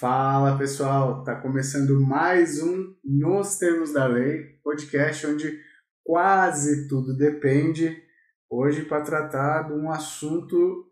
Fala 0.00 0.58
pessoal, 0.58 1.22
tá 1.22 1.34
começando 1.36 2.00
mais 2.00 2.62
um 2.62 2.94
Nos 3.04 3.58
Termos 3.58 3.92
da 3.92 4.06
Lei, 4.06 4.58
podcast 4.62 5.26
onde 5.26 5.60
quase 6.04 6.88
tudo 6.88 7.16
depende. 7.16 7.96
Hoje 8.50 8.84
para 8.84 9.02
tratar 9.02 9.68
de 9.68 9.72
um 9.72 9.90
assunto 9.90 10.86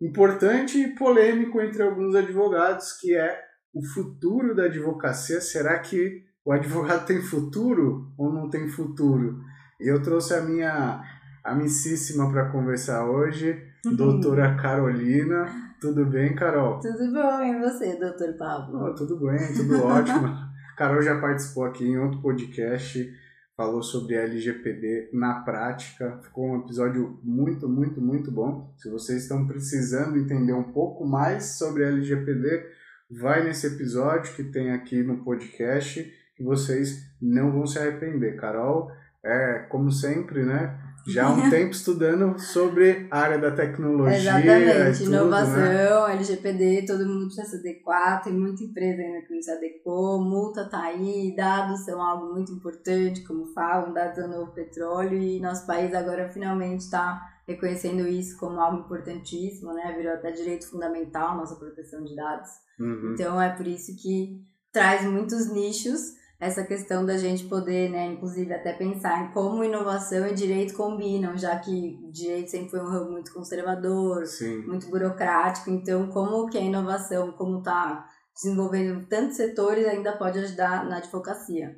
importante 0.00 0.78
e 0.78 0.94
polêmico 0.94 1.60
entre 1.60 1.82
alguns 1.82 2.14
advogados, 2.14 2.92
que 3.00 3.14
é 3.14 3.40
o 3.72 3.84
futuro 3.84 4.54
da 4.54 4.64
advocacia. 4.64 5.40
Será 5.40 5.78
que 5.78 6.24
o 6.44 6.52
advogado 6.52 7.04
tem 7.06 7.22
futuro 7.22 8.12
ou 8.18 8.32
não 8.32 8.50
tem 8.50 8.68
futuro? 8.68 9.40
Eu 9.78 10.02
trouxe 10.02 10.34
a 10.34 10.40
minha 10.40 11.02
amicíssima 11.44 12.30
para 12.30 12.50
conversar 12.50 13.08
hoje, 13.08 13.71
doutora 13.90 14.54
Carolina. 14.56 15.46
Tudo 15.80 16.06
bem, 16.06 16.34
Carol? 16.34 16.78
Tudo 16.78 17.12
bom, 17.12 17.42
e 17.42 17.58
você, 17.58 17.96
doutor 17.98 18.34
Pablo? 18.34 18.84
Oh, 18.84 18.94
tudo 18.94 19.18
bem, 19.18 19.52
tudo 19.52 19.82
ótimo. 19.82 20.28
Carol 20.76 21.02
já 21.02 21.20
participou 21.20 21.64
aqui 21.64 21.84
em 21.84 21.98
outro 21.98 22.22
podcast, 22.22 23.12
falou 23.56 23.82
sobre 23.82 24.14
LGPD 24.14 25.10
na 25.12 25.40
prática. 25.40 26.20
Ficou 26.22 26.52
um 26.52 26.60
episódio 26.60 27.18
muito, 27.24 27.68
muito, 27.68 28.00
muito 28.00 28.30
bom. 28.30 28.72
Se 28.78 28.88
vocês 28.88 29.22
estão 29.22 29.46
precisando 29.46 30.16
entender 30.16 30.52
um 30.52 30.72
pouco 30.72 31.04
mais 31.04 31.58
sobre 31.58 31.82
LGPD, 31.84 32.64
vai 33.10 33.44
nesse 33.44 33.66
episódio 33.66 34.34
que 34.34 34.44
tem 34.44 34.70
aqui 34.70 35.02
no 35.02 35.24
podcast 35.24 36.02
que 36.36 36.44
vocês 36.44 37.12
não 37.20 37.52
vão 37.52 37.66
se 37.66 37.78
arrepender. 37.78 38.36
Carol, 38.36 38.90
é 39.24 39.66
como 39.68 39.90
sempre, 39.90 40.44
né? 40.44 40.78
Já 41.06 41.26
há 41.26 41.30
um 41.32 41.48
tempo 41.50 41.70
estudando 41.72 42.38
sobre 42.38 43.06
a 43.10 43.18
área 43.18 43.38
da 43.38 43.50
tecnologia. 43.50 44.18
Exatamente, 44.18 44.98
tudo, 44.98 45.08
inovação, 45.08 46.08
né? 46.08 46.14
LGPD, 46.14 46.84
todo 46.86 47.06
mundo 47.06 47.26
precisa 47.26 47.48
se 47.48 47.56
adequar, 47.56 48.22
tem 48.22 48.32
muita 48.32 48.62
empresa 48.62 49.02
ainda 49.02 49.26
que 49.26 49.34
não 49.34 49.42
se 49.42 49.50
adequou, 49.50 50.22
multa 50.22 50.68
tá 50.68 50.82
aí, 50.82 51.34
dados 51.36 51.84
são 51.84 52.00
algo 52.00 52.32
muito 52.32 52.52
importante, 52.52 53.22
como 53.22 53.46
falam, 53.52 53.92
dados 53.92 54.18
é 54.18 54.24
o 54.24 54.28
novo 54.28 54.52
petróleo, 54.52 55.18
e 55.18 55.40
nosso 55.40 55.66
país 55.66 55.94
agora 55.94 56.28
finalmente 56.28 56.80
está 56.80 57.20
reconhecendo 57.46 58.06
isso 58.06 58.38
como 58.38 58.60
algo 58.60 58.80
importantíssimo, 58.80 59.72
né? 59.74 59.94
Virou 59.96 60.14
até 60.14 60.30
direito 60.30 60.68
fundamental 60.68 61.36
nossa 61.36 61.56
proteção 61.56 62.04
de 62.04 62.14
dados. 62.14 62.50
Uhum. 62.78 63.12
Então 63.12 63.40
é 63.40 63.50
por 63.50 63.66
isso 63.66 63.96
que 64.00 64.40
traz 64.72 65.04
muitos 65.04 65.52
nichos 65.52 66.21
essa 66.42 66.64
questão 66.64 67.06
da 67.06 67.16
gente 67.16 67.44
poder, 67.44 67.88
né, 67.88 68.06
inclusive 68.06 68.52
até 68.52 68.72
pensar 68.72 69.22
em 69.22 69.30
como 69.30 69.62
inovação 69.62 70.26
e 70.26 70.34
direito 70.34 70.74
combinam, 70.74 71.38
já 71.38 71.56
que 71.56 71.96
direito 72.10 72.50
sempre 72.50 72.70
foi 72.70 72.80
um 72.80 72.88
ramo 72.88 73.12
muito 73.12 73.32
conservador, 73.32 74.26
Sim. 74.26 74.58
muito 74.66 74.88
burocrático, 74.88 75.70
então 75.70 76.08
como 76.08 76.50
que 76.50 76.58
a 76.58 76.60
inovação, 76.60 77.30
como 77.30 77.58
está 77.58 78.08
desenvolvendo 78.34 79.06
tantos 79.06 79.36
setores, 79.36 79.86
ainda 79.86 80.16
pode 80.16 80.40
ajudar 80.40 80.84
na 80.84 80.96
advocacia. 80.96 81.76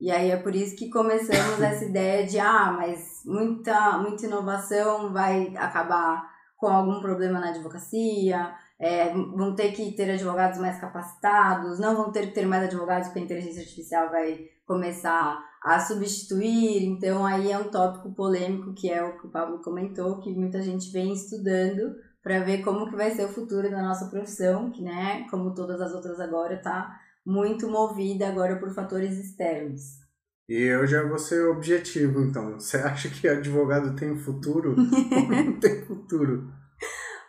E 0.00 0.08
aí 0.12 0.30
é 0.30 0.36
por 0.36 0.54
isso 0.54 0.76
que 0.76 0.88
começamos 0.88 1.58
essa 1.60 1.84
ideia 1.84 2.24
de, 2.24 2.38
ah, 2.38 2.70
mas 2.70 3.22
muita, 3.26 3.98
muita 3.98 4.24
inovação 4.24 5.12
vai 5.12 5.52
acabar 5.56 6.30
com 6.56 6.68
algum 6.68 7.00
problema 7.00 7.40
na 7.40 7.48
advocacia, 7.48 8.54
é, 8.80 9.12
vão 9.12 9.54
ter 9.54 9.72
que 9.72 9.92
ter 9.92 10.10
advogados 10.10 10.58
mais 10.58 10.80
capacitados, 10.80 11.78
não 11.78 11.94
vão 11.94 12.10
ter 12.10 12.28
que 12.28 12.34
ter 12.34 12.46
mais 12.46 12.64
advogados 12.64 13.08
porque 13.08 13.20
a 13.20 13.24
inteligência 13.24 13.60
artificial 13.60 14.10
vai 14.10 14.48
começar 14.64 15.38
a 15.62 15.78
substituir. 15.78 16.84
Então, 16.84 17.26
aí 17.26 17.52
é 17.52 17.58
um 17.58 17.70
tópico 17.70 18.14
polêmico 18.14 18.72
que 18.72 18.90
é 18.90 19.04
o 19.04 19.18
que 19.18 19.26
o 19.26 19.30
Pablo 19.30 19.60
comentou, 19.60 20.18
que 20.18 20.32
muita 20.32 20.62
gente 20.62 20.90
vem 20.90 21.12
estudando 21.12 21.94
para 22.22 22.40
ver 22.40 22.62
como 22.62 22.88
que 22.88 22.96
vai 22.96 23.10
ser 23.10 23.26
o 23.26 23.32
futuro 23.32 23.70
da 23.70 23.82
nossa 23.82 24.06
profissão, 24.06 24.70
que, 24.70 24.82
né, 24.82 25.26
como 25.30 25.54
todas 25.54 25.80
as 25.80 25.92
outras 25.92 26.18
agora, 26.18 26.54
está 26.54 26.98
muito 27.24 27.68
movida 27.68 28.28
agora 28.28 28.56
por 28.56 28.72
fatores 28.74 29.18
externos. 29.18 30.00
E 30.48 30.54
eu 30.54 30.86
já 30.86 31.06
vou 31.06 31.18
ser 31.18 31.46
objetivo, 31.48 32.22
então. 32.22 32.58
Você 32.58 32.78
acha 32.78 33.08
que 33.10 33.28
advogado 33.28 33.94
tem 33.94 34.16
futuro 34.16 34.70
ou 34.70 34.76
não 35.28 35.60
tem 35.60 35.84
futuro? 35.84 36.59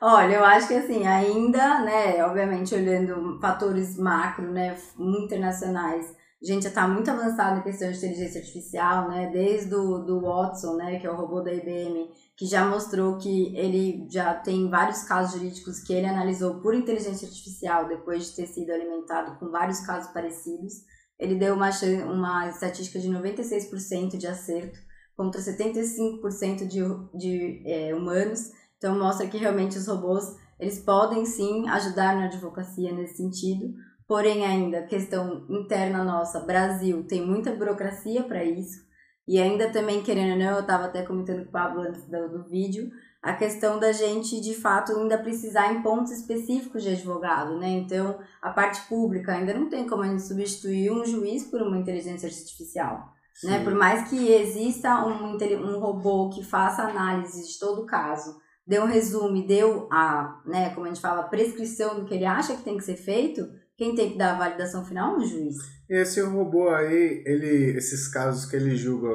Olha, 0.03 0.33
eu 0.33 0.43
acho 0.43 0.67
que 0.67 0.73
assim, 0.73 1.05
ainda, 1.05 1.83
né, 1.83 2.25
obviamente 2.25 2.73
olhando 2.73 3.39
fatores 3.39 3.95
macro, 3.99 4.51
né, 4.51 4.75
internacionais, 4.97 6.11
a 6.41 6.45
gente 6.45 6.63
já 6.63 6.69
está 6.69 6.87
muito 6.87 7.11
avançado 7.11 7.59
em 7.59 7.61
questão 7.61 7.91
de 7.91 7.97
inteligência 7.97 8.41
artificial, 8.41 9.07
né, 9.09 9.29
desde 9.31 9.75
o 9.75 9.99
do 9.99 10.21
Watson, 10.21 10.75
né, 10.75 10.99
que 10.99 11.05
é 11.05 11.11
o 11.11 11.15
robô 11.15 11.41
da 11.41 11.53
IBM, 11.53 12.09
que 12.35 12.47
já 12.47 12.65
mostrou 12.65 13.19
que 13.19 13.55
ele 13.55 14.07
já 14.09 14.33
tem 14.33 14.67
vários 14.71 15.03
casos 15.03 15.33
jurídicos 15.33 15.81
que 15.81 15.93
ele 15.93 16.07
analisou 16.07 16.59
por 16.61 16.73
inteligência 16.73 17.27
artificial 17.27 17.87
depois 17.87 18.25
de 18.25 18.35
ter 18.37 18.47
sido 18.47 18.71
alimentado 18.71 19.37
com 19.37 19.51
vários 19.51 19.81
casos 19.81 20.11
parecidos. 20.11 20.73
Ele 21.19 21.35
deu 21.35 21.53
uma, 21.53 21.69
uma 22.11 22.49
estatística 22.49 22.97
de 22.97 23.07
96% 23.07 24.17
de 24.17 24.25
acerto 24.25 24.79
contra 25.15 25.39
75% 25.39 26.65
de, 26.65 26.79
de 27.15 27.61
é, 27.67 27.93
humanos 27.93 28.49
então 28.81 28.97
mostra 28.97 29.27
que 29.27 29.37
realmente 29.37 29.77
os 29.77 29.87
robôs 29.87 30.35
eles 30.59 30.79
podem 30.79 31.23
sim 31.23 31.69
ajudar 31.69 32.15
na 32.15 32.25
advocacia 32.25 32.91
nesse 32.91 33.17
sentido, 33.17 33.75
porém 34.07 34.43
ainda 34.43 34.81
questão 34.81 35.45
interna 35.47 36.03
nossa, 36.03 36.39
Brasil 36.39 37.05
tem 37.07 37.23
muita 37.23 37.55
burocracia 37.55 38.23
para 38.23 38.43
isso 38.43 38.89
e 39.27 39.39
ainda 39.39 39.69
também 39.69 40.01
querendo 40.01 40.31
ou 40.31 40.39
não, 40.39 40.55
eu 40.55 40.61
estava 40.61 40.85
até 40.85 41.03
comentando 41.03 41.43
com 41.43 41.49
o 41.49 41.51
Pablo 41.51 41.81
antes 41.81 42.03
do, 42.05 42.29
do 42.29 42.49
vídeo, 42.49 42.89
a 43.21 43.33
questão 43.33 43.79
da 43.79 43.91
gente 43.91 44.41
de 44.41 44.55
fato 44.55 44.93
ainda 44.93 45.15
precisar 45.15 45.71
em 45.71 45.83
pontos 45.83 46.11
específicos 46.11 46.81
de 46.81 46.89
advogado, 46.89 47.59
né? 47.59 47.69
Então 47.69 48.17
a 48.41 48.49
parte 48.49 48.81
pública 48.87 49.33
ainda 49.33 49.53
não 49.53 49.69
tem 49.69 49.87
como 49.87 50.01
a 50.01 50.07
gente 50.07 50.23
substituir 50.23 50.91
um 50.91 51.05
juiz 51.05 51.43
por 51.43 51.61
uma 51.61 51.77
inteligência 51.77 52.27
artificial. 52.27 53.13
Né? 53.43 53.63
Por 53.63 53.75
mais 53.75 54.09
que 54.09 54.31
exista 54.31 55.05
um, 55.05 55.35
um 55.35 55.79
robô 55.79 56.29
que 56.29 56.43
faça 56.43 56.83
análise 56.83 57.47
de 57.47 57.59
todo 57.59 57.83
o 57.83 57.85
caso, 57.85 58.40
deu 58.65 58.83
um 58.83 58.87
resumo, 58.87 59.45
deu 59.45 59.87
a, 59.91 60.41
né, 60.45 60.69
como 60.73 60.85
a 60.85 60.89
gente 60.89 61.01
fala, 61.01 61.21
a 61.21 61.27
prescrição 61.27 61.99
do 61.99 62.05
que 62.05 62.13
ele 62.13 62.25
acha 62.25 62.55
que 62.55 62.63
tem 62.63 62.77
que 62.77 62.83
ser 62.83 62.95
feito, 62.95 63.47
quem 63.77 63.95
tem 63.95 64.11
que 64.11 64.17
dar 64.17 64.35
a 64.35 64.37
validação 64.37 64.85
final 64.85 65.15
é 65.15 65.17
o 65.17 65.25
juiz. 65.25 65.55
Esse 65.89 66.21
robô 66.21 66.69
aí, 66.69 67.23
ele, 67.25 67.77
esses 67.77 68.07
casos 68.07 68.45
que 68.45 68.55
ele 68.55 68.75
julga, 68.75 69.09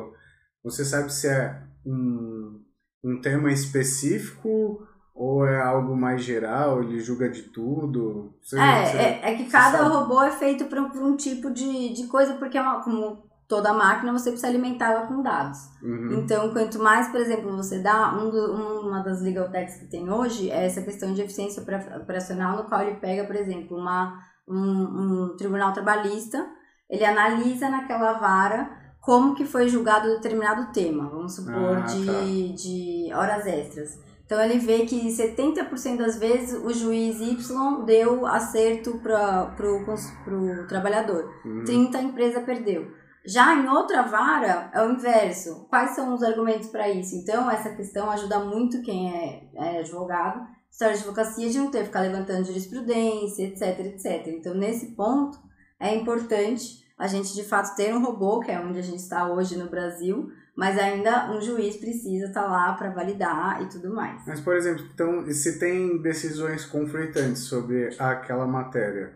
você 0.63 0.85
sabe 0.85 1.13
se 1.13 1.29
é 1.29 1.63
um, 1.85 2.61
um 3.05 3.21
tema 3.21 3.53
específico 3.53 4.87
ou 5.15 5.47
é 5.47 5.63
algo 5.63 5.97
mais 5.97 6.23
geral, 6.23 6.83
ele 6.83 7.01
julga 7.01 7.31
de 7.31 7.45
tudo? 7.45 8.37
Você, 8.43 8.59
é, 8.59 8.85
você, 8.85 8.97
é, 8.99 9.21
é, 9.23 9.37
que 9.37 9.49
cada 9.49 9.85
robô 9.85 10.23
é 10.23 10.31
feito 10.31 10.67
por, 10.67 10.91
por 10.91 11.03
um 11.03 11.17
tipo 11.17 11.51
de, 11.51 11.95
de 11.95 12.07
coisa, 12.07 12.35
porque 12.35 12.59
é 12.59 12.61
uma, 12.61 12.83
como 12.83 13.26
toda 13.49 13.73
máquina 13.73 14.13
você 14.13 14.31
precisa 14.31 14.49
alimentá-la 14.49 15.07
com 15.07 15.23
dados. 15.23 15.59
Uhum. 15.83 16.21
Então, 16.21 16.53
quanto 16.53 16.79
mais, 16.79 17.09
por 17.09 17.21
exemplo, 17.21 17.57
você 17.57 17.79
dá, 17.79 18.13
um 18.15 18.29
do, 18.31 18.53
uma 18.87 19.01
das 19.03 19.23
legal 19.23 19.49
techs 19.51 19.79
que 19.79 19.87
tem 19.87 20.11
hoje 20.11 20.51
é 20.51 20.67
essa 20.67 20.83
questão 20.83 21.13
de 21.15 21.23
eficiência 21.23 21.63
operacional, 21.63 22.57
no 22.57 22.65
qual 22.65 22.83
ele 22.83 22.97
pega, 22.97 23.25
por 23.25 23.37
exemplo, 23.37 23.77
uma, 23.77 24.19
um, 24.49 25.31
um 25.31 25.37
tribunal 25.37 25.73
trabalhista, 25.73 26.45
ele 26.91 27.05
analisa 27.05 27.69
naquela 27.69 28.15
vara 28.15 28.71
como 29.01 29.37
que 29.37 29.45
foi 29.45 29.69
julgado 29.69 30.09
determinado 30.09 30.73
tema, 30.73 31.09
vamos 31.09 31.37
supor, 31.37 31.79
Ah, 31.79 31.81
de, 31.83 32.07
tá. 32.07 32.13
de 32.57 33.11
horas 33.15 33.47
extras. 33.47 34.01
Então 34.25 34.41
ele 34.41 34.59
vê 34.59 34.85
que 34.85 35.07
70% 35.09 35.99
das 35.99 36.19
vezes 36.19 36.61
o 36.65 36.73
juiz 36.75 37.21
Y 37.21 37.85
deu 37.85 38.27
acerto 38.27 38.99
para 38.99 39.53
o 39.71 40.67
trabalhador, 40.67 41.31
Uhum. 41.45 41.63
30% 41.65 41.95
a 41.95 42.03
empresa 42.03 42.41
perdeu. 42.41 42.91
Já 43.27 43.55
em 43.55 43.69
outra 43.69 44.03
vara, 44.03 44.71
é 44.73 44.83
o 44.85 44.93
inverso. 44.93 45.67
Quais 45.69 45.91
são 45.91 46.15
os 46.15 46.23
argumentos 46.23 46.69
para 46.69 46.89
isso? 46.89 47.17
Então, 47.17 47.51
essa 47.51 47.75
questão 47.75 48.11
ajuda 48.11 48.39
muito 48.41 48.83
quem 48.83 49.13
é, 49.13 49.51
é 49.55 49.81
advogado, 49.81 50.47
história 50.71 50.95
de 50.95 51.01
advocacia, 51.01 51.51
de 51.51 51.59
não 51.59 51.71
ter 51.71 51.81
que 51.81 51.87
ficar 51.87 52.01
levantando 52.01 52.45
jurisprudência, 52.45 53.45
etc, 53.45 53.81
etc. 53.87 54.29
Então, 54.29 54.55
nesse 54.55 54.95
ponto, 54.95 55.39
é 55.81 55.95
importante 55.95 56.85
a 56.99 57.07
gente, 57.07 57.35
de 57.35 57.45
fato, 57.45 57.75
ter 57.75 57.95
um 57.95 58.03
robô, 58.03 58.41
que 58.41 58.51
é 58.51 58.61
onde 58.61 58.79
a 58.79 58.83
gente 58.83 59.01
está 59.01 59.31
hoje 59.31 59.59
no 59.59 59.69
Brasil, 59.69 60.31
mas 60.57 60.79
ainda 60.79 61.31
um 61.31 61.41
juiz 61.41 61.77
precisa 61.77 62.27
estar 62.27 62.47
lá 62.47 62.73
para 62.73 62.91
validar 62.91 63.61
e 63.63 63.69
tudo 63.69 63.95
mais. 63.95 64.23
Mas, 64.27 64.41
por 64.41 64.57
exemplo, 64.57 64.85
então, 64.95 65.31
se 65.31 65.59
tem 65.59 66.01
decisões 66.01 66.65
conflitantes 66.65 67.43
sobre 67.43 67.95
aquela 67.99 68.47
matéria, 68.47 69.13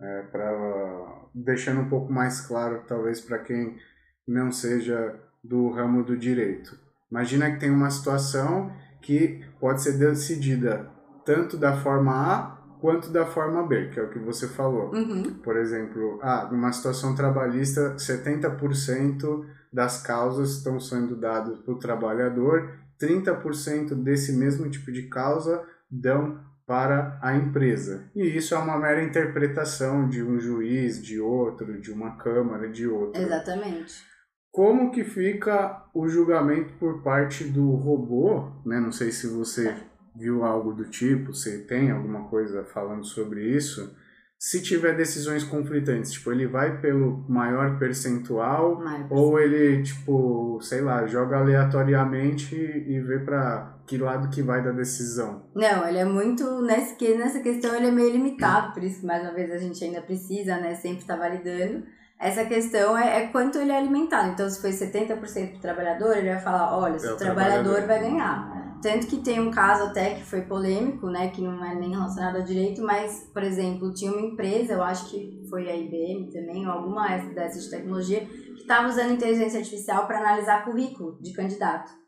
é, 0.00 0.22
para 0.22 1.24
deixando 1.34 1.80
um 1.80 1.88
pouco 1.88 2.12
mais 2.12 2.40
claro, 2.40 2.82
talvez 2.86 3.20
para 3.20 3.38
quem 3.38 3.76
não 4.26 4.52
seja 4.52 5.18
do 5.42 5.70
ramo 5.70 6.02
do 6.02 6.16
direito. 6.16 6.78
Imagina 7.10 7.50
que 7.50 7.60
tem 7.60 7.70
uma 7.70 7.90
situação 7.90 8.72
que 9.02 9.44
pode 9.60 9.82
ser 9.82 9.98
decidida 9.98 10.90
tanto 11.24 11.56
da 11.56 11.76
forma 11.76 12.12
A 12.12 12.54
quanto 12.80 13.10
da 13.10 13.24
forma 13.24 13.66
B, 13.66 13.88
que 13.88 13.98
é 13.98 14.02
o 14.02 14.10
que 14.10 14.18
você 14.18 14.46
falou. 14.46 14.92
Uhum. 14.92 15.34
Por 15.42 15.56
exemplo, 15.56 16.18
ah, 16.22 16.48
numa 16.50 16.72
situação 16.72 17.14
trabalhista, 17.14 17.96
70% 17.96 19.44
das 19.72 20.02
causas 20.02 20.56
estão 20.56 20.78
sendo 20.78 21.16
dadas 21.16 21.58
para 21.58 21.74
o 21.74 21.78
trabalhador, 21.78 22.78
30% 23.00 23.94
desse 23.94 24.32
mesmo 24.32 24.70
tipo 24.70 24.92
de 24.92 25.04
causa 25.08 25.64
dão 25.90 26.38
para 26.66 27.18
a 27.22 27.36
empresa. 27.36 28.10
E 28.14 28.36
isso 28.36 28.54
é 28.54 28.58
uma 28.58 28.78
mera 28.78 29.02
interpretação 29.02 30.08
de 30.08 30.22
um 30.22 30.38
juiz, 30.38 31.02
de 31.02 31.20
outro, 31.20 31.80
de 31.80 31.92
uma 31.92 32.16
câmara, 32.16 32.68
de 32.68 32.86
outro. 32.86 33.20
Exatamente. 33.20 34.02
Como 34.50 34.90
que 34.90 35.04
fica 35.04 35.84
o 35.92 36.08
julgamento 36.08 36.74
por 36.74 37.02
parte 37.02 37.44
do 37.44 37.72
robô, 37.72 38.52
né? 38.64 38.78
Não 38.78 38.92
sei 38.92 39.10
se 39.10 39.26
você 39.26 39.74
viu 40.16 40.44
algo 40.44 40.72
do 40.72 40.84
tipo, 40.84 41.34
se 41.34 41.66
tem 41.66 41.90
alguma 41.90 42.28
coisa 42.28 42.64
falando 42.64 43.04
sobre 43.04 43.44
isso. 43.44 43.94
Se 44.38 44.62
tiver 44.62 44.96
decisões 44.96 45.42
conflitantes, 45.42 46.12
tipo, 46.12 46.30
ele 46.30 46.46
vai 46.46 46.80
pelo 46.80 47.24
maior 47.28 47.78
percentual 47.78 48.78
Maior 48.78 49.06
ou 49.10 49.40
ele, 49.40 49.82
tipo, 49.82 50.60
sei 50.60 50.82
lá, 50.82 51.06
joga 51.06 51.38
aleatoriamente 51.38 52.54
e 52.54 53.00
vê 53.00 53.18
para 53.18 53.73
que 53.86 53.98
lado 53.98 54.30
que 54.30 54.42
vai 54.42 54.62
da 54.62 54.70
decisão. 54.70 55.42
Não, 55.54 55.86
ele 55.86 55.98
é 55.98 56.04
muito. 56.04 56.62
Nessa, 56.62 56.94
nessa 57.16 57.40
questão 57.40 57.74
ele 57.74 57.88
é 57.88 57.90
meio 57.90 58.10
limitado, 58.10 58.72
por 58.72 58.82
isso 58.82 59.00
que 59.00 59.06
mais 59.06 59.22
uma 59.22 59.32
vez 59.32 59.50
a 59.50 59.58
gente 59.58 59.82
ainda 59.84 60.00
precisa, 60.00 60.56
né? 60.56 60.74
Sempre 60.74 61.00
estar 61.00 61.16
validando. 61.16 61.84
Essa 62.18 62.44
questão 62.44 62.96
é, 62.96 63.24
é 63.24 63.26
quanto 63.28 63.58
ele 63.58 63.72
é 63.72 63.76
alimentado. 63.76 64.30
Então, 64.30 64.48
se 64.48 64.60
foi 64.60 64.70
70% 64.70 65.18
para 65.18 65.56
o 65.56 65.60
trabalhador, 65.60 66.16
ele 66.16 66.30
vai 66.30 66.40
falar: 66.40 66.76
olha, 66.76 66.98
se 66.98 67.06
É 67.06 67.10
o 67.10 67.14
o 67.14 67.18
trabalhador 67.18 67.74
trabalhador. 67.74 67.86
vai 67.86 68.10
ganhar. 68.10 68.64
Tanto 68.80 69.06
que 69.06 69.16
tem 69.18 69.40
um 69.40 69.50
caso 69.50 69.84
até 69.84 70.14
que 70.14 70.24
foi 70.24 70.42
polêmico, 70.42 71.08
né? 71.08 71.28
Que 71.28 71.40
não 71.40 71.64
é 71.64 71.74
nem 71.74 71.90
relacionado 71.90 72.36
ao 72.36 72.42
direito, 72.42 72.82
mas, 72.82 73.30
por 73.32 73.42
exemplo, 73.42 73.92
tinha 73.94 74.12
uma 74.12 74.20
empresa, 74.20 74.74
eu 74.74 74.82
acho 74.82 75.10
que 75.10 75.42
foi 75.48 75.70
a 75.70 75.76
IBM 75.76 76.30
também, 76.30 76.66
ou 76.66 76.72
alguma 76.72 77.16
dessas 77.34 77.64
de 77.64 77.70
tecnologia, 77.70 78.20
que 78.26 78.60
estava 78.60 78.88
usando 78.88 79.12
inteligência 79.12 79.58
artificial 79.58 80.06
para 80.06 80.18
analisar 80.18 80.64
currículo 80.64 81.18
de 81.20 81.32
candidato. 81.32 82.03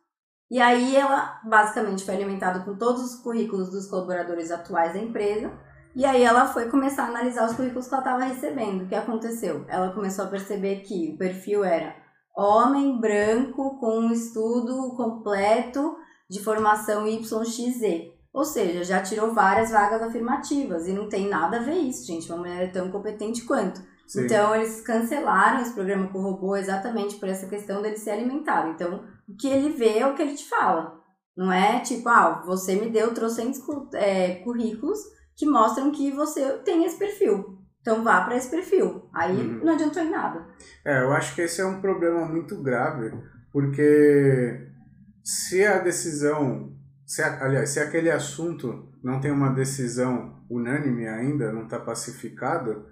E 0.50 0.60
aí 0.60 0.94
ela 0.94 1.40
basicamente 1.44 2.04
foi 2.04 2.14
alimentada 2.14 2.60
com 2.60 2.76
todos 2.76 3.02
os 3.02 3.20
currículos 3.20 3.70
dos 3.70 3.88
colaboradores 3.88 4.50
atuais 4.50 4.92
da 4.92 5.00
empresa. 5.00 5.52
E 5.94 6.04
aí 6.04 6.22
ela 6.22 6.46
foi 6.46 6.68
começar 6.68 7.04
a 7.04 7.08
analisar 7.08 7.46
os 7.46 7.56
currículos 7.56 7.88
que 7.88 7.94
ela 7.94 8.02
estava 8.02 8.24
recebendo. 8.24 8.84
O 8.84 8.86
que 8.86 8.94
aconteceu? 8.94 9.64
Ela 9.68 9.92
começou 9.92 10.26
a 10.26 10.28
perceber 10.28 10.80
que 10.80 11.12
o 11.14 11.18
perfil 11.18 11.64
era 11.64 11.96
homem 12.36 13.00
branco 13.00 13.78
com 13.80 14.00
um 14.00 14.12
estudo 14.12 14.94
completo 14.94 15.96
de 16.28 16.42
formação 16.42 17.06
YXZ. 17.06 18.14
Ou 18.32 18.44
seja, 18.44 18.84
já 18.84 19.02
tirou 19.02 19.32
várias 19.32 19.70
vagas 19.70 20.02
afirmativas. 20.02 20.86
E 20.86 20.92
não 20.92 21.08
tem 21.08 21.26
nada 21.28 21.56
a 21.56 21.62
ver 21.62 21.76
isso, 21.76 22.06
gente. 22.06 22.30
Uma 22.30 22.38
mulher 22.38 22.64
é 22.64 22.70
tão 22.70 22.90
competente 22.90 23.42
quanto. 23.46 23.80
Sim. 24.06 24.24
Então, 24.24 24.54
eles 24.54 24.80
cancelaram 24.82 25.60
esse 25.60 25.72
programa 25.74 26.08
com 26.08 26.18
o 26.18 26.22
robô 26.22 26.56
exatamente 26.56 27.16
por 27.16 27.28
essa 27.28 27.46
questão 27.48 27.82
dele 27.82 27.96
ser 27.96 28.10
alimentado. 28.10 28.70
Então, 28.70 29.04
o 29.28 29.34
que 29.36 29.48
ele 29.48 29.70
vê 29.70 29.98
é 29.98 30.06
o 30.06 30.14
que 30.14 30.22
ele 30.22 30.34
te 30.34 30.48
fala. 30.48 30.94
Não 31.36 31.52
é 31.52 31.80
tipo, 31.80 32.08
ah, 32.08 32.42
você 32.46 32.76
me 32.76 32.88
deu 32.90 33.12
trocentos 33.12 33.58
cu- 33.60 33.88
é, 33.94 34.36
currículos 34.36 34.98
que 35.36 35.44
mostram 35.44 35.90
que 35.90 36.10
você 36.12 36.58
tem 36.64 36.84
esse 36.84 36.98
perfil. 36.98 37.58
Então, 37.80 38.02
vá 38.02 38.22
para 38.22 38.36
esse 38.36 38.48
perfil. 38.50 39.08
Aí, 39.12 39.36
Uhum. 39.36 39.64
não 39.64 39.74
adiantou 39.74 40.02
em 40.02 40.10
nada. 40.10 40.46
É, 40.84 41.02
eu 41.02 41.12
acho 41.12 41.34
que 41.34 41.42
esse 41.42 41.60
é 41.60 41.66
um 41.66 41.80
problema 41.80 42.24
muito 42.24 42.60
grave, 42.62 43.12
porque 43.52 44.68
se 45.22 45.64
a 45.64 45.78
decisão, 45.78 46.72
se 47.04 47.22
a- 47.22 47.44
aliás, 47.44 47.70
se 47.70 47.80
aquele 47.80 48.10
assunto 48.10 48.88
não 49.02 49.20
tem 49.20 49.30
uma 49.30 49.50
decisão 49.50 50.42
unânime 50.48 51.06
ainda, 51.06 51.52
não 51.52 51.64
está 51.64 51.78
pacificado, 51.78 52.86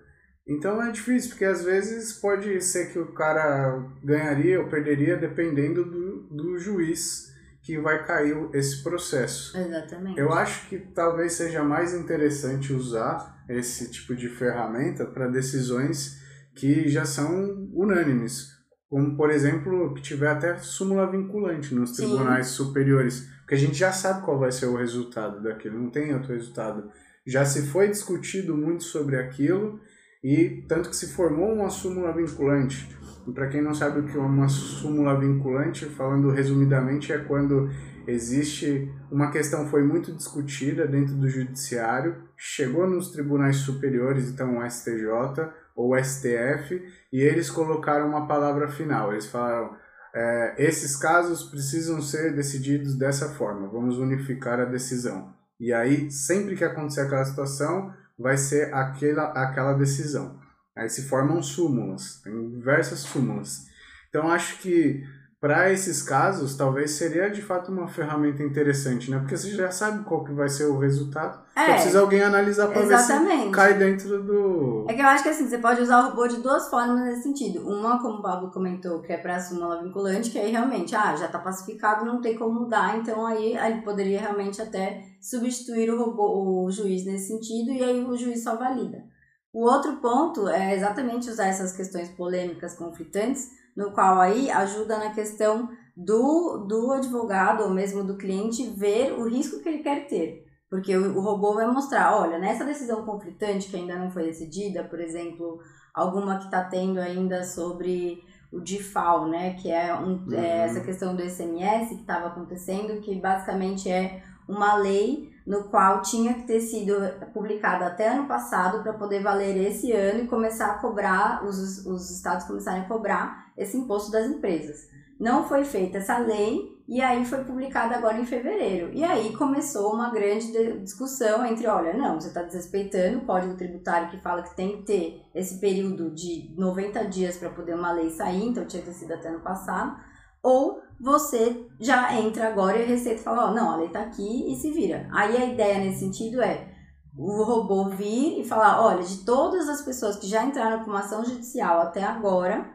então 0.47 0.83
é 0.83 0.91
difícil, 0.91 1.31
porque 1.31 1.45
às 1.45 1.65
vezes 1.65 2.13
pode 2.13 2.61
ser 2.61 2.93
que 2.93 2.99
o 2.99 3.13
cara 3.13 3.83
ganharia 4.03 4.61
ou 4.61 4.69
perderia 4.69 5.17
dependendo 5.17 5.85
do, 5.85 6.23
do 6.25 6.59
juiz 6.59 7.33
que 7.63 7.79
vai 7.79 8.05
cair 8.05 8.37
esse 8.53 8.83
processo. 8.83 9.57
Exatamente. 9.57 10.21
Eu 10.21 10.33
acho 10.35 10.69
que 10.69 10.79
talvez 10.79 11.33
seja 11.33 11.65
mais 11.65 11.95
interessante 11.95 12.75
usar 12.75 13.43
esse 13.49 13.91
tipo 13.91 14.15
de 14.15 14.29
ferramenta 14.29 15.07
para 15.07 15.29
decisões 15.29 16.23
que 16.55 16.89
já 16.89 17.07
são 17.07 17.69
unânimes, 17.73 18.51
como 18.89 19.17
por 19.17 19.31
exemplo 19.31 19.95
que 19.95 20.03
tiver 20.03 20.29
até 20.29 20.59
súmula 20.59 21.11
vinculante 21.11 21.75
nos 21.75 21.97
Sim. 21.97 22.07
tribunais 22.07 22.49
superiores, 22.49 23.27
porque 23.41 23.55
a 23.55 23.59
gente 23.59 23.75
já 23.75 23.93
sabe 23.93 24.23
qual 24.23 24.39
vai 24.39 24.53
ser 24.53 24.67
o 24.67 24.77
resultado 24.77 25.43
daquilo, 25.43 25.81
não 25.81 25.91
tem 25.91 26.15
outro 26.15 26.35
resultado. 26.35 26.91
Já 27.27 27.47
se 27.47 27.67
foi 27.69 27.89
discutido 27.89 28.55
muito 28.55 28.85
sobre 28.85 29.17
aquilo 29.17 29.81
e 30.25 30.65
tanto 30.67 30.89
que 30.89 30.97
se 30.97 31.13
formou 31.13 31.53
uma 31.53 31.69
súmula 31.69 32.11
vinculante. 32.11 32.89
E 33.29 33.33
para 33.33 33.49
quem 33.49 33.61
não 33.61 33.75
sabe 33.75 34.01
o 34.01 34.05
que 34.05 34.17
é 34.17 34.21
uma 34.21 34.49
súmula 34.49 35.21
vinculante, 35.21 35.85
falando 35.85 36.31
resumidamente, 36.31 37.13
é 37.13 37.19
quando 37.19 37.69
existe 38.07 38.91
uma 39.11 39.31
questão 39.31 39.69
foi 39.69 39.83
muito 39.83 40.13
discutida 40.13 40.87
dentro 40.87 41.15
do 41.15 41.29
judiciário, 41.29 42.17
chegou 42.37 42.89
nos 42.89 43.11
tribunais 43.11 43.57
superiores, 43.57 44.31
então 44.31 44.59
o 44.59 44.71
STJ 44.71 45.51
ou 45.77 45.97
STF, 45.99 46.83
e 47.13 47.21
eles 47.21 47.51
colocaram 47.51 48.09
uma 48.09 48.27
palavra 48.27 48.69
final. 48.69 49.13
Eles 49.13 49.27
falaram: 49.27 49.77
é, 50.15 50.55
esses 50.57 50.97
casos 50.97 51.45
precisam 51.51 52.01
ser 52.01 52.35
decididos 52.35 52.97
dessa 52.97 53.29
forma, 53.31 53.69
vamos 53.69 53.99
unificar 53.99 54.59
a 54.59 54.65
decisão. 54.65 55.35
E 55.61 55.73
aí, 55.73 56.11
sempre 56.11 56.57
que 56.57 56.65
acontecer 56.65 57.03
aquela 57.03 57.25
situação, 57.25 57.93
vai 58.19 58.37
ser 58.37 58.73
aquela, 58.75 59.33
aquela 59.33 59.75
decisão. 59.75 60.41
Aí 60.77 60.89
se 60.89 61.09
formam 61.09 61.43
súmulas, 61.43 62.21
tem 62.23 62.51
diversas 62.51 63.01
súmulas. 63.01 63.67
Então 64.09 64.31
acho 64.31 64.59
que 64.59 65.05
para 65.45 65.71
esses 65.71 66.01
casos 66.01 66.57
talvez 66.57 66.93
seria 66.93 67.29
de 67.29 67.43
fato 67.43 67.71
uma 67.71 67.87
ferramenta 67.87 68.43
interessante, 68.43 69.11
né? 69.11 69.19
Porque 69.19 69.37
você 69.37 69.51
já 69.51 69.71
sabe 69.71 70.03
qual 70.03 70.25
que 70.25 70.33
vai 70.33 70.49
ser 70.49 70.65
o 70.65 70.79
resultado. 70.79 71.39
Só 71.53 71.61
É, 71.61 71.75
precisa 71.75 72.01
alguém 72.01 72.23
analisar 72.23 72.69
para 72.69 72.81
ver 72.81 72.97
se 72.97 73.51
cai 73.51 73.75
dentro 73.75 74.23
do. 74.23 74.87
É 74.89 74.95
que 74.95 75.03
eu 75.03 75.07
acho 75.07 75.23
que 75.23 75.29
assim, 75.29 75.47
você 75.47 75.59
pode 75.59 75.83
usar 75.83 76.01
o 76.01 76.09
robô 76.09 76.27
de 76.27 76.39
duas 76.39 76.71
formas 76.71 76.99
nesse 77.05 77.25
sentido. 77.25 77.61
Uma, 77.61 78.01
como 78.01 78.21
o 78.21 78.23
Pablo 78.23 78.51
comentou, 78.53 79.03
que 79.03 79.13
é 79.13 79.19
para 79.19 79.39
súmula 79.39 79.83
vinculante, 79.83 80.31
que 80.31 80.39
aí 80.39 80.51
realmente, 80.51 80.97
ah, 80.97 81.15
já 81.15 81.29
tá 81.29 81.39
pacificado, 81.39 82.07
não 82.07 82.23
tem 82.23 82.39
como 82.39 82.61
mudar, 82.61 82.97
então 82.97 83.27
aí 83.27 83.55
ele 83.55 83.83
poderia 83.83 84.21
realmente 84.23 84.63
até 84.63 85.03
substituir 85.21 85.91
o 85.91 86.03
robô, 86.03 86.65
o 86.65 86.71
juiz 86.71 87.05
nesse 87.05 87.27
sentido, 87.27 87.71
e 87.71 87.85
aí 87.85 88.03
o 88.03 88.17
juiz 88.17 88.43
só 88.43 88.57
valida. 88.57 89.05
O 89.53 89.71
outro 89.71 89.97
ponto 89.97 90.49
é 90.49 90.75
exatamente 90.75 91.29
usar 91.29 91.49
essas 91.49 91.77
questões 91.77 92.09
polêmicas, 92.09 92.75
conflitantes, 92.75 93.51
no 93.77 93.93
qual 93.93 94.21
aí 94.21 94.51
ajuda 94.51 94.99
na 94.99 95.11
questão 95.13 95.69
do, 95.97 96.67
do 96.69 96.93
advogado 96.93 97.63
ou 97.63 97.71
mesmo 97.71 98.05
do 98.05 98.17
cliente 98.17 98.67
ver 98.71 99.13
o 99.13 99.29
risco 99.29 99.61
que 99.61 99.69
ele 99.69 99.83
quer 99.83 100.07
ter. 100.07 100.45
Porque 100.69 100.97
o, 100.97 101.17
o 101.17 101.21
robô 101.21 101.55
vai 101.55 101.67
mostrar, 101.67 102.17
olha, 102.17 102.39
nessa 102.39 102.65
decisão 102.65 103.05
conflitante 103.05 103.69
que 103.69 103.77
ainda 103.77 103.97
não 103.97 104.11
foi 104.11 104.25
decidida, 104.25 104.83
por 104.85 105.01
exemplo, 105.01 105.61
alguma 105.95 106.39
que 106.39 106.47
está 106.47 106.65
tendo 106.65 106.99
ainda 106.99 107.45
sobre 107.45 108.23
o 108.53 108.61
DIFAL, 108.61 109.29
né, 109.29 109.55
que 109.55 109.71
é, 109.71 109.95
um, 109.95 110.25
Uhum. 110.27 110.35
é 110.35 110.65
essa 110.65 110.81
questão 110.81 111.15
do 111.15 111.23
SMS 111.23 111.89
que 111.89 111.95
estava 112.01 112.29
acontecendo, 112.29 113.01
que 113.01 113.21
basicamente 113.21 113.91
é 113.91 114.23
uma 114.49 114.77
lei 114.77 115.33
no 115.47 115.65
qual 115.65 116.01
tinha 116.01 116.35
que 116.35 116.47
ter 116.47 116.61
sido 116.61 116.95
publicada 117.33 117.87
até 117.87 118.09
ano 118.09 118.27
passado 118.27 118.83
para 118.83 118.95
poder 118.95 119.23
valer 119.23 119.57
esse 119.69 119.93
ano 119.93 120.25
e 120.25 120.27
começar 120.27 120.73
a 120.73 120.79
cobrar, 120.79 121.45
os, 121.45 121.85
os 121.85 122.11
estados 122.11 122.47
começarem 122.47 122.83
a 122.83 122.89
cobrar 122.89 123.53
esse 123.57 123.77
imposto 123.77 124.11
das 124.11 124.27
empresas. 124.27 124.89
Não 125.21 125.47
foi 125.47 125.65
feita 125.65 125.99
essa 125.99 126.19
lei 126.19 126.75
e 126.89 127.01
aí 127.01 127.25
foi 127.25 127.45
publicada 127.45 127.95
agora 127.95 128.19
em 128.19 128.27
fevereiro. 128.27 128.91
E 128.93 129.05
aí 129.05 129.35
começou 129.37 129.95
uma 129.95 130.11
grande 130.11 130.51
de- 130.51 130.81
discussão 130.81 131.45
entre, 131.47 131.67
olha, 131.67 131.95
não, 131.95 132.21
você 132.21 132.29
está 132.29 132.43
desrespeitando 132.43 133.19
o 133.19 133.25
Código 133.25 133.55
Tributário 133.55 134.11
que 134.11 134.21
fala 134.21 134.43
que 134.43 134.57
tem 134.57 134.79
que 134.79 134.83
ter 134.83 135.23
esse 135.35 135.59
período 135.61 136.11
de 136.11 136.53
90 136.59 137.05
dias 137.05 137.37
para 137.37 137.51
poder 137.51 137.75
uma 137.75 137.93
lei 137.93 138.11
sair, 138.11 138.49
então 138.49 138.67
tinha 138.67 138.83
que 138.83 138.89
ter 138.89 138.95
sido 138.95 139.13
até 139.13 139.29
ano 139.29 139.41
passado, 139.41 139.97
ou 140.43 140.83
você 141.01 141.67
já 141.81 142.19
entra 142.19 142.49
agora 142.49 142.79
e 142.79 142.83
a 142.83 142.87
Receita 142.87 143.23
fala, 143.23 143.51
ó, 143.51 143.55
não, 143.55 143.71
a 143.71 143.77
lei 143.77 143.89
tá 143.89 144.01
aqui 144.01 144.53
e 144.53 144.57
se 144.57 144.71
vira. 144.71 145.09
Aí 145.13 145.37
a 145.37 145.47
ideia 145.47 145.79
nesse 145.79 146.01
sentido 146.01 146.43
é 146.43 146.73
o 147.17 147.43
robô 147.45 147.89
vir 147.91 148.41
e 148.41 148.45
falar, 148.45 148.85
olha, 148.85 149.03
de 149.03 149.25
todas 149.25 149.69
as 149.69 149.83
pessoas 149.83 150.17
que 150.17 150.27
já 150.27 150.45
entraram 150.45 150.83
com 150.83 150.91
uma 150.91 151.01
ação 151.01 151.25
judicial 151.25 151.81
até 151.81 152.03
agora, 152.03 152.73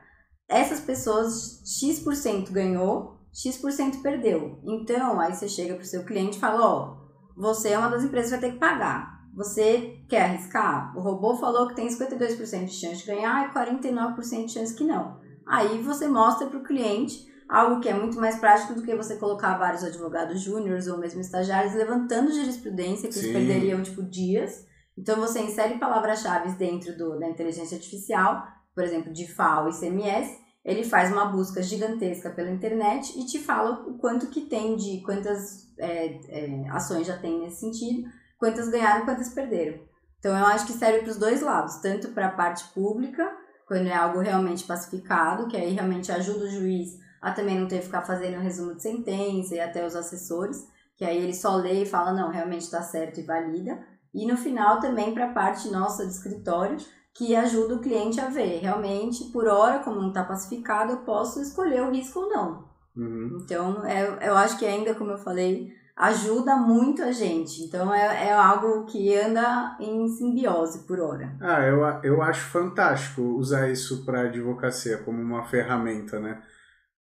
essas 0.47 0.79
pessoas 0.79 1.61
X% 1.65 2.51
ganhou, 2.51 3.19
X% 3.33 4.01
perdeu. 4.01 4.59
Então, 4.63 5.19
aí 5.19 5.33
você 5.33 5.47
chega 5.47 5.75
pro 5.75 5.85
seu 5.85 6.03
cliente 6.03 6.37
e 6.37 6.39
fala, 6.39 6.65
ó, 6.65 6.97
você 7.37 7.69
é 7.69 7.77
uma 7.77 7.89
das 7.89 8.03
empresas 8.03 8.31
que 8.31 8.39
vai 8.39 8.49
ter 8.49 8.53
que 8.53 8.59
pagar. 8.59 9.19
Você 9.35 10.03
quer 10.09 10.23
arriscar? 10.23 10.97
O 10.97 11.01
robô 11.01 11.35
falou 11.35 11.67
que 11.67 11.75
tem 11.75 11.87
52% 11.87 12.65
de 12.65 12.73
chance 12.73 12.97
de 12.97 13.05
ganhar 13.05 13.47
e 13.47 13.53
49% 13.53 14.45
de 14.45 14.51
chance 14.51 14.75
que 14.75 14.83
não. 14.83 15.19
Aí 15.47 15.81
você 15.81 16.07
mostra 16.07 16.47
para 16.47 16.59
o 16.59 16.63
cliente 16.63 17.25
algo 17.49 17.81
que 17.81 17.89
é 17.89 17.93
muito 17.93 18.19
mais 18.19 18.37
prático 18.37 18.75
do 18.75 18.83
que 18.83 18.95
você 18.95 19.15
colocar 19.15 19.57
vários 19.57 19.83
advogados 19.83 20.39
júniores 20.39 20.87
ou 20.87 20.99
mesmo 20.99 21.19
estagiários 21.19 21.73
levantando 21.73 22.31
jurisprudência 22.31 23.09
que 23.09 23.15
Sim. 23.15 23.29
eles 23.29 23.33
perderiam 23.33 23.81
tipo 23.81 24.03
dias. 24.03 24.67
Então 24.95 25.19
você 25.19 25.41
insere 25.41 25.79
palavras-chave 25.79 26.51
dentro 26.51 26.95
do, 26.95 27.17
da 27.19 27.27
inteligência 27.27 27.75
artificial, 27.75 28.43
por 28.75 28.83
exemplo, 28.83 29.11
de 29.11 29.27
FAO 29.27 29.69
e 29.69 29.73
CMS, 29.73 30.37
ele 30.63 30.83
faz 30.83 31.11
uma 31.11 31.25
busca 31.25 31.63
gigantesca 31.63 32.29
pela 32.29 32.51
internet 32.51 33.17
e 33.19 33.25
te 33.25 33.39
fala 33.39 33.81
o 33.87 33.97
quanto 33.97 34.27
que 34.27 34.41
tem 34.41 34.75
de 34.75 35.01
quantas 35.01 35.73
é, 35.79 36.19
é, 36.27 36.69
ações 36.69 37.07
já 37.07 37.17
tem 37.17 37.39
nesse 37.39 37.61
sentido 37.61 38.07
quantas 38.37 38.69
ganharam, 38.69 39.05
quantas 39.05 39.29
perderam. 39.33 39.79
Então 40.19 40.37
eu 40.37 40.45
acho 40.45 40.65
que 40.65 40.73
serve 40.73 40.99
para 40.99 41.11
os 41.11 41.17
dois 41.17 41.41
lados, 41.41 41.77
tanto 41.77 42.09
para 42.09 42.27
a 42.27 42.31
parte 42.31 42.63
pública, 42.73 43.29
quando 43.67 43.87
é 43.87 43.93
algo 43.93 44.19
realmente 44.19 44.63
pacificado, 44.65 45.47
que 45.47 45.57
aí 45.57 45.73
realmente 45.73 46.11
ajuda 46.11 46.45
o 46.45 46.49
juiz 46.49 46.97
a 47.21 47.31
também 47.31 47.59
não 47.59 47.67
ter 47.67 47.79
que 47.79 47.85
ficar 47.85 48.01
fazendo 48.01 48.37
um 48.37 48.41
resumo 48.41 48.75
de 48.75 48.81
sentença 48.81 49.55
e 49.55 49.59
até 49.59 49.85
os 49.85 49.95
assessores, 49.95 50.67
que 50.95 51.05
aí 51.05 51.17
ele 51.17 51.33
só 51.33 51.55
lê 51.55 51.83
e 51.83 51.85
fala, 51.85 52.13
não, 52.13 52.29
realmente 52.29 52.61
está 52.61 52.81
certo 52.81 53.19
e 53.19 53.23
valida. 53.23 53.79
E 54.13 54.25
no 54.25 54.35
final 54.35 54.79
também 54.79 55.13
para 55.13 55.25
a 55.25 55.33
parte 55.33 55.69
nossa 55.69 56.05
de 56.05 56.11
escritório, 56.11 56.77
que 57.13 57.35
ajuda 57.35 57.75
o 57.75 57.81
cliente 57.81 58.19
a 58.19 58.27
ver, 58.27 58.59
realmente, 58.59 59.25
por 59.25 59.47
hora, 59.47 59.79
como 59.79 59.99
não 59.99 60.09
está 60.09 60.23
pacificado, 60.23 60.93
eu 60.93 60.97
posso 60.99 61.41
escolher 61.41 61.81
o 61.81 61.91
risco 61.91 62.19
ou 62.19 62.29
não. 62.29 62.69
Uhum. 62.95 63.39
Então, 63.41 63.85
é, 63.85 64.27
eu 64.27 64.35
acho 64.35 64.57
que 64.57 64.65
ainda, 64.65 64.95
como 64.95 65.11
eu 65.11 65.17
falei, 65.17 65.73
ajuda 65.95 66.55
muito 66.55 67.03
a 67.03 67.11
gente. 67.11 67.61
Então, 67.63 67.93
é, 67.93 68.27
é 68.27 68.33
algo 68.33 68.85
que 68.85 69.13
anda 69.15 69.75
em 69.79 70.07
simbiose 70.07 70.87
por 70.87 70.99
hora. 70.99 71.35
Ah, 71.41 71.61
eu, 71.61 71.81
eu 72.03 72.21
acho 72.21 72.45
fantástico 72.45 73.21
usar 73.21 73.69
isso 73.69 74.05
para 74.05 74.21
advocacia 74.21 74.97
como 74.99 75.21
uma 75.21 75.43
ferramenta, 75.43 76.19
né? 76.19 76.41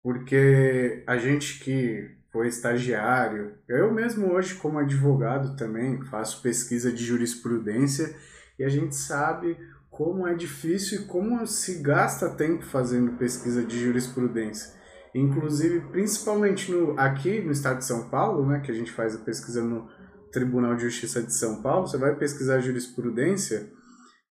Porque 0.07 1.03
a 1.05 1.17
gente 1.17 1.59
que 1.59 2.13
foi 2.31 2.47
estagiário, 2.47 3.55
eu 3.69 3.93
mesmo 3.93 4.33
hoje 4.35 4.55
como 4.55 4.79
advogado 4.79 5.57
também 5.57 6.01
faço 6.05 6.41
pesquisa 6.43 6.93
de 6.93 7.05
jurisprudência 7.05 8.15
e 8.57 8.63
a 8.63 8.69
gente 8.69 8.95
sabe 8.95 9.59
como 9.91 10.25
é 10.25 10.33
difícil 10.33 11.01
e 11.01 11.05
como 11.07 11.45
se 11.45 11.83
gasta 11.83 12.31
tempo 12.31 12.65
fazendo 12.65 13.19
pesquisa 13.19 13.65
de 13.65 13.81
jurisprudência. 13.81 14.75
Inclusive, 15.13 15.81
principalmente 15.91 16.71
no, 16.71 16.97
aqui 16.97 17.41
no 17.41 17.51
estado 17.51 17.79
de 17.79 17.85
São 17.85 18.09
Paulo, 18.09 18.47
né, 18.47 18.61
que 18.61 18.71
a 18.71 18.75
gente 18.75 18.93
faz 18.93 19.17
a 19.17 19.19
pesquisa 19.19 19.61
no 19.61 19.89
Tribunal 20.31 20.77
de 20.77 20.83
Justiça 20.83 21.21
de 21.21 21.35
São 21.35 21.61
Paulo, 21.61 21.89
você 21.89 21.99
vai 21.99 22.15
pesquisar 22.15 22.61
jurisprudência, 22.61 23.73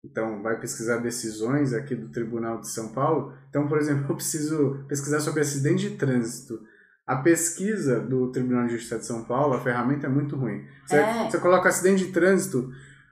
então 0.03 0.41
vai 0.41 0.59
pesquisar 0.59 0.97
decisões 0.97 1.73
aqui 1.73 1.95
do 1.95 2.09
Tribunal 2.09 2.59
de 2.59 2.69
São 2.69 2.89
Paulo. 2.89 3.33
Então, 3.49 3.67
por 3.67 3.77
exemplo, 3.77 4.05
eu 4.11 4.15
preciso 4.15 4.83
pesquisar 4.87 5.19
sobre 5.19 5.41
acidente 5.41 5.89
de 5.89 5.95
trânsito. 5.95 6.59
A 7.05 7.17
pesquisa 7.17 7.99
do 7.99 8.31
Tribunal 8.31 8.65
de 8.65 8.73
Justiça 8.73 8.97
de 8.99 9.05
São 9.05 9.23
Paulo, 9.23 9.55
a 9.55 9.59
ferramenta 9.61 10.07
é 10.07 10.09
muito 10.09 10.35
ruim. 10.35 10.63
Você, 10.85 10.95
É. 10.97 11.29
você 11.29 11.37
coloca 11.37 11.69
acidente 11.69 12.05
de 12.05 12.11
trânsito, 12.11 12.69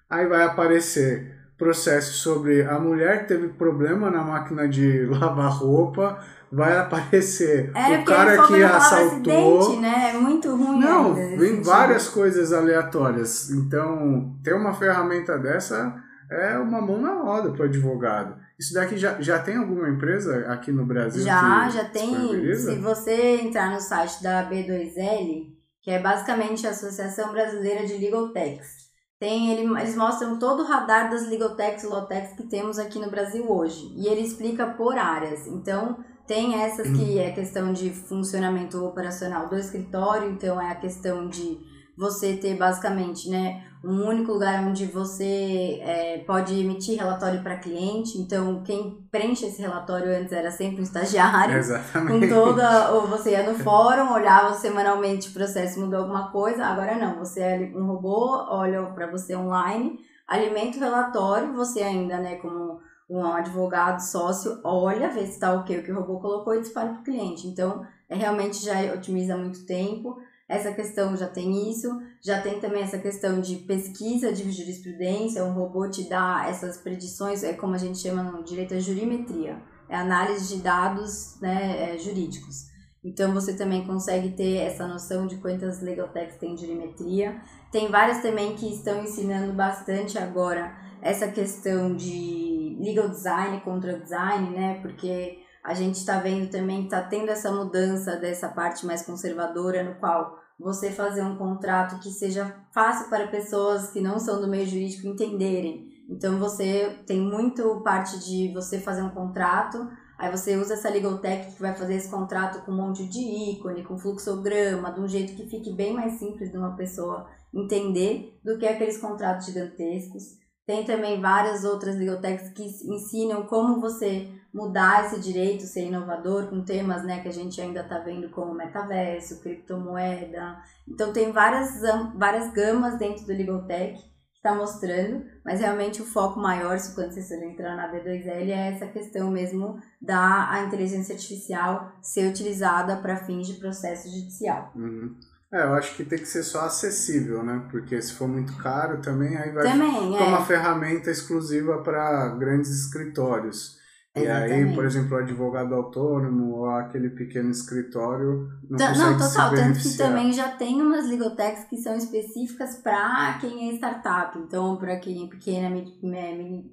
aí 0.09 0.25
vai 0.27 0.43
aparecer 0.43 1.35
processo 1.57 2.13
sobre 2.13 2.63
a 2.63 2.79
mulher 2.79 3.19
que 3.21 3.27
teve 3.27 3.49
problema 3.49 4.09
na 4.09 4.23
máquina 4.23 4.67
de 4.67 5.05
lavar 5.11 5.51
roupa, 5.51 6.19
vai 6.51 6.77
aparecer 6.77 7.71
É, 7.75 7.99
o 7.99 8.05
cara 8.05 8.47
que 8.47 8.63
assaltou. 8.63 9.59
acidente, 9.61 9.79
né? 9.81 10.11
É 10.15 10.17
muito 10.17 10.49
ruim. 10.55 10.79
Não, 10.79 11.13
ainda 11.15 11.37
vem 11.37 11.61
várias 11.61 12.09
coisas 12.09 12.51
aleatórias. 12.51 13.49
Então, 13.51 14.35
ter 14.43 14.53
uma 14.55 14.73
ferramenta 14.73 15.37
dessa 15.37 15.95
é 16.31 16.57
uma 16.57 16.81
mão 16.81 16.99
na 17.01 17.13
roda 17.13 17.51
para 17.51 17.63
o 17.63 17.65
advogado. 17.65 18.39
Isso 18.57 18.73
daqui 18.73 18.97
já, 18.97 19.19
já 19.21 19.39
tem 19.39 19.57
alguma 19.57 19.89
empresa 19.89 20.45
aqui 20.47 20.71
no 20.71 20.85
Brasil? 20.85 21.23
Já, 21.23 21.69
já 21.69 21.83
tem. 21.85 22.55
Se 22.55 22.75
você 22.75 23.41
entrar 23.41 23.71
no 23.71 23.81
site 23.81 24.23
da 24.23 24.49
B2L, 24.49 25.51
que 25.81 25.91
é 25.91 25.99
basicamente 25.99 26.65
a 26.65 26.69
Associação 26.69 27.31
Brasileira 27.31 27.85
de 27.85 27.97
Legal 27.97 28.29
Techs, 28.29 28.91
tem, 29.19 29.51
ele, 29.51 29.79
eles 29.79 29.95
mostram 29.95 30.39
todo 30.39 30.63
o 30.63 30.65
radar 30.65 31.09
das 31.09 31.27
Legal 31.27 31.55
Techs 31.55 31.83
e 31.83 32.07
Techs 32.07 32.33
que 32.33 32.43
temos 32.43 32.79
aqui 32.79 32.97
no 32.97 33.11
Brasil 33.11 33.51
hoje. 33.51 33.93
E 33.95 34.07
ele 34.07 34.21
explica 34.21 34.67
por 34.67 34.97
áreas. 34.97 35.45
Então, 35.47 36.03
tem 36.25 36.61
essas 36.63 36.87
que 36.87 37.19
é 37.19 37.31
questão 37.31 37.73
de 37.73 37.89
funcionamento 37.89 38.83
operacional 38.85 39.49
do 39.49 39.57
escritório, 39.57 40.31
então 40.31 40.61
é 40.61 40.71
a 40.71 40.75
questão 40.75 41.27
de 41.27 41.59
você 41.97 42.37
ter 42.37 42.55
basicamente 42.55 43.29
né, 43.29 43.63
um 43.83 44.07
único 44.07 44.33
lugar 44.33 44.63
onde 44.63 44.85
você 44.85 45.79
é, 45.81 46.19
pode 46.19 46.59
emitir 46.59 46.99
relatório 46.99 47.41
para 47.41 47.57
cliente. 47.57 48.17
Então, 48.19 48.61
quem 48.63 49.07
preenche 49.11 49.47
esse 49.47 49.59
relatório 49.59 50.15
antes 50.15 50.31
era 50.31 50.51
sempre 50.51 50.81
um 50.81 50.83
estagiário. 50.83 51.57
Exatamente. 51.57 52.27
Com 52.27 52.33
toda. 52.33 52.91
Ou 52.91 53.07
você 53.07 53.31
ia 53.31 53.51
no 53.51 53.57
fórum, 53.57 54.13
olhava 54.13 54.53
semanalmente 54.53 55.29
o 55.29 55.33
processo, 55.33 55.79
mudou 55.79 56.01
alguma 56.01 56.31
coisa. 56.31 56.63
Agora 56.65 56.95
não, 56.95 57.17
você 57.17 57.41
é 57.41 57.71
um 57.75 57.87
robô, 57.87 58.45
olha 58.49 58.83
para 58.93 59.09
você 59.09 59.35
online, 59.35 59.97
alimenta 60.27 60.77
o 60.77 60.81
relatório, 60.81 61.53
você 61.53 61.81
ainda, 61.81 62.19
né, 62.19 62.35
como 62.35 62.79
um 63.09 63.25
advogado 63.25 63.99
sócio, 63.99 64.61
olha, 64.63 65.09
vê 65.09 65.25
se 65.25 65.33
está 65.33 65.53
ok 65.53 65.79
o 65.79 65.83
que 65.83 65.91
o 65.91 65.95
robô 65.95 66.19
colocou 66.19 66.55
e 66.55 66.61
dispara 66.61 66.89
para 66.89 67.01
o 67.01 67.03
cliente. 67.03 67.47
Então, 67.47 67.85
é, 68.07 68.15
realmente 68.15 68.63
já 68.63 68.79
otimiza 68.93 69.35
muito 69.35 69.65
tempo. 69.65 70.17
Essa 70.51 70.73
questão 70.73 71.15
já 71.15 71.29
tem 71.29 71.71
isso, 71.71 71.89
já 72.21 72.41
tem 72.41 72.59
também 72.59 72.83
essa 72.83 72.97
questão 72.97 73.39
de 73.39 73.55
pesquisa 73.55 74.33
de 74.33 74.51
jurisprudência, 74.51 75.45
um 75.45 75.53
robô 75.53 75.89
te 75.89 76.09
dá 76.09 76.45
essas 76.45 76.75
predições, 76.75 77.41
é 77.41 77.53
como 77.53 77.73
a 77.73 77.77
gente 77.77 77.99
chama 77.99 78.21
no 78.21 78.43
direito 78.43 78.73
a 78.73 78.79
jurimetria, 78.79 79.61
é 79.87 79.95
análise 79.95 80.53
de 80.53 80.61
dados 80.61 81.39
né, 81.39 81.93
é, 81.93 81.97
jurídicos. 81.97 82.69
Então 83.01 83.33
você 83.33 83.53
também 83.53 83.87
consegue 83.87 84.31
ter 84.31 84.57
essa 84.57 84.85
noção 84.85 85.25
de 85.25 85.37
quantas 85.37 85.81
legal 85.81 86.09
techs 86.09 86.35
tem 86.35 86.57
jurimetria. 86.57 87.39
Tem 87.71 87.89
várias 87.89 88.21
também 88.21 88.53
que 88.53 88.73
estão 88.73 89.01
ensinando 89.01 89.53
bastante 89.53 90.17
agora 90.17 90.75
essa 91.01 91.29
questão 91.29 91.95
de 91.95 92.77
legal 92.77 93.07
design 93.07 93.61
contra 93.61 93.97
design, 93.97 94.49
né? 94.49 94.79
Porque 94.81 95.39
a 95.63 95.73
gente 95.73 95.95
está 95.95 96.19
vendo 96.19 96.51
também 96.51 96.83
está 96.83 97.01
tendo 97.01 97.29
essa 97.29 97.49
mudança 97.53 98.17
dessa 98.17 98.49
parte 98.49 98.85
mais 98.85 99.01
conservadora, 99.01 99.81
no 99.81 99.95
qual 99.95 100.40
você 100.61 100.91
fazer 100.91 101.23
um 101.23 101.35
contrato 101.35 101.99
que 101.99 102.11
seja 102.11 102.55
fácil 102.71 103.09
para 103.09 103.27
pessoas 103.27 103.89
que 103.89 103.99
não 103.99 104.19
são 104.19 104.39
do 104.39 104.47
meio 104.47 104.67
jurídico 104.67 105.07
entenderem. 105.07 105.89
Então 106.09 106.37
você 106.37 106.97
tem 107.07 107.19
muito 107.19 107.81
parte 107.81 108.19
de 108.19 108.53
você 108.53 108.79
fazer 108.79 109.01
um 109.01 109.09
contrato, 109.09 109.89
aí 110.17 110.29
você 110.29 110.55
usa 110.57 110.75
essa 110.75 110.89
legal 110.89 111.17
tech 111.17 111.53
que 111.53 111.61
vai 111.61 111.73
fazer 111.73 111.95
esse 111.95 112.09
contrato 112.09 112.63
com 112.63 112.71
um 112.71 112.77
monte 112.77 113.07
de 113.07 113.19
ícone, 113.19 113.83
com 113.83 113.97
fluxograma, 113.97 114.91
de 114.91 114.99
um 114.99 115.07
jeito 115.07 115.35
que 115.35 115.49
fique 115.49 115.73
bem 115.73 115.93
mais 115.93 116.19
simples 116.19 116.51
de 116.51 116.57
uma 116.57 116.75
pessoa 116.75 117.27
entender 117.53 118.39
do 118.43 118.57
que 118.57 118.67
aqueles 118.67 118.97
contratos 118.97 119.47
gigantescos. 119.47 120.39
Tem 120.65 120.85
também 120.85 121.19
várias 121.19 121.63
outras 121.63 121.97
legal 121.97 122.21
techs 122.21 122.53
que 122.53 122.63
ensinam 122.63 123.47
como 123.47 123.81
você 123.81 124.29
mudar 124.53 125.05
esse 125.05 125.19
direito, 125.19 125.63
ser 125.63 125.85
inovador 125.85 126.47
com 126.47 126.63
temas 126.63 127.03
né, 127.03 127.21
que 127.21 127.27
a 127.27 127.33
gente 127.33 127.59
ainda 127.61 127.81
está 127.81 127.99
vendo 127.99 128.29
como 128.29 128.53
metaverso, 128.53 129.41
criptomoeda. 129.41 130.57
Então 130.87 131.13
tem 131.13 131.31
várias, 131.31 131.81
várias 132.15 132.51
gamas 132.53 132.97
dentro 132.97 133.25
do 133.25 133.31
Legal 133.31 133.65
Tech 133.65 133.97
que 133.97 134.37
está 134.37 134.53
mostrando, 134.55 135.23
mas 135.45 135.59
realmente 135.59 136.01
o 136.01 136.05
foco 136.05 136.39
maior, 136.39 136.77
se 136.79 136.95
quando 136.95 137.13
você 137.13 137.35
entrar 137.45 137.75
na 137.75 137.91
B2L, 137.91 138.49
é 138.49 138.73
essa 138.73 138.87
questão 138.87 139.29
mesmo 139.29 139.79
da 140.01 140.49
a 140.49 140.63
inteligência 140.63 141.13
artificial 141.13 141.91
ser 142.01 142.27
utilizada 142.27 142.97
para 142.97 143.17
fins 143.25 143.47
de 143.47 143.53
processo 143.53 144.09
judicial. 144.09 144.71
Uhum. 144.75 145.15
É, 145.53 145.63
eu 145.63 145.73
acho 145.73 145.95
que 145.97 146.05
tem 146.05 146.17
que 146.17 146.25
ser 146.25 146.43
só 146.43 146.61
acessível, 146.61 147.43
né? 147.43 147.67
Porque 147.69 148.01
se 148.01 148.13
for 148.13 148.27
muito 148.27 148.55
caro 148.57 149.01
também, 149.01 149.35
aí 149.35 149.51
vai 149.51 149.63
Também, 149.63 150.13
ficar 150.13 150.23
é. 150.23 150.27
uma 150.29 150.45
ferramenta 150.45 151.11
exclusiva 151.11 151.83
para 151.83 152.29
grandes 152.37 152.71
escritórios. 152.71 153.80
E 154.13 154.19
aí, 154.19 154.25
Exatamente. 154.25 154.75
por 154.75 154.83
exemplo, 154.85 155.15
o 155.15 155.19
advogado 155.21 155.73
autônomo 155.73 156.57
ou 156.57 156.69
aquele 156.69 157.11
pequeno 157.11 157.49
escritório 157.49 158.49
não 158.69 158.77
Tá- 158.77 158.89
consegue 158.89 159.09
Não, 159.09 159.17
total. 159.17 159.55
Tanto 159.55 159.79
que 159.79 159.97
também 159.97 160.33
já 160.33 160.49
tem 160.49 160.81
umas 160.81 161.07
legal 161.07 161.33
techs 161.33 161.63
que 161.69 161.77
são 161.77 161.95
específicas 161.95 162.75
para 162.75 163.37
quem 163.39 163.69
é 163.69 163.73
startup. 163.75 164.37
Então, 164.37 164.75
para 164.75 164.97
quem 164.97 165.23
é 165.25 165.29
pequena 165.29 165.67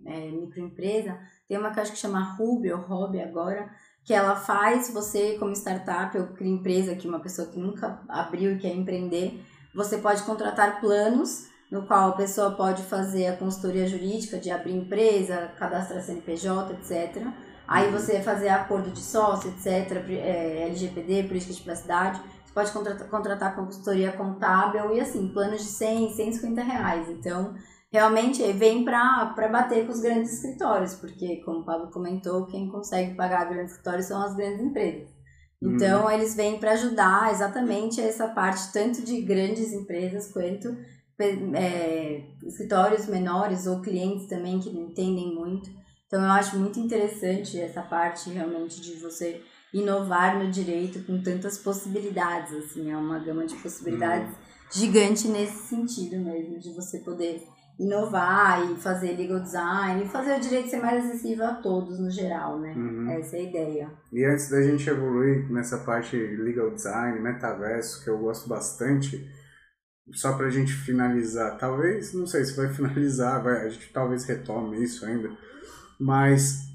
é, 0.05 0.31
microempresa, 0.33 1.17
tem 1.47 1.57
uma 1.57 1.69
acho 1.69 1.93
que 1.93 1.99
chama 1.99 2.21
Ruby 2.37 2.73
ou 2.73 2.81
Hobby 2.81 3.21
agora, 3.21 3.71
que 4.05 4.13
ela 4.13 4.35
faz 4.35 4.93
você, 4.93 5.37
como 5.39 5.53
startup 5.53 6.19
ou 6.19 6.27
empresa, 6.41 6.97
que 6.97 7.07
uma 7.07 7.21
pessoa 7.21 7.47
que 7.47 7.61
nunca 7.61 8.01
abriu 8.09 8.53
e 8.53 8.59
quer 8.59 8.75
empreender, 8.75 9.41
você 9.73 9.99
pode 9.99 10.25
contratar 10.25 10.81
planos 10.81 11.47
no 11.71 11.87
qual 11.87 12.11
a 12.11 12.17
pessoa 12.17 12.53
pode 12.53 12.83
fazer 12.85 13.27
a 13.27 13.37
consultoria 13.37 13.87
jurídica 13.87 14.39
de 14.39 14.51
abrir 14.51 14.75
empresa, 14.75 15.53
cadastrar 15.57 16.03
CNPJ, 16.03 16.73
etc. 16.75 17.27
Aí 17.67 17.87
Uhum. 17.87 17.93
você 17.93 18.23
fazer 18.23 18.49
acordo 18.49 18.91
de 18.91 19.01
sócio, 19.01 19.51
etc., 19.51 20.09
é, 20.09 20.65
LGPD, 20.69 21.25
política 21.25 21.53
de 21.53 21.61
privacidade. 21.61 22.21
Você 22.45 22.55
pode 22.55 22.73
contratar, 22.73 23.09
contratar 23.09 23.57
consultoria 23.57 24.13
contábil 24.13 24.95
e 24.95 25.01
assim, 25.01 25.29
planos 25.29 25.61
de 25.61 25.69
100, 25.69 26.15
150 26.15 26.63
reais. 26.63 27.09
Então, 27.11 27.55
realmente 27.93 28.43
vem 28.55 28.85
para 28.85 29.35
bater 29.53 29.85
com 29.85 29.93
os 29.93 30.01
grandes 30.01 30.33
escritórios, 30.33 30.95
porque, 30.95 31.43
como 31.45 31.61
o 31.61 31.65
Pablo 31.65 31.91
comentou, 31.91 32.47
quem 32.47 32.71
consegue 32.71 33.15
pagar 33.15 33.45
grandes 33.45 33.73
escritórios 33.73 34.07
são 34.07 34.23
as 34.23 34.35
grandes 34.35 34.63
empresas. 34.65 35.09
Então, 35.61 36.09
eles 36.11 36.35
vêm 36.37 36.59
para 36.59 36.73
ajudar 36.73 37.33
exatamente 37.33 38.01
essa 38.01 38.29
parte, 38.29 38.73
tanto 38.73 39.03
de 39.03 39.21
grandes 39.23 39.73
empresas 39.73 40.33
quanto 40.33 40.75
é, 41.21 42.23
escritórios 42.45 43.07
menores 43.07 43.67
ou 43.67 43.81
clientes 43.81 44.27
também 44.27 44.61
que 44.61 44.71
não 44.71 44.85
entendem 44.85 45.35
muito. 45.35 45.71
Então, 46.07 46.23
eu 46.23 46.31
acho 46.31 46.59
muito 46.59 46.79
interessante 46.81 47.61
essa 47.61 47.83
parte 47.83 48.31
realmente 48.31 48.81
de 48.81 48.95
você 48.95 49.43
inovar 49.73 50.39
no 50.39 50.51
direito 50.51 51.05
com 51.05 51.23
tantas 51.23 51.59
possibilidades, 51.59 52.53
assim, 52.55 52.91
é 52.91 52.97
uma 52.97 53.19
gama 53.19 53.45
de 53.47 53.55
possibilidades 53.57 54.35
gigante 54.73 55.29
nesse 55.29 55.69
sentido 55.69 56.17
mesmo, 56.19 56.59
de 56.59 56.73
você 56.73 56.99
poder 56.99 57.43
inovar 57.79 58.73
e 58.73 58.77
fazer 58.77 59.17
legal 59.17 59.39
design 59.39 60.03
e 60.03 60.09
fazer 60.09 60.37
o 60.37 60.41
direito 60.41 60.69
ser 60.69 60.81
mais 60.81 61.05
acessível 61.05 61.47
a 61.47 61.55
todos 61.55 61.99
no 62.01 62.11
geral, 62.11 62.59
né? 62.59 62.75
Uhum. 62.75 63.11
Essa 63.11 63.37
é 63.37 63.41
a 63.41 63.43
ideia. 63.43 63.91
E 64.13 64.25
antes 64.25 64.51
da 64.51 64.61
gente 64.63 64.89
evoluir 64.89 65.51
nessa 65.51 65.79
parte 65.79 66.17
legal 66.17 66.71
design, 66.71 67.21
metaverso, 67.21 68.03
que 68.03 68.11
eu 68.11 68.19
gosto 68.19 68.49
bastante, 68.49 69.31
só 70.13 70.37
pra 70.37 70.51
gente 70.51 70.73
finalizar, 70.73 71.59
talvez, 71.59 72.13
não 72.13 72.27
sei 72.27 72.45
se 72.45 72.57
vai 72.57 72.69
finalizar, 72.75 73.43
vai, 73.43 73.67
a 73.67 73.69
gente 73.69 73.93
talvez 73.93 74.25
retome 74.25 74.83
isso 74.83 75.05
ainda, 75.05 75.31
mas 76.01 76.69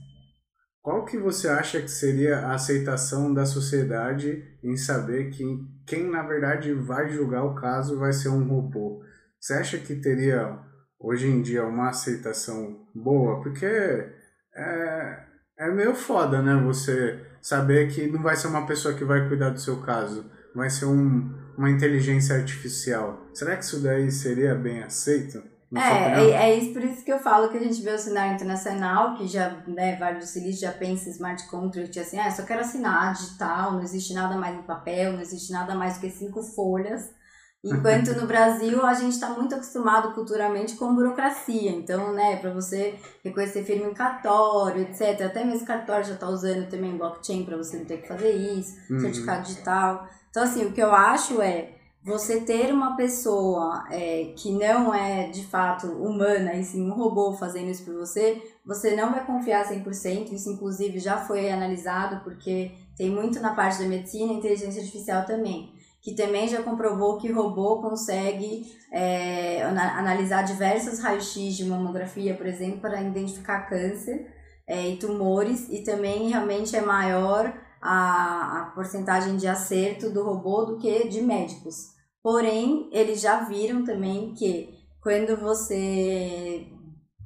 qual 0.82 1.06
que 1.06 1.18
você 1.18 1.48
acha 1.48 1.82
que 1.82 1.90
seria 1.90 2.40
a 2.40 2.56
aceitação 2.56 3.34
da 3.34 3.46
sociedade 3.46 4.44
em 4.62 4.76
saber 4.76 5.30
que 5.30 5.44
quem 5.88 6.10
na 6.10 6.22
verdade 6.24 6.74
vai 6.74 7.10
julgar 7.10 7.46
o 7.46 7.56
caso 7.56 7.98
vai 7.98 8.12
ser 8.12 8.28
um 8.28 8.46
robô? 8.46 9.02
Você 9.40 9.54
acha 9.54 9.78
que 9.78 9.96
teria 9.96 10.60
hoje 11.00 11.28
em 11.28 11.42
dia 11.42 11.66
uma 11.66 11.90
aceitação 11.90 12.86
boa, 12.94 13.42
porque 13.42 13.66
é, 13.66 15.24
é 15.58 15.72
meio 15.72 15.96
foda, 15.96 16.42
né? 16.42 16.62
Você 16.66 17.20
saber 17.42 17.90
que 17.90 18.08
não 18.08 18.22
vai 18.22 18.36
ser 18.36 18.48
uma 18.48 18.66
pessoa 18.66 18.94
que 18.94 19.06
vai 19.06 19.28
cuidar 19.30 19.52
do 19.52 19.62
seu 19.62 19.82
caso, 19.82 20.30
vai 20.54 20.70
ser 20.70 20.86
um, 20.86 21.34
uma 21.58 21.70
inteligência 21.70 22.36
artificial. 22.36 23.26
Será 23.34 23.56
que 23.56 23.64
isso 23.64 23.82
daí 23.82 24.12
seria 24.12 24.56
bem 24.56 24.84
aceito? 24.84 25.42
É, 25.76 26.22
é, 26.22 26.30
é, 26.30 26.56
isso 26.56 26.72
por 26.72 26.84
isso 26.84 27.04
que 27.04 27.12
eu 27.12 27.18
falo 27.18 27.50
que 27.50 27.58
a 27.58 27.60
gente 27.60 27.82
vê 27.82 27.92
o 27.92 27.98
cenário 27.98 28.36
internacional, 28.36 29.16
que 29.18 29.28
já, 29.28 29.64
né, 29.68 29.96
Vale 29.96 30.20
do 30.20 30.26
Silício 30.26 30.62
já 30.62 30.72
pensa 30.72 31.10
em 31.10 31.12
smart 31.12 31.48
contract, 31.48 32.00
assim, 32.00 32.20
ah, 32.20 32.30
só 32.30 32.44
quero 32.44 32.62
assinar 32.62 33.14
digital, 33.14 33.74
não 33.74 33.82
existe 33.82 34.14
nada 34.14 34.38
mais 34.38 34.56
em 34.56 34.62
papel, 34.62 35.14
não 35.14 35.22
existe 35.22 35.52
nada 35.52 35.74
mais 35.74 35.96
do 35.96 36.02
que 36.02 36.12
cinco 36.12 36.44
folhas 36.44 37.10
Enquanto 37.64 38.14
no 38.20 38.28
Brasil 38.28 38.86
a 38.86 38.94
gente 38.94 39.14
está 39.14 39.30
muito 39.30 39.56
acostumado 39.56 40.14
culturalmente 40.14 40.76
com 40.76 40.94
burocracia. 40.94 41.72
Então, 41.72 42.14
né, 42.14 42.36
para 42.36 42.52
você 42.52 42.96
reconhecer 43.24 43.64
firma 43.64 43.90
em 43.90 43.94
cartório, 43.94 44.82
etc. 44.82 45.22
Até 45.22 45.46
mesmo 45.46 45.66
cartório 45.66 46.04
já 46.04 46.16
está 46.16 46.28
usando 46.28 46.70
também 46.70 46.98
blockchain 46.98 47.46
para 47.46 47.56
você 47.56 47.78
não 47.78 47.86
ter 47.86 48.02
que 48.02 48.08
fazer 48.10 48.32
isso, 48.32 48.76
uhum. 48.92 49.00
certificado 49.00 49.44
digital. 49.44 50.10
Então, 50.34 50.42
assim, 50.42 50.66
o 50.66 50.72
que 50.72 50.82
eu 50.82 50.92
acho 50.92 51.44
é 51.44 51.76
você 52.04 52.42
ter 52.42 52.74
uma 52.74 52.98
pessoa 52.98 53.86
é, 53.92 54.34
que 54.36 54.52
não 54.52 54.92
é 54.92 55.30
de 55.30 55.46
fato 55.46 55.86
humana, 55.86 56.56
e 56.56 56.64
sim 56.64 56.90
um 56.90 56.96
robô 56.96 57.34
fazendo 57.34 57.70
isso 57.70 57.86
por 57.86 57.94
você, 57.94 58.42
você 58.66 58.96
não 58.96 59.12
vai 59.12 59.24
confiar 59.24 59.64
100%. 59.64 60.32
Isso, 60.32 60.50
inclusive, 60.50 60.98
já 60.98 61.18
foi 61.18 61.52
analisado, 61.52 62.24
porque 62.24 62.72
tem 62.98 63.12
muito 63.12 63.40
na 63.40 63.54
parte 63.54 63.78
da 63.78 63.86
medicina 63.86 64.34
e 64.34 64.38
inteligência 64.38 64.82
artificial 64.82 65.24
também 65.24 65.72
que 66.02 66.14
também 66.14 66.50
já 66.50 66.62
comprovou 66.62 67.18
que 67.18 67.32
robô 67.32 67.82
consegue 67.82 68.66
é, 68.92 69.64
analisar 69.64 70.42
diversos 70.42 71.00
raios-x 71.00 71.56
de 71.56 71.64
mamografia, 71.64 72.36
por 72.36 72.46
exemplo, 72.46 72.82
para 72.82 73.02
identificar 73.02 73.70
câncer 73.70 74.28
é, 74.68 74.90
e 74.90 74.98
tumores, 74.98 75.70
e 75.70 75.82
também 75.82 76.28
realmente 76.28 76.76
é 76.76 76.82
maior 76.82 77.54
a, 77.84 78.62
a 78.62 78.72
porcentagem 78.74 79.36
de 79.36 79.46
acerto 79.46 80.10
do 80.10 80.24
robô 80.24 80.64
do 80.64 80.78
que 80.78 81.10
de 81.10 81.22
médicos. 81.22 81.76
Porém, 82.24 82.90
eles 82.94 83.20
já 83.20 83.42
viram 83.44 83.84
também 83.84 84.34
que 84.34 84.70
quando 85.02 85.36
você 85.36 86.66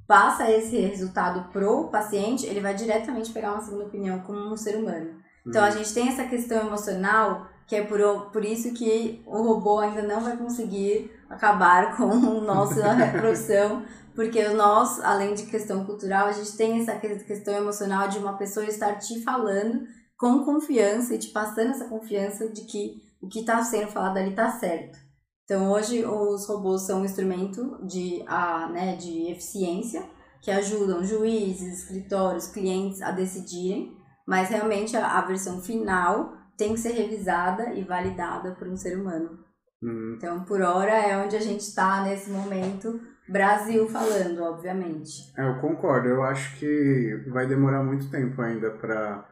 passa 0.08 0.50
esse 0.50 0.76
resultado 0.78 1.52
pro 1.52 1.90
paciente, 1.90 2.48
ele 2.48 2.60
vai 2.60 2.74
diretamente 2.74 3.32
pegar 3.32 3.54
uma 3.54 3.62
segunda 3.62 3.86
opinião 3.86 4.20
como 4.22 4.52
um 4.52 4.58
ser 4.58 4.78
humano. 4.78 5.20
Então, 5.46 5.64
a 5.64 5.68
uhum. 5.68 5.74
gente 5.74 5.94
tem 5.94 6.08
essa 6.08 6.24
questão 6.24 6.66
emocional 6.66 7.48
que 7.68 7.76
é 7.76 7.84
por, 7.84 8.00
por 8.32 8.44
isso 8.46 8.74
que 8.74 9.22
o 9.28 9.44
robô 9.44 9.80
ainda 9.80 10.02
não 10.02 10.22
vai 10.22 10.38
conseguir 10.38 11.12
acabar 11.30 11.96
com 11.98 12.08
nossa 12.42 12.94
reprodução, 12.96 13.86
porque 14.16 14.48
nós, 14.50 15.00
além 15.02 15.36
de 15.36 15.44
questão 15.44 15.86
cultural, 15.86 16.28
a 16.28 16.32
gente 16.32 16.58
tem 16.58 16.82
essa 16.82 16.96
questão 16.96 17.54
emocional 17.54 18.08
de 18.08 18.18
uma 18.18 18.38
pessoa 18.38 18.66
estar 18.66 18.96
te 18.96 19.22
falando 19.22 19.86
com 20.18 20.44
confiança 20.44 21.14
e 21.14 21.20
te 21.20 21.30
passando 21.30 21.72
essa 21.72 21.88
confiança 21.88 22.50
de 22.50 22.62
que 22.62 23.02
o 23.22 23.28
que 23.28 23.40
está 23.40 23.64
sendo 23.64 23.90
falado 23.90 24.18
ali 24.18 24.32
está 24.32 24.50
certo. 24.52 24.98
Então, 25.44 25.72
hoje, 25.72 26.06
os 26.06 26.48
robôs 26.48 26.82
são 26.82 27.02
um 27.02 27.06
instrumento 27.06 27.80
de, 27.86 28.22
a, 28.28 28.68
né, 28.68 28.96
de 28.98 29.32
eficiência 29.32 30.04
que 30.42 30.52
ajudam 30.52 31.04
juízes, 31.04 31.84
escritórios, 31.84 32.48
clientes 32.48 33.02
a 33.02 33.12
decidirem, 33.12 33.96
mas 34.28 34.50
realmente 34.50 34.98
a, 34.98 35.18
a 35.18 35.22
versão 35.22 35.62
final 35.62 36.34
tem 36.58 36.74
que 36.74 36.80
ser 36.80 36.92
revisada 36.92 37.74
e 37.74 37.84
validada 37.84 38.56
por 38.56 38.68
um 38.68 38.76
ser 38.76 39.00
humano. 39.00 39.40
Uhum. 39.82 40.16
Então, 40.18 40.44
por 40.44 40.62
hora, 40.62 40.92
é 40.92 41.18
onde 41.18 41.36
a 41.36 41.42
gente 41.42 41.62
está 41.62 42.04
nesse 42.04 42.30
momento, 42.30 43.00
Brasil 43.30 43.88
falando, 43.88 44.44
obviamente. 44.44 45.32
É, 45.38 45.48
eu 45.48 45.62
concordo. 45.62 46.10
Eu 46.10 46.24
acho 46.24 46.58
que 46.60 47.24
vai 47.32 47.48
demorar 47.48 47.84
muito 47.84 48.10
tempo 48.10 48.42
ainda 48.42 48.72
para 48.72 49.26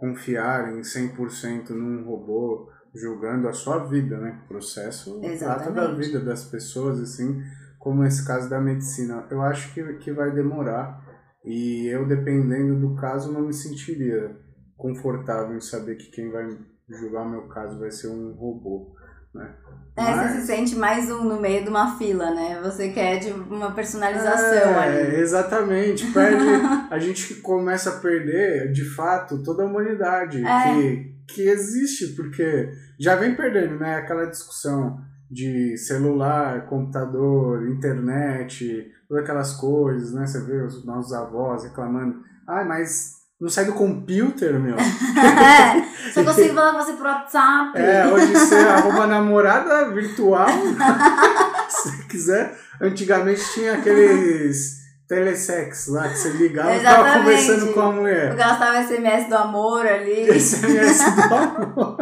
confiar 0.00 0.72
em 0.72 0.80
100% 0.80 1.70
num 1.70 2.04
robô 2.04 2.70
julgando 2.94 3.46
a 3.46 3.52
sua 3.52 3.84
vida, 3.84 4.16
né? 4.16 4.40
O 4.44 4.48
processo 4.48 5.20
trata 5.38 5.70
da 5.70 5.92
vida 5.92 6.18
das 6.18 6.42
pessoas, 6.46 6.98
assim, 6.98 7.42
como 7.78 8.02
esse 8.04 8.26
caso 8.26 8.48
da 8.48 8.58
medicina. 8.58 9.26
Eu 9.30 9.42
acho 9.42 9.74
que, 9.74 9.82
que 9.98 10.10
vai 10.10 10.30
demorar 10.30 11.06
e 11.44 11.86
eu, 11.86 12.08
dependendo 12.08 12.80
do 12.80 12.96
caso, 12.96 13.30
não 13.30 13.42
me 13.42 13.52
sentiria 13.52 14.34
confortável 14.74 15.54
em 15.54 15.60
saber 15.60 15.96
que 15.96 16.10
quem 16.10 16.30
vai 16.30 16.48
julgar 16.88 17.26
o 17.26 17.30
meu 17.30 17.42
caso 17.48 17.78
vai 17.78 17.90
ser 17.90 18.08
um 18.08 18.32
robô. 18.32 18.96
Né? 19.34 19.54
É, 19.96 20.02
Mas... 20.02 20.32
você 20.32 20.40
se 20.40 20.46
sente 20.46 20.76
mais 20.76 21.10
um 21.10 21.24
no 21.24 21.40
meio 21.40 21.62
de 21.62 21.68
uma 21.68 21.96
fila, 21.98 22.30
né? 22.30 22.60
Você 22.62 22.90
quer 22.90 23.18
de 23.18 23.30
uma 23.30 23.72
personalização 23.72 24.70
é, 24.70 24.78
ali. 24.78 25.16
Exatamente. 25.16 26.10
Perde, 26.12 26.44
a 26.90 26.98
gente 26.98 27.34
começa 27.36 27.90
a 27.90 28.00
perder, 28.00 28.72
de 28.72 28.84
fato, 28.84 29.42
toda 29.42 29.62
a 29.62 29.66
humanidade 29.66 30.44
é. 30.44 30.74
que, 30.74 31.14
que 31.34 31.42
existe, 31.42 32.14
porque 32.14 32.70
já 32.98 33.14
vem 33.16 33.34
perdendo, 33.34 33.78
né? 33.78 33.96
Aquela 33.96 34.26
discussão 34.26 35.00
de 35.30 35.76
celular, 35.76 36.66
computador, 36.66 37.68
internet, 37.68 38.90
todas 39.08 39.22
aquelas 39.22 39.52
coisas, 39.54 40.12
né? 40.12 40.26
Você 40.26 40.40
vê 40.44 40.62
os 40.62 40.84
nossos 40.84 41.12
avós 41.12 41.64
reclamando, 41.64 42.20
ah, 42.46 42.64
mas 42.64 43.19
não 43.40 43.48
sai 43.48 43.64
do 43.64 43.72
computer, 43.72 44.60
meu. 44.60 44.76
é, 44.76 46.12
só 46.12 46.22
consigo 46.22 46.52
falar 46.54 46.72
com 46.72 46.84
você 46.84 46.92
por 46.92 47.06
WhatsApp. 47.06 47.78
É, 47.78 48.06
hoje 48.06 48.32
você 48.32 48.56
arruma 48.56 49.06
namorada 49.06 49.90
virtual. 49.90 50.46
se 51.70 52.06
quiser. 52.06 52.54
Antigamente 52.78 53.42
tinha 53.54 53.74
aqueles 53.74 54.80
telesex 55.08 55.88
lá 55.88 56.08
que 56.08 56.18
você 56.18 56.28
ligava 56.30 56.76
e 56.76 56.82
tava 56.82 57.18
conversando 57.18 57.72
com 57.72 57.80
a 57.80 57.92
mulher. 57.92 58.28
Porque 58.28 58.42
ela 58.42 58.56
tava 58.56 58.82
SMS 58.82 59.28
do 59.28 59.36
amor 59.36 59.86
ali. 59.86 60.26
SMS 60.38 60.98
do 60.98 61.34
amor. 61.34 61.96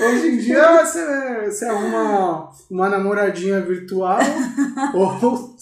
Hoje 0.00 0.28
em 0.28 0.38
dia 0.38 0.82
você, 0.82 1.50
você 1.50 1.66
arruma 1.66 2.50
uma 2.70 2.88
namoradinha 2.88 3.60
virtual 3.60 4.18
ou 4.94 5.56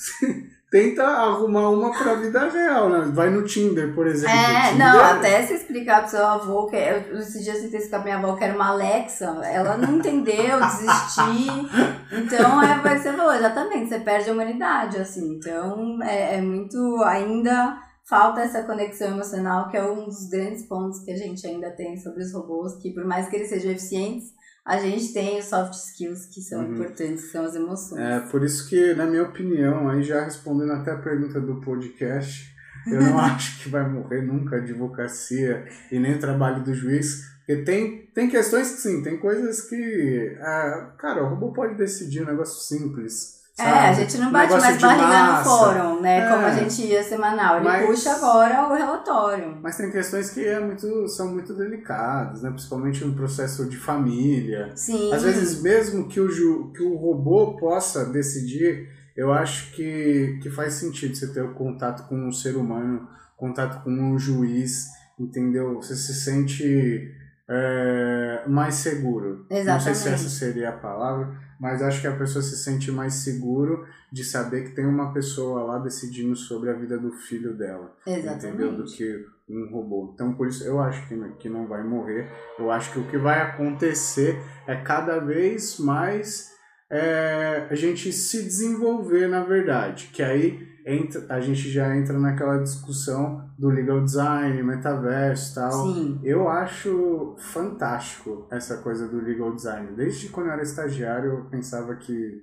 tenta 0.72 1.04
arrumar 1.04 1.68
uma 1.68 1.92
pra 1.92 2.14
vida 2.14 2.48
real, 2.48 2.88
né? 2.88 3.10
Vai 3.12 3.28
no 3.28 3.44
Tinder, 3.44 3.94
por 3.94 4.06
exemplo. 4.06 4.34
É, 4.34 4.70
Tinder, 4.70 4.78
não, 4.78 5.04
até 5.04 5.42
se 5.42 5.52
explicar 5.52 6.00
pro 6.00 6.10
seu 6.10 6.26
avô, 6.26 6.66
que 6.66 6.76
eu, 6.76 7.18
esses 7.18 7.44
dias 7.44 7.56
eu 7.56 7.64
tentei 7.64 7.78
explicar 7.80 8.02
pra 8.02 8.16
minha 8.16 8.16
avó 8.16 8.34
que 8.34 8.42
era 8.42 8.54
uma 8.54 8.68
Alexa, 8.68 9.26
ela 9.44 9.76
não 9.76 9.98
entendeu, 9.98 10.58
desistiu. 10.64 11.68
Então, 12.10 12.62
é 12.62 12.78
o 12.78 12.82
que 12.82 12.98
você 12.98 13.12
falou, 13.12 13.34
exatamente, 13.34 13.90
você 13.90 14.00
perde 14.00 14.30
a 14.30 14.32
humanidade, 14.32 14.96
assim. 14.96 15.36
Então, 15.36 16.02
é, 16.02 16.38
é 16.38 16.40
muito, 16.40 17.02
ainda 17.04 17.78
falta 18.08 18.40
essa 18.40 18.62
conexão 18.62 19.08
emocional, 19.08 19.68
que 19.68 19.76
é 19.76 19.84
um 19.84 20.06
dos 20.06 20.26
grandes 20.30 20.66
pontos 20.66 21.00
que 21.00 21.12
a 21.12 21.16
gente 21.16 21.46
ainda 21.46 21.70
tem 21.70 21.98
sobre 21.98 22.22
os 22.22 22.32
robôs, 22.32 22.76
que 22.76 22.94
por 22.94 23.04
mais 23.04 23.28
que 23.28 23.36
eles 23.36 23.50
sejam 23.50 23.72
eficientes, 23.72 24.32
a 24.64 24.78
gente 24.78 25.12
tem 25.12 25.38
os 25.38 25.46
soft 25.46 25.74
skills 25.74 26.26
que 26.26 26.40
são 26.40 26.64
uhum. 26.64 26.74
importantes, 26.74 27.24
que 27.24 27.30
são 27.30 27.44
as 27.44 27.54
emoções. 27.54 28.00
É, 28.00 28.20
por 28.20 28.44
isso 28.44 28.68
que, 28.68 28.94
na 28.94 29.06
minha 29.06 29.24
opinião, 29.24 29.88
aí 29.88 30.02
já 30.02 30.24
respondendo 30.24 30.72
até 30.72 30.92
a 30.92 30.98
pergunta 30.98 31.40
do 31.40 31.60
podcast, 31.60 32.54
eu 32.86 33.00
não 33.00 33.18
acho 33.20 33.62
que 33.62 33.68
vai 33.68 33.88
morrer 33.88 34.22
nunca 34.22 34.56
a 34.56 34.58
advocacia 34.60 35.66
e 35.90 35.98
nem 35.98 36.14
o 36.14 36.20
trabalho 36.20 36.62
do 36.62 36.72
juiz, 36.72 37.32
porque 37.38 37.62
tem, 37.62 38.06
tem 38.14 38.28
questões 38.28 38.70
que 38.70 38.80
sim, 38.80 39.02
tem 39.02 39.18
coisas 39.18 39.62
que, 39.62 40.36
ah, 40.40 40.94
cara, 40.96 41.24
o 41.24 41.28
robô 41.28 41.52
pode 41.52 41.74
decidir 41.74 42.22
um 42.22 42.26
negócio 42.26 42.62
simples, 42.62 43.41
Sabe? 43.62 43.78
É, 43.78 43.88
a 43.88 43.92
gente 43.92 44.18
não 44.18 44.32
bate 44.32 44.52
mais 44.52 44.80
barriga 44.80 45.06
massa. 45.06 45.50
no 45.50 45.56
fórum, 45.56 46.00
né? 46.00 46.18
É. 46.18 46.28
Como 46.28 46.46
a 46.46 46.50
gente 46.50 46.82
ia 46.82 47.02
semanal. 47.02 47.56
Ele 47.56 47.64
mas, 47.64 47.86
puxa 47.86 48.12
agora 48.12 48.68
o 48.68 48.74
relatório. 48.74 49.58
Mas 49.62 49.76
tem 49.76 49.90
questões 49.90 50.30
que 50.30 50.44
é 50.44 50.58
muito, 50.60 51.08
são 51.08 51.28
muito 51.28 51.54
delicadas, 51.54 52.42
né? 52.42 52.50
Principalmente 52.50 53.04
no 53.04 53.14
processo 53.14 53.68
de 53.68 53.76
família. 53.76 54.72
Sim. 54.74 55.12
Às 55.12 55.22
vezes, 55.22 55.62
mesmo 55.62 56.08
que 56.08 56.20
o, 56.20 56.30
ju, 56.30 56.72
que 56.74 56.82
o 56.82 56.96
robô 56.96 57.56
possa 57.56 58.04
decidir, 58.06 58.88
eu 59.16 59.32
acho 59.32 59.72
que, 59.72 60.38
que 60.42 60.50
faz 60.50 60.74
sentido 60.74 61.14
você 61.14 61.32
ter 61.32 61.42
o 61.42 61.54
contato 61.54 62.08
com 62.08 62.16
um 62.16 62.32
ser 62.32 62.56
humano, 62.56 63.08
contato 63.36 63.82
com 63.84 63.90
um 63.90 64.18
juiz, 64.18 64.86
entendeu? 65.18 65.74
Você 65.76 65.94
se 65.94 66.14
sente 66.14 67.21
é, 67.54 68.44
mais 68.48 68.76
seguro. 68.76 69.44
Exatamente. 69.50 69.66
Não 69.68 69.80
sei 69.80 69.94
se 69.94 70.08
essa 70.08 70.28
seria 70.30 70.70
a 70.70 70.72
palavra, 70.72 71.36
mas 71.60 71.82
acho 71.82 72.00
que 72.00 72.06
a 72.06 72.16
pessoa 72.16 72.42
se 72.42 72.56
sente 72.56 72.90
mais 72.90 73.14
seguro 73.14 73.86
de 74.10 74.24
saber 74.24 74.64
que 74.64 74.74
tem 74.74 74.86
uma 74.86 75.12
pessoa 75.12 75.62
lá 75.62 75.78
decidindo 75.78 76.34
sobre 76.34 76.70
a 76.70 76.72
vida 76.72 76.98
do 76.98 77.12
filho 77.12 77.54
dela. 77.54 77.94
Exatamente. 78.06 78.46
Entendeu? 78.46 78.76
Do 78.76 78.84
que 78.84 79.26
um 79.50 79.70
robô. 79.70 80.12
Então, 80.14 80.32
por 80.32 80.48
isso, 80.48 80.64
eu 80.64 80.80
acho 80.80 81.06
que, 81.06 81.16
que 81.38 81.48
não 81.48 81.66
vai 81.66 81.84
morrer. 81.84 82.26
Eu 82.58 82.70
acho 82.70 82.90
que 82.90 82.98
o 82.98 83.06
que 83.08 83.18
vai 83.18 83.42
acontecer 83.42 84.42
é 84.66 84.76
cada 84.76 85.18
vez 85.18 85.78
mais 85.78 86.52
é, 86.90 87.66
a 87.68 87.74
gente 87.74 88.12
se 88.12 88.42
desenvolver, 88.42 89.28
na 89.28 89.44
verdade. 89.44 90.10
Que 90.10 90.22
aí 90.22 90.71
entra, 90.86 91.26
a 91.28 91.40
gente 91.40 91.70
já 91.70 91.96
entra 91.96 92.18
naquela 92.18 92.58
discussão 92.58 93.48
do 93.58 93.68
legal 93.68 94.02
design, 94.04 94.62
metaverso 94.62 95.52
e 95.52 95.54
tal. 95.54 95.94
Sim. 95.94 96.20
Eu 96.22 96.48
acho 96.48 97.36
fantástico 97.38 98.46
essa 98.50 98.78
coisa 98.78 99.08
do 99.08 99.20
legal 99.20 99.54
design. 99.54 99.94
Desde 99.94 100.28
quando 100.28 100.46
eu 100.46 100.52
era 100.52 100.62
estagiário, 100.62 101.30
eu 101.30 101.44
pensava 101.44 101.94
que 101.96 102.42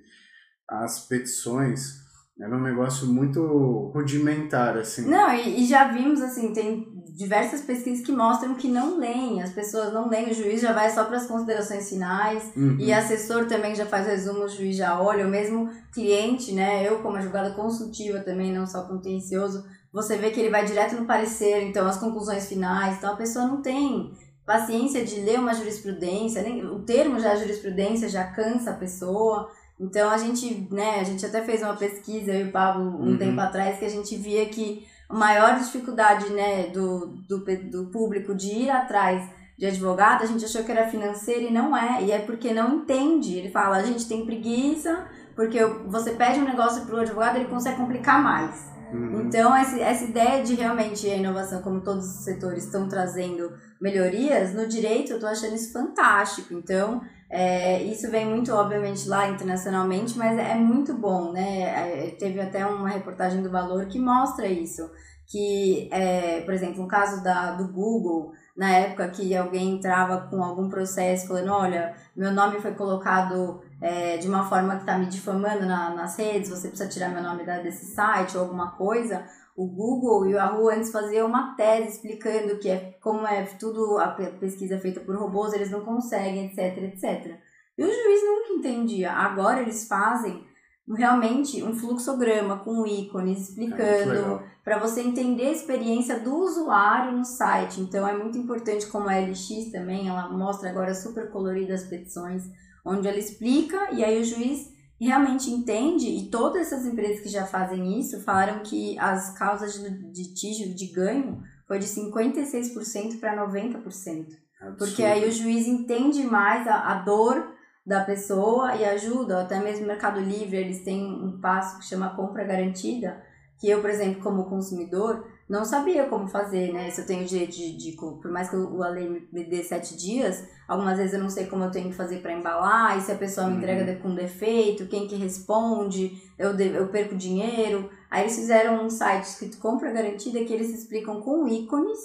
as 0.68 1.06
petições 1.06 2.00
era 2.40 2.56
um 2.56 2.62
negócio 2.62 3.06
muito 3.06 3.90
rudimentar, 3.94 4.76
assim. 4.78 5.08
Não, 5.08 5.30
e, 5.34 5.60
e, 5.62 5.66
já 5.66 5.92
vimos, 5.92 6.22
assim, 6.22 6.54
tem 6.54 6.89
diversas 7.16 7.60
pesquisas 7.62 8.04
que 8.04 8.12
mostram 8.12 8.54
que 8.54 8.68
não 8.68 8.98
leem, 8.98 9.42
as 9.42 9.50
pessoas 9.52 9.92
não 9.92 10.08
leem, 10.08 10.30
o 10.30 10.34
juiz 10.34 10.60
já 10.60 10.72
vai 10.72 10.90
só 10.90 11.04
para 11.04 11.16
as 11.16 11.26
considerações 11.26 11.88
finais, 11.88 12.42
Uhum. 12.56 12.76
e 12.78 12.92
assessor 12.92 13.46
também 13.46 13.74
já 13.74 13.86
faz 13.86 14.06
resumo, 14.06 14.44
o 14.44 14.48
juiz 14.48 14.76
já 14.76 15.00
olha, 15.00 15.26
o 15.26 15.30
mesmo 15.30 15.68
cliente, 15.92 16.52
né, 16.52 16.86
eu 16.86 16.98
como 17.00 17.16
advogada 17.16 17.50
consultiva 17.52 18.20
também, 18.20 18.52
não 18.52 18.66
só 18.66 18.82
contencioso, 18.82 19.64
você 19.92 20.16
vê 20.16 20.30
que 20.30 20.38
ele 20.40 20.50
vai 20.50 20.64
direto 20.64 20.94
no 20.94 21.04
parecer, 21.06 21.62
então 21.62 21.86
as 21.86 21.98
conclusões 21.98 22.46
finais, 22.48 22.96
então 22.98 23.12
a 23.12 23.16
pessoa 23.16 23.46
não 23.46 23.60
tem 23.60 24.12
paciência 24.46 25.04
de 25.04 25.20
ler 25.20 25.38
uma 25.38 25.54
jurisprudência, 25.54 26.42
nem, 26.42 26.64
o 26.64 26.80
termo 26.80 27.18
já 27.20 27.34
jurisprudência 27.36 28.08
já 28.08 28.24
cansa 28.24 28.70
a 28.70 28.74
pessoa, 28.74 29.48
então 29.78 30.10
a 30.10 30.18
gente, 30.18 30.68
né, 30.70 31.00
a 31.00 31.04
gente 31.04 31.24
até 31.24 31.42
fez 31.42 31.62
uma 31.62 31.74
pesquisa, 31.76 32.32
eu 32.32 32.46
e 32.46 32.48
o 32.48 32.52
Pablo, 32.52 32.84
um 32.84 33.10
Uhum. 33.12 33.18
tempo 33.18 33.40
atrás, 33.40 33.78
que 33.78 33.84
a 33.84 33.88
gente 33.88 34.14
via 34.16 34.46
que 34.46 34.86
maior 35.10 35.58
dificuldade, 35.58 36.30
né, 36.30 36.68
do, 36.68 37.06
do, 37.28 37.44
do 37.70 37.86
público 37.86 38.34
de 38.34 38.48
ir 38.48 38.70
atrás 38.70 39.28
de 39.58 39.66
advogado, 39.66 40.22
a 40.22 40.26
gente 40.26 40.44
achou 40.44 40.64
que 40.64 40.72
era 40.72 40.88
financeira 40.88 41.42
e 41.42 41.52
não 41.52 41.76
é, 41.76 42.02
e 42.02 42.10
é 42.10 42.18
porque 42.18 42.52
não 42.54 42.76
entende. 42.76 43.36
Ele 43.36 43.50
fala, 43.50 43.76
a 43.76 43.82
gente 43.82 44.08
tem 44.08 44.24
preguiça, 44.24 45.06
porque 45.36 45.62
você 45.86 46.12
pede 46.12 46.40
um 46.40 46.44
negócio 46.44 46.86
pro 46.86 47.00
advogado, 47.00 47.36
ele 47.36 47.44
consegue 47.44 47.76
complicar 47.76 48.22
mais. 48.22 48.70
Uhum. 48.92 49.22
Então, 49.22 49.54
essa, 49.54 49.78
essa 49.78 50.04
ideia 50.04 50.42
de 50.42 50.54
realmente 50.54 51.06
a 51.08 51.16
inovação, 51.16 51.62
como 51.62 51.80
todos 51.80 52.06
os 52.06 52.24
setores 52.24 52.64
estão 52.64 52.88
trazendo 52.88 53.52
melhorias, 53.80 54.54
no 54.54 54.66
direito 54.66 55.12
eu 55.12 55.20
tô 55.20 55.26
achando 55.26 55.54
isso 55.54 55.72
fantástico. 55.72 56.54
Então, 56.54 57.02
é, 57.30 57.80
isso 57.84 58.10
vem 58.10 58.26
muito, 58.26 58.52
obviamente, 58.52 59.08
lá 59.08 59.28
internacionalmente, 59.28 60.18
mas 60.18 60.36
é 60.36 60.56
muito 60.56 60.94
bom, 60.94 61.32
né? 61.32 61.62
É, 61.62 62.10
teve 62.18 62.40
até 62.40 62.66
uma 62.66 62.88
reportagem 62.88 63.40
do 63.40 63.50
Valor 63.50 63.86
que 63.86 64.00
mostra 64.00 64.48
isso. 64.48 64.90
Que, 65.28 65.88
é, 65.92 66.40
por 66.40 66.52
exemplo, 66.52 66.82
no 66.82 66.88
caso 66.88 67.22
da, 67.22 67.52
do 67.52 67.68
Google, 67.68 68.32
na 68.56 68.70
época 68.70 69.08
que 69.10 69.34
alguém 69.36 69.76
entrava 69.76 70.28
com 70.28 70.42
algum 70.42 70.68
processo 70.68 71.28
falando, 71.28 71.52
olha, 71.52 71.94
meu 72.16 72.32
nome 72.32 72.60
foi 72.60 72.74
colocado 72.74 73.62
é, 73.80 74.16
de 74.16 74.28
uma 74.28 74.48
forma 74.48 74.74
que 74.74 74.82
está 74.82 74.98
me 74.98 75.06
difamando 75.06 75.64
na, 75.64 75.94
nas 75.94 76.18
redes, 76.18 76.50
você 76.50 76.66
precisa 76.66 76.88
tirar 76.88 77.10
meu 77.10 77.22
nome 77.22 77.44
desse 77.62 77.94
site 77.94 78.36
ou 78.36 78.42
alguma 78.42 78.72
coisa, 78.72 79.24
o 79.60 79.66
Google 79.66 80.26
e 80.26 80.34
o 80.34 80.36
Yahoo 80.38 80.70
antes 80.70 80.90
faziam 80.90 81.28
uma 81.28 81.54
tese 81.54 81.88
explicando 81.88 82.58
que 82.58 82.70
é 82.70 82.96
como 83.02 83.26
é 83.26 83.44
tudo 83.58 83.98
a 83.98 84.08
pesquisa 84.08 84.78
feita 84.78 85.00
por 85.00 85.14
robôs, 85.14 85.52
eles 85.52 85.70
não 85.70 85.84
conseguem, 85.84 86.46
etc, 86.46 86.78
etc. 86.84 87.36
E 87.76 87.84
o 87.84 87.86
juiz 87.86 88.24
nunca 88.24 88.52
entendia. 88.54 89.12
Agora 89.12 89.60
eles 89.60 89.86
fazem 89.86 90.42
realmente 90.88 91.62
um 91.62 91.74
fluxograma 91.74 92.60
com 92.60 92.86
ícones 92.86 93.50
explicando 93.50 94.42
para 94.64 94.78
você 94.78 95.02
entender 95.02 95.48
a 95.48 95.52
experiência 95.52 96.18
do 96.18 96.34
usuário 96.36 97.12
no 97.12 97.24
site. 97.24 97.82
Então 97.82 98.08
é 98.08 98.16
muito 98.16 98.38
importante 98.38 98.86
como 98.86 99.10
a 99.10 99.18
LX 99.18 99.70
também, 99.70 100.08
ela 100.08 100.30
mostra 100.30 100.70
agora 100.70 100.94
super 100.94 101.30
colorida 101.30 101.74
as 101.74 101.84
petições, 101.84 102.44
onde 102.82 103.06
ela 103.06 103.18
explica 103.18 103.92
e 103.92 104.02
aí 104.02 104.22
o 104.22 104.24
juiz 104.24 104.72
realmente 105.06 105.50
entende, 105.50 106.06
e 106.06 106.28
todas 106.28 106.66
essas 106.66 106.84
empresas 106.84 107.20
que 107.20 107.28
já 107.28 107.46
fazem 107.46 107.98
isso 107.98 108.20
falaram 108.22 108.62
que 108.62 108.98
as 108.98 109.30
causas 109.38 109.72
de 109.74 110.22
litígio 110.22 110.74
de 110.74 110.86
ganho 110.92 111.40
foi 111.66 111.78
de 111.78 111.86
56% 111.86 113.18
para 113.18 113.46
90%. 113.46 113.84
Absurdo. 113.84 114.76
Porque 114.76 115.02
aí 115.02 115.26
o 115.26 115.32
juiz 115.32 115.66
entende 115.66 116.22
mais 116.22 116.68
a, 116.68 116.92
a 116.92 116.94
dor 117.02 117.54
da 117.86 118.04
pessoa 118.04 118.76
e 118.76 118.84
ajuda, 118.84 119.40
até 119.40 119.58
mesmo 119.58 119.86
Mercado 119.86 120.20
Livre 120.20 120.56
eles 120.56 120.84
têm 120.84 121.02
um 121.02 121.40
passo 121.40 121.78
que 121.78 121.86
chama 121.86 122.14
compra 122.14 122.44
garantida, 122.44 123.22
que 123.58 123.68
eu, 123.68 123.80
por 123.80 123.88
exemplo, 123.88 124.22
como 124.22 124.48
consumidor, 124.48 125.26
não 125.50 125.64
sabia 125.64 126.06
como 126.06 126.28
fazer, 126.28 126.72
né? 126.72 126.88
Se 126.92 127.00
eu 127.00 127.06
tenho 127.06 127.26
direito 127.26 127.56
de, 127.56 127.76
de, 127.76 127.96
por 127.96 128.30
mais 128.30 128.48
que 128.48 128.54
o 128.54 128.84
a 128.84 128.88
lei 128.88 129.28
me 129.32 129.42
dê 129.42 129.64
sete 129.64 129.96
dias, 129.96 130.46
algumas 130.68 130.96
vezes 130.96 131.12
eu 131.12 131.18
não 131.18 131.28
sei 131.28 131.46
como 131.46 131.64
eu 131.64 131.72
tenho 131.72 131.90
que 131.90 131.96
fazer 131.96 132.22
para 132.22 132.32
embalar, 132.32 132.96
e 132.96 133.00
se 133.00 133.10
a 133.10 133.16
pessoa 133.16 133.48
me 133.48 133.56
entrega 133.56 133.96
com 133.96 134.14
defeito, 134.14 134.86
quem 134.86 135.08
que 135.08 135.16
responde, 135.16 136.22
eu, 136.38 136.54
de, 136.54 136.68
eu 136.68 136.86
perco 136.86 137.16
dinheiro. 137.16 137.90
Aí 138.08 138.22
eles 138.22 138.36
fizeram 138.36 138.84
um 138.84 138.88
site 138.88 139.24
escrito 139.24 139.58
compra 139.58 139.90
garantida 139.90 140.44
que 140.44 140.52
eles 140.52 140.72
explicam 140.72 141.20
com 141.20 141.48
ícones 141.48 141.98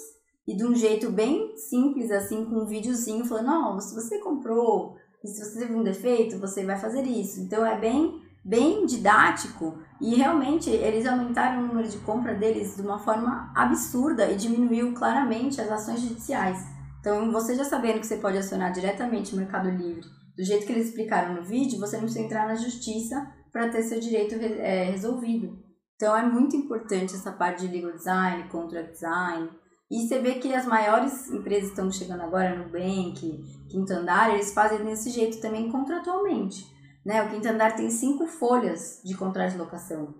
e 0.44 0.56
de 0.56 0.64
um 0.64 0.74
jeito 0.74 1.12
bem 1.12 1.56
simples, 1.56 2.10
assim, 2.10 2.44
com 2.46 2.62
um 2.62 2.66
videozinho 2.66 3.24
falando, 3.24 3.46
não, 3.46 3.80
se 3.80 3.94
você 3.94 4.18
comprou, 4.18 4.96
e 5.22 5.28
se 5.28 5.44
você 5.44 5.60
teve 5.60 5.74
um 5.74 5.84
defeito, 5.84 6.40
você 6.40 6.64
vai 6.64 6.78
fazer 6.78 7.02
isso. 7.02 7.40
Então 7.40 7.64
é 7.64 7.78
bem 7.78 8.20
bem 8.46 8.86
didático 8.86 9.76
e 10.00 10.14
realmente 10.14 10.70
eles 10.70 11.04
aumentaram 11.04 11.64
o 11.64 11.66
número 11.66 11.88
de 11.88 11.98
compra 11.98 12.32
deles 12.32 12.76
de 12.76 12.82
uma 12.82 12.98
forma 12.98 13.52
absurda 13.56 14.30
e 14.30 14.36
diminuiu 14.36 14.94
claramente 14.94 15.60
as 15.60 15.70
ações 15.70 16.00
judiciais. 16.00 16.64
Então, 17.00 17.32
você 17.32 17.56
já 17.56 17.64
sabendo 17.64 17.98
que 17.98 18.06
você 18.06 18.16
pode 18.16 18.38
acionar 18.38 18.72
diretamente 18.72 19.34
o 19.34 19.36
Mercado 19.36 19.68
Livre, 19.68 20.06
do 20.36 20.44
jeito 20.44 20.64
que 20.64 20.72
eles 20.72 20.88
explicaram 20.88 21.34
no 21.34 21.42
vídeo, 21.42 21.80
você 21.80 21.96
não 21.96 22.04
precisa 22.04 22.24
entrar 22.24 22.46
na 22.46 22.54
justiça 22.54 23.26
para 23.52 23.68
ter 23.68 23.82
seu 23.82 23.98
direito 23.98 24.36
é, 24.36 24.84
resolvido. 24.84 25.58
Então, 25.96 26.16
é 26.16 26.22
muito 26.22 26.54
importante 26.54 27.14
essa 27.14 27.32
parte 27.32 27.66
de 27.66 27.74
legal 27.74 27.92
design, 27.92 28.48
contract 28.48 28.92
design. 28.92 29.50
E 29.90 30.06
você 30.06 30.18
vê 30.18 30.34
que 30.34 30.54
as 30.54 30.66
maiores 30.66 31.30
empresas 31.30 31.70
estão 31.70 31.90
chegando 31.90 32.22
agora, 32.22 32.56
Nubank, 32.56 33.42
Quinto 33.70 33.92
Andar, 33.92 34.34
eles 34.34 34.52
fazem 34.52 34.84
desse 34.84 35.10
jeito 35.10 35.40
também 35.40 35.70
contratualmente. 35.70 36.75
Né? 37.06 37.22
O 37.22 37.30
quinto 37.30 37.48
andar 37.48 37.76
tem 37.76 37.88
cinco 37.88 38.26
folhas 38.26 39.00
de 39.04 39.16
contrato 39.16 39.52
de 39.52 39.58
locação. 39.58 40.12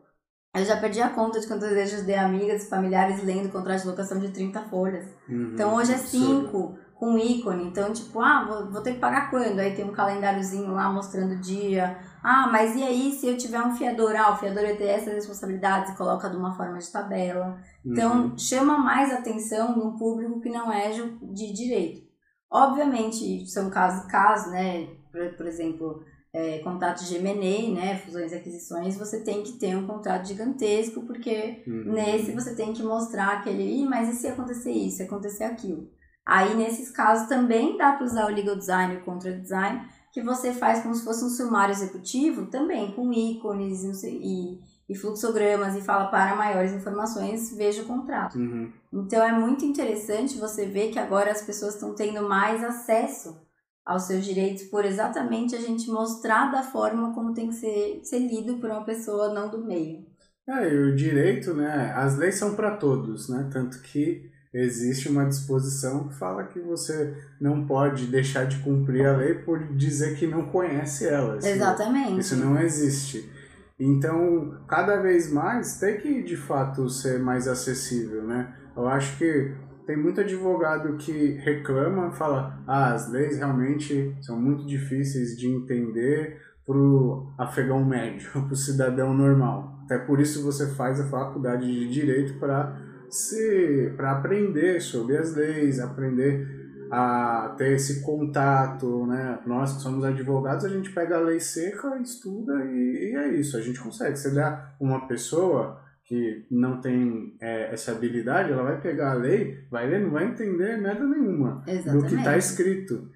Eu 0.54 0.64
já 0.64 0.76
perdi 0.76 1.02
a 1.02 1.10
conta 1.10 1.40
de 1.40 1.46
quantas 1.48 1.70
vezes 1.70 1.98
eu 1.98 2.06
dei 2.06 2.14
amigas 2.14 2.64
e 2.64 2.68
familiares 2.70 3.22
lendo 3.24 3.50
contrato 3.50 3.82
de 3.82 3.88
locação 3.88 4.20
de 4.20 4.28
30 4.30 4.62
folhas. 4.70 5.04
Uhum. 5.28 5.50
Então 5.52 5.74
hoje 5.74 5.92
é 5.92 5.98
cinco 5.98 6.78
com 6.94 7.18
ícone. 7.18 7.64
Então, 7.66 7.92
tipo, 7.92 8.20
ah, 8.20 8.44
vou, 8.48 8.70
vou 8.70 8.80
ter 8.82 8.94
que 8.94 9.00
pagar 9.00 9.28
quando? 9.30 9.58
Aí 9.58 9.74
tem 9.74 9.84
um 9.84 9.92
calendáriozinho 9.92 10.72
lá 10.72 10.88
mostrando 10.88 11.32
o 11.34 11.40
dia. 11.40 11.98
Ah, 12.22 12.48
mas 12.50 12.76
e 12.76 12.82
aí 12.84 13.12
se 13.12 13.26
eu 13.26 13.36
tiver 13.36 13.60
um 13.60 13.74
fiador? 13.74 14.14
Ah, 14.16 14.32
o 14.32 14.36
fiador 14.36 14.62
vai 14.62 14.76
ter 14.76 14.86
essas 14.86 15.12
responsabilidades 15.12 15.92
e 15.92 15.96
coloca 15.96 16.30
de 16.30 16.36
uma 16.36 16.54
forma 16.56 16.78
de 16.78 16.90
tabela. 16.90 17.58
Então, 17.84 18.28
Uhum. 18.28 18.38
chama 18.38 18.78
mais 18.78 19.12
atenção 19.12 19.76
no 19.76 19.98
público 19.98 20.40
que 20.40 20.48
não 20.48 20.72
é 20.72 20.90
de 20.90 21.52
direito. 21.52 22.06
Obviamente, 22.50 23.44
são 23.50 23.68
casos 23.68 24.06
casos, 24.10 24.52
né? 24.52 24.86
Por, 25.12 25.36
por 25.36 25.46
exemplo, 25.46 26.02
é, 26.36 26.58
contrato 26.58 27.02
de 27.02 27.16
M&A, 27.16 27.74
né? 27.74 27.96
Fusões 28.04 28.30
e 28.30 28.34
aquisições, 28.34 28.94
você 28.94 29.20
tem 29.24 29.42
que 29.42 29.52
ter 29.52 29.74
um 29.74 29.86
contrato 29.86 30.28
gigantesco, 30.28 31.00
porque 31.06 31.62
Uhum. 31.66 31.94
nesse 31.94 32.32
você 32.32 32.54
tem 32.54 32.74
que 32.74 32.82
mostrar 32.82 33.38
aquele, 33.38 33.62
Ih, 33.62 33.86
mas 33.86 34.10
e 34.10 34.20
se 34.20 34.26
acontecer 34.26 34.70
isso, 34.70 34.98
se 34.98 35.02
acontecer 35.04 35.44
aquilo? 35.44 35.88
Aí, 36.26 36.54
nesses 36.54 36.90
casos, 36.90 37.26
também 37.26 37.78
dá 37.78 37.92
para 37.92 38.04
usar 38.04 38.26
o 38.26 38.34
legal 38.34 38.54
design 38.54 38.94
e 38.94 38.96
o 38.98 39.04
contract 39.04 39.40
design, 39.40 39.80
que 40.12 40.22
você 40.22 40.52
faz 40.52 40.82
como 40.82 40.94
se 40.94 41.04
fosse 41.04 41.24
um 41.24 41.30
sumário 41.30 41.72
executivo, 41.72 42.46
também 42.46 42.92
com 42.92 43.10
ícones 43.12 43.82
e, 44.02 44.08
e, 44.08 44.60
e 44.90 44.94
fluxogramas, 44.94 45.74
e 45.74 45.80
fala 45.80 46.08
para 46.08 46.36
maiores 46.36 46.72
informações, 46.72 47.56
veja 47.56 47.80
o 47.82 47.86
contrato. 47.86 48.36
Uhum. 48.36 48.70
Então, 48.92 49.24
é 49.24 49.32
muito 49.32 49.64
interessante 49.64 50.36
você 50.36 50.66
ver 50.66 50.90
que 50.90 50.98
agora 50.98 51.30
as 51.30 51.40
pessoas 51.40 51.74
estão 51.74 51.94
tendo 51.94 52.28
mais 52.28 52.62
acesso 52.62 53.45
aos 53.86 54.02
seus 54.02 54.24
direitos 54.24 54.64
por 54.64 54.84
exatamente 54.84 55.54
a 55.54 55.60
gente 55.60 55.88
mostrar 55.88 56.50
da 56.50 56.62
forma 56.62 57.14
como 57.14 57.32
tem 57.32 57.48
que 57.48 57.54
ser, 57.54 58.00
ser 58.02 58.18
lido 58.18 58.56
por 58.58 58.68
uma 58.68 58.84
pessoa 58.84 59.32
não 59.32 59.48
do 59.48 59.64
meio. 59.64 60.04
É, 60.48 60.72
e 60.72 60.76
o 60.78 60.94
direito, 60.96 61.54
né? 61.54 61.92
As 61.94 62.16
leis 62.18 62.34
são 62.36 62.54
para 62.54 62.76
todos, 62.76 63.28
né? 63.28 63.48
Tanto 63.52 63.80
que 63.82 64.28
existe 64.52 65.08
uma 65.08 65.24
disposição 65.26 66.08
que 66.08 66.14
fala 66.14 66.44
que 66.44 66.58
você 66.60 67.14
não 67.40 67.66
pode 67.66 68.06
deixar 68.06 68.44
de 68.46 68.58
cumprir 68.60 69.06
a 69.06 69.16
lei 69.16 69.34
por 69.34 69.74
dizer 69.76 70.16
que 70.16 70.26
não 70.26 70.46
conhece 70.46 71.06
ela. 71.06 71.36
Isso- 71.38 71.48
Exatamente. 71.48 72.20
Isso 72.20 72.36
não 72.36 72.58
existe. 72.58 73.30
Então, 73.78 74.58
cada 74.66 74.96
vez 75.00 75.30
mais 75.30 75.78
tem 75.78 75.98
que 76.00 76.22
de 76.22 76.36
fato 76.36 76.88
ser 76.88 77.18
mais 77.18 77.46
acessível, 77.46 78.22
né? 78.22 78.54
Eu 78.74 78.86
acho 78.88 79.18
que 79.18 79.54
tem 79.86 79.96
muito 79.96 80.20
advogado 80.20 80.96
que 80.96 81.38
reclama, 81.44 82.10
fala, 82.10 82.58
ah, 82.66 82.92
as 82.92 83.10
leis 83.10 83.38
realmente 83.38 84.16
são 84.20 84.38
muito 84.38 84.66
difíceis 84.66 85.38
de 85.38 85.46
entender 85.46 86.40
para 86.66 86.76
o 86.76 87.32
afegão 87.38 87.84
médio, 87.84 88.28
para 88.42 88.52
o 88.52 88.56
cidadão 88.56 89.14
normal. 89.14 89.80
Até 89.84 89.98
por 89.98 90.20
isso 90.20 90.42
você 90.42 90.74
faz 90.74 91.00
a 91.00 91.08
faculdade 91.08 91.64
de 91.64 91.88
direito 91.88 92.38
para 92.40 92.76
se 93.08 93.92
para 93.96 94.10
aprender 94.10 94.80
sobre 94.80 95.16
as 95.16 95.36
leis, 95.36 95.78
aprender 95.78 96.56
a 96.90 97.54
ter 97.56 97.72
esse 97.74 98.02
contato, 98.02 99.06
né? 99.06 99.38
Nós 99.46 99.74
que 99.74 99.82
somos 99.82 100.04
advogados, 100.04 100.64
a 100.64 100.68
gente 100.68 100.90
pega 100.90 101.16
a 101.16 101.20
lei 101.20 101.38
seca, 101.38 101.96
estuda 102.00 102.64
e, 102.64 103.12
e 103.12 103.16
é 103.16 103.28
isso, 103.34 103.56
a 103.56 103.60
gente 103.60 103.80
consegue. 103.80 104.16
Se 104.16 104.34
der 104.34 104.74
uma 104.80 105.06
pessoa 105.06 105.80
que 106.06 106.46
não 106.50 106.80
tem 106.80 107.36
é, 107.40 107.72
essa 107.72 107.92
habilidade, 107.92 108.52
ela 108.52 108.62
vai 108.62 108.80
pegar 108.80 109.10
a 109.10 109.14
lei, 109.14 109.66
vai 109.70 109.88
ler, 109.88 110.00
não 110.00 110.10
vai 110.10 110.24
entender 110.24 110.76
nada 110.76 111.04
nenhuma 111.04 111.64
Exatamente. 111.66 112.02
do 112.02 112.08
que 112.08 112.14
está 112.14 112.36
escrito. 112.38 113.10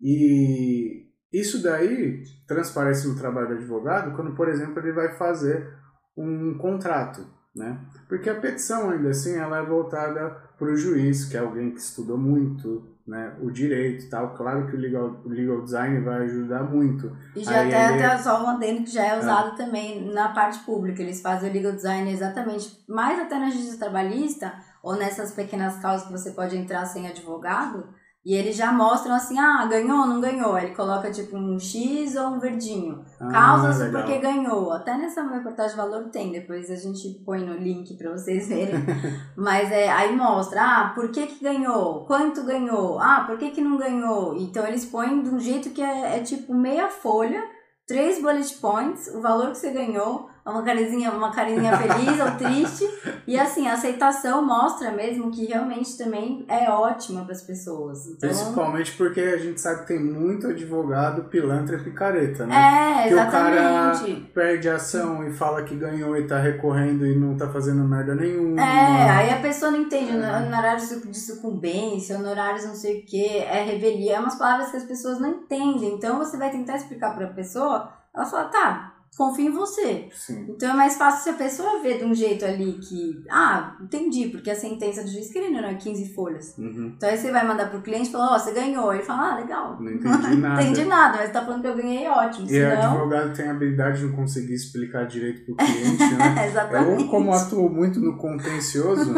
E 0.00 1.06
isso 1.32 1.62
daí 1.62 2.22
transparece 2.48 3.06
no 3.06 3.16
trabalho 3.16 3.48
do 3.48 3.54
advogado 3.54 4.16
quando, 4.16 4.34
por 4.34 4.48
exemplo, 4.48 4.80
ele 4.80 4.92
vai 4.92 5.14
fazer 5.16 5.72
um 6.16 6.58
contrato, 6.58 7.24
né? 7.54 7.80
Porque 8.08 8.28
a 8.28 8.40
petição, 8.40 8.90
ainda 8.90 9.10
assim, 9.10 9.36
ela 9.36 9.58
é 9.58 9.64
voltada 9.64 10.30
para 10.58 10.72
o 10.72 10.76
juiz, 10.76 11.26
que 11.26 11.36
é 11.36 11.40
alguém 11.40 11.70
que 11.70 11.78
estudou 11.78 12.18
muito 12.18 12.88
né, 13.10 13.34
o 13.42 13.50
direito 13.50 14.04
e 14.04 14.08
tal. 14.08 14.34
Claro 14.34 14.68
que 14.68 14.76
o 14.76 14.78
legal, 14.78 15.20
o 15.24 15.28
legal 15.28 15.60
design 15.62 16.00
vai 16.00 16.22
ajudar 16.22 16.62
muito. 16.62 17.14
E 17.34 17.42
já 17.42 17.60
Aí 17.60 17.74
até, 17.74 17.94
ele... 17.94 18.04
até 18.04 18.18
só 18.18 18.44
um 18.44 18.48
adendo 18.48 18.84
que 18.84 18.90
já 18.90 19.04
é 19.04 19.18
usado 19.18 19.54
é. 19.54 19.56
também 19.56 20.12
na 20.12 20.28
parte 20.28 20.60
pública. 20.60 21.02
Eles 21.02 21.20
fazem 21.20 21.50
o 21.50 21.52
legal 21.52 21.72
design 21.72 22.10
exatamente, 22.10 22.70
mais 22.88 23.18
até 23.18 23.36
na 23.36 23.50
justiça 23.50 23.80
trabalhista, 23.80 24.54
ou 24.80 24.96
nessas 24.96 25.32
pequenas 25.32 25.76
causas 25.80 26.06
que 26.06 26.12
você 26.12 26.30
pode 26.30 26.56
entrar 26.56 26.86
sem 26.86 27.08
advogado, 27.08 27.88
e 28.24 28.34
eles 28.34 28.54
já 28.54 28.70
mostram 28.70 29.14
assim, 29.14 29.38
ah, 29.38 29.64
ganhou, 29.64 30.06
não 30.06 30.20
ganhou. 30.20 30.58
Ele 30.58 30.74
coloca 30.74 31.10
tipo 31.10 31.36
um 31.38 31.58
X 31.58 32.16
ou 32.16 32.28
um 32.28 32.38
verdinho. 32.38 33.02
Ah, 33.18 33.30
Causas 33.30 33.90
porque 33.90 34.18
ganhou. 34.18 34.70
Até 34.72 34.96
nessa 34.98 35.22
reportagem 35.22 35.70
de 35.70 35.76
valor 35.78 36.10
tem, 36.10 36.30
depois 36.30 36.70
a 36.70 36.76
gente 36.76 37.22
põe 37.24 37.40
no 37.40 37.54
link 37.54 37.96
para 37.96 38.12
vocês 38.12 38.48
verem. 38.48 38.74
Mas 39.34 39.72
é, 39.72 39.90
aí 39.90 40.14
mostra, 40.14 40.60
ah, 40.62 40.92
por 40.94 41.10
que 41.10 41.26
que 41.28 41.42
ganhou? 41.42 42.04
Quanto 42.04 42.44
ganhou? 42.44 42.98
Ah, 43.00 43.24
por 43.26 43.38
que 43.38 43.52
que 43.52 43.60
não 43.62 43.78
ganhou? 43.78 44.36
Então 44.36 44.66
eles 44.66 44.84
põem 44.84 45.22
de 45.22 45.30
um 45.30 45.40
jeito 45.40 45.70
que 45.70 45.80
é, 45.80 46.18
é 46.18 46.22
tipo 46.22 46.54
meia 46.54 46.88
folha, 46.88 47.42
três 47.88 48.20
bullet 48.20 48.54
points, 48.60 49.08
o 49.14 49.22
valor 49.22 49.48
que 49.52 49.58
você 49.58 49.70
ganhou, 49.70 50.29
uma 50.44 50.62
carinha, 50.62 51.10
uma 51.10 51.30
carinha 51.30 51.76
feliz 51.76 52.20
ou 52.20 52.30
triste. 52.32 52.84
E 53.26 53.38
assim, 53.38 53.68
a 53.68 53.74
aceitação 53.74 54.44
mostra 54.44 54.90
mesmo 54.90 55.30
que 55.30 55.46
realmente 55.46 55.96
também 55.96 56.44
é 56.48 56.70
ótima 56.70 57.22
para 57.22 57.32
as 57.32 57.42
pessoas. 57.42 58.06
Então... 58.06 58.28
Principalmente 58.28 58.92
porque 58.96 59.20
a 59.20 59.36
gente 59.36 59.60
sabe 59.60 59.80
que 59.80 59.88
tem 59.88 60.00
muito 60.00 60.48
advogado 60.48 61.24
pilantra 61.24 61.76
e 61.76 61.84
picareta, 61.84 62.46
né? 62.46 62.56
É, 62.56 63.08
que 63.08 63.14
exatamente. 63.14 64.04
Que 64.04 64.12
o 64.12 64.14
cara 64.14 64.26
perde 64.34 64.68
a 64.68 64.76
ação 64.76 65.26
e 65.26 65.32
fala 65.32 65.62
que 65.62 65.74
ganhou 65.76 66.16
e 66.16 66.26
tá 66.26 66.38
recorrendo 66.38 67.06
e 67.06 67.16
não 67.16 67.36
tá 67.36 67.48
fazendo 67.48 67.84
merda 67.84 68.14
nenhuma. 68.14 68.60
É, 68.60 69.10
aí 69.10 69.30
a 69.30 69.40
pessoa 69.40 69.70
não 69.70 69.80
entende. 69.80 70.16
É. 70.16 70.36
Honorários 70.36 70.88
de 70.88 71.18
sucumbência, 71.18 72.18
honorários 72.18 72.64
não 72.64 72.74
sei 72.74 73.00
o 73.00 73.06
que, 73.06 73.26
é 73.38 73.62
revelia. 73.64 74.16
É 74.16 74.20
umas 74.20 74.36
palavras 74.36 74.70
que 74.70 74.76
as 74.76 74.84
pessoas 74.84 75.20
não 75.20 75.28
entendem. 75.28 75.94
Então 75.94 76.18
você 76.18 76.36
vai 76.36 76.50
tentar 76.50 76.76
explicar 76.76 77.14
para 77.14 77.26
a 77.26 77.32
pessoa, 77.32 77.92
ela 78.14 78.26
fala, 78.26 78.48
tá, 78.48 78.89
confio 79.16 79.48
em 79.48 79.50
você. 79.50 80.08
Sim. 80.12 80.46
Então 80.48 80.70
é 80.70 80.74
mais 80.74 80.96
fácil 80.96 81.22
se 81.22 81.30
a 81.30 81.34
pessoa 81.34 81.82
ver 81.82 81.98
de 81.98 82.04
um 82.04 82.14
jeito 82.14 82.44
ali 82.44 82.74
que, 82.74 83.22
ah, 83.28 83.76
entendi, 83.80 84.28
porque 84.28 84.50
a 84.50 84.54
sentença 84.54 85.02
do 85.02 85.10
juiz 85.10 85.30
querendo 85.30 85.60
não 85.60 85.68
é 85.68 85.74
15 85.74 86.14
folhas. 86.14 86.56
Uhum. 86.56 86.94
Então 86.96 87.08
aí 87.08 87.18
você 87.18 87.30
vai 87.30 87.46
mandar 87.46 87.70
pro 87.70 87.82
cliente 87.82 88.08
e 88.08 88.12
falar, 88.12 88.32
ó, 88.32 88.36
oh, 88.36 88.38
você 88.38 88.52
ganhou. 88.52 88.92
Ele 88.94 89.02
fala, 89.02 89.32
ah, 89.32 89.36
legal. 89.36 89.80
Não 89.80 89.92
entendi 89.92 90.06
nada. 90.36 90.36
não 90.36 90.62
entendi 90.62 90.84
nada, 90.84 91.18
mas 91.18 91.32
tá 91.32 91.44
falando 91.44 91.60
que 91.62 91.68
eu 91.68 91.76
ganhei, 91.76 92.08
ótimo. 92.08 92.46
E 92.46 92.50
Senão... 92.50 92.92
advogado 92.92 93.36
tem 93.36 93.48
a 93.48 93.50
habilidade 93.50 94.00
de 94.00 94.06
não 94.06 94.16
conseguir 94.16 94.54
explicar 94.54 95.06
direito 95.06 95.44
pro 95.44 95.56
cliente, 95.56 96.14
né? 96.14 96.46
Exatamente. 96.48 97.02
Eu, 97.02 97.08
como 97.08 97.32
atuo 97.32 97.68
muito 97.68 98.00
no 98.00 98.16
contencioso, 98.16 99.12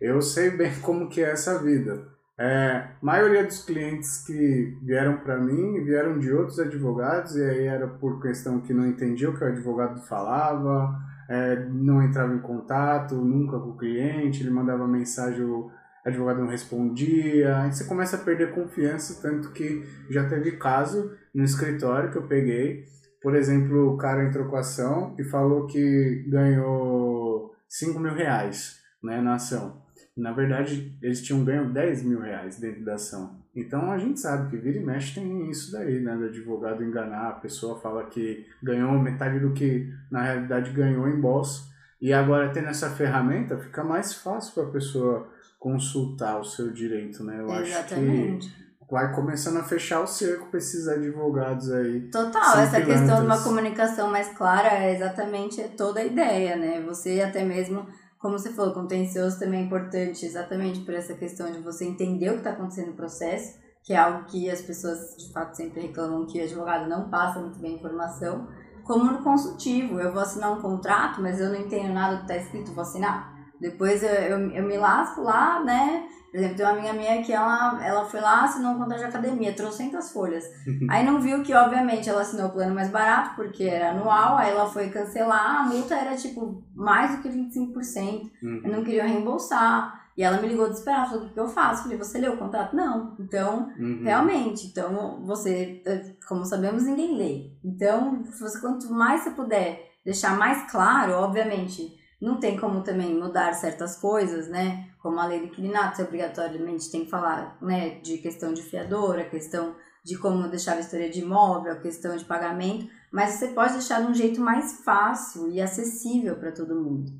eu 0.00 0.20
sei 0.22 0.50
bem 0.50 0.72
como 0.80 1.08
que 1.08 1.22
é 1.22 1.30
essa 1.32 1.58
vida. 1.58 2.13
É, 2.38 2.88
maioria 3.00 3.44
dos 3.44 3.64
clientes 3.64 4.24
que 4.26 4.76
vieram 4.82 5.18
para 5.18 5.38
mim 5.38 5.84
vieram 5.84 6.18
de 6.18 6.32
outros 6.32 6.58
advogados, 6.58 7.36
e 7.36 7.44
aí 7.44 7.66
era 7.66 7.86
por 7.86 8.20
questão 8.20 8.60
que 8.60 8.74
não 8.74 8.86
entendia 8.86 9.30
o 9.30 9.36
que 9.36 9.44
o 9.44 9.46
advogado 9.46 10.00
falava, 10.06 10.98
é, 11.28 11.64
não 11.70 12.02
entrava 12.02 12.34
em 12.34 12.40
contato 12.40 13.14
nunca 13.14 13.58
com 13.58 13.70
o 13.70 13.76
cliente, 13.76 14.42
ele 14.42 14.50
mandava 14.50 14.86
mensagem, 14.86 15.44
o 15.44 15.70
advogado 16.04 16.40
não 16.40 16.48
respondia, 16.48 17.56
aí 17.58 17.72
você 17.72 17.84
começa 17.84 18.16
a 18.16 18.20
perder 18.20 18.52
confiança, 18.52 19.22
tanto 19.22 19.52
que 19.52 19.84
já 20.10 20.28
teve 20.28 20.52
caso 20.52 21.12
no 21.32 21.44
escritório 21.44 22.10
que 22.10 22.18
eu 22.18 22.26
peguei, 22.26 22.84
por 23.22 23.34
exemplo, 23.34 23.94
o 23.94 23.96
cara 23.96 24.24
entrou 24.24 24.48
com 24.48 24.56
a 24.56 24.60
ação 24.60 25.14
e 25.18 25.24
falou 25.24 25.66
que 25.66 26.26
ganhou 26.28 27.54
5 27.66 27.98
mil 27.98 28.12
reais 28.12 28.80
né, 29.02 29.20
na 29.22 29.36
ação. 29.36 29.83
Na 30.16 30.32
verdade, 30.32 30.96
eles 31.02 31.22
tinham 31.22 31.44
ganho 31.44 31.72
10 31.72 32.04
mil 32.04 32.20
reais 32.20 32.58
dentro 32.58 32.84
da 32.84 32.94
ação. 32.94 33.42
Então 33.54 33.90
a 33.90 33.98
gente 33.98 34.20
sabe 34.20 34.50
que 34.50 34.56
vira 34.56 34.78
e 34.78 34.84
mexe 34.84 35.14
tem 35.14 35.50
isso 35.50 35.72
daí, 35.72 36.00
né? 36.00 36.16
Do 36.16 36.26
advogado 36.26 36.84
enganar, 36.84 37.28
a 37.28 37.34
pessoa 37.34 37.80
fala 37.80 38.04
que 38.06 38.46
ganhou 38.62 38.92
metade 38.92 39.40
do 39.40 39.52
que 39.52 39.92
na 40.10 40.22
realidade 40.22 40.70
ganhou 40.70 41.08
em 41.08 41.20
bolsa. 41.20 41.62
E 42.00 42.12
agora 42.12 42.52
tendo 42.52 42.68
essa 42.68 42.90
ferramenta, 42.90 43.58
fica 43.58 43.82
mais 43.82 44.14
fácil 44.14 44.54
para 44.54 44.64
a 44.64 44.72
pessoa 44.72 45.28
consultar 45.58 46.38
o 46.38 46.44
seu 46.44 46.70
direito, 46.70 47.24
né? 47.24 47.40
Eu 47.40 47.50
Exatamente. 47.50 48.46
acho 48.48 48.56
que 48.56 48.64
vai 48.90 49.12
começando 49.14 49.56
a 49.56 49.64
fechar 49.64 50.00
o 50.00 50.06
cerco 50.06 50.48
para 50.48 50.58
esses 50.58 50.86
advogados 50.86 51.72
aí. 51.72 52.02
Total, 52.10 52.58
essa 52.58 52.80
questão 52.82 53.20
de 53.20 53.26
uma 53.26 53.42
comunicação 53.42 54.10
mais 54.10 54.28
clara 54.36 54.68
é 54.68 54.94
exatamente 54.94 55.62
toda 55.76 56.00
a 56.00 56.04
ideia, 56.04 56.54
né? 56.56 56.82
Você 56.86 57.20
até 57.20 57.42
mesmo 57.44 57.86
como 58.24 58.38
você 58.38 58.54
falou, 58.54 58.72
contencioso 58.72 59.38
também 59.38 59.60
é 59.60 59.64
importante 59.64 60.24
exatamente 60.24 60.80
por 60.80 60.94
essa 60.94 61.12
questão 61.12 61.52
de 61.52 61.58
você 61.58 61.84
entender 61.84 62.30
o 62.30 62.32
que 62.32 62.38
está 62.38 62.52
acontecendo 62.52 62.86
no 62.86 62.96
processo, 62.96 63.60
que 63.82 63.92
é 63.92 63.98
algo 63.98 64.24
que 64.24 64.48
as 64.48 64.62
pessoas 64.62 65.14
de 65.18 65.30
fato 65.30 65.54
sempre 65.54 65.82
reclamam 65.82 66.24
que 66.24 66.40
o 66.40 66.42
advogado 66.42 66.88
não 66.88 67.10
passa 67.10 67.38
muito 67.38 67.58
bem 67.58 67.74
a 67.74 67.76
informação. 67.76 68.48
Como 68.82 69.04
no 69.04 69.22
consultivo, 69.22 70.00
eu 70.00 70.10
vou 70.10 70.22
assinar 70.22 70.50
um 70.52 70.62
contrato, 70.62 71.20
mas 71.20 71.38
eu 71.38 71.50
não 71.50 71.56
entendo 71.56 71.92
nada 71.92 72.14
do 72.14 72.24
que 72.24 72.32
está 72.32 72.36
escrito, 72.38 72.72
vou 72.72 72.80
assinar. 72.80 73.30
Depois 73.60 74.02
eu, 74.02 74.08
eu, 74.08 74.50
eu 74.52 74.62
me 74.62 74.78
lasco 74.78 75.20
lá, 75.20 75.62
né? 75.62 76.08
Por 76.34 76.38
exemplo, 76.38 76.56
tem 76.56 76.66
uma 76.66 76.72
amiga 76.72 76.92
minha 76.94 77.22
que 77.22 77.32
ela, 77.32 77.80
ela 77.80 78.04
foi 78.06 78.20
lá, 78.20 78.42
assinou 78.42 78.72
um 78.72 78.78
contrato 78.78 78.98
de 78.98 79.04
academia, 79.04 79.54
trouxe 79.54 79.88
folhas. 80.12 80.44
aí 80.90 81.06
não 81.06 81.20
viu 81.20 81.44
que, 81.44 81.54
obviamente, 81.54 82.10
ela 82.10 82.22
assinou 82.22 82.48
o 82.48 82.50
plano 82.50 82.74
mais 82.74 82.90
barato, 82.90 83.36
porque 83.36 83.62
era 83.62 83.92
anual, 83.92 84.36
aí 84.36 84.50
ela 84.50 84.68
foi 84.68 84.90
cancelar, 84.90 85.60
a 85.60 85.62
multa 85.62 85.94
era, 85.94 86.16
tipo, 86.16 86.60
mais 86.74 87.14
do 87.14 87.22
que 87.22 87.28
25%. 87.28 88.32
Uhum. 88.42 88.62
Eu 88.64 88.72
não 88.72 88.82
queria 88.82 89.06
reembolsar. 89.06 90.08
E 90.16 90.24
ela 90.24 90.40
me 90.40 90.48
ligou 90.48 90.68
desesperada, 90.68 91.10
falou, 91.10 91.26
o 91.26 91.32
que 91.32 91.38
eu 91.38 91.46
faço? 91.46 91.82
Eu 91.82 91.82
falei, 91.84 91.98
você 91.98 92.18
leu 92.18 92.32
o 92.32 92.36
contrato? 92.36 92.74
Não. 92.74 93.14
Então, 93.20 93.72
uhum. 93.78 94.00
realmente, 94.02 94.66
então, 94.66 95.22
você, 95.24 95.84
como 96.26 96.44
sabemos, 96.44 96.82
ninguém 96.82 97.16
lê. 97.16 97.52
Então, 97.64 98.24
você, 98.24 98.60
quanto 98.60 98.92
mais 98.92 99.22
você 99.22 99.30
puder 99.30 99.88
deixar 100.04 100.36
mais 100.36 100.68
claro, 100.68 101.12
obviamente, 101.12 101.96
não 102.20 102.40
tem 102.40 102.56
como 102.56 102.82
também 102.82 103.14
mudar 103.14 103.52
certas 103.52 103.96
coisas, 103.96 104.48
né? 104.48 104.88
Como 105.04 105.20
a 105.20 105.26
lei 105.26 105.40
do 105.40 105.44
inquilinato, 105.48 105.98
você 105.98 106.02
obrigatoriamente 106.02 106.90
tem 106.90 107.04
que 107.04 107.10
falar, 107.10 107.58
né, 107.60 108.00
de 108.00 108.16
questão 108.16 108.54
de 108.54 108.62
fiador, 108.62 109.18
a 109.18 109.24
questão 109.24 109.76
de 110.02 110.16
como 110.16 110.48
deixar 110.48 110.72
a 110.72 110.76
vistoria 110.76 111.10
de 111.10 111.20
imóvel, 111.20 111.72
a 111.72 111.78
questão 111.78 112.16
de 112.16 112.24
pagamento, 112.24 112.88
mas 113.12 113.32
você 113.32 113.48
pode 113.48 113.74
deixar 113.74 114.00
de 114.00 114.10
um 114.10 114.14
jeito 114.14 114.40
mais 114.40 114.80
fácil 114.82 115.50
e 115.50 115.60
acessível 115.60 116.36
para 116.36 116.52
todo 116.52 116.82
mundo, 116.82 117.12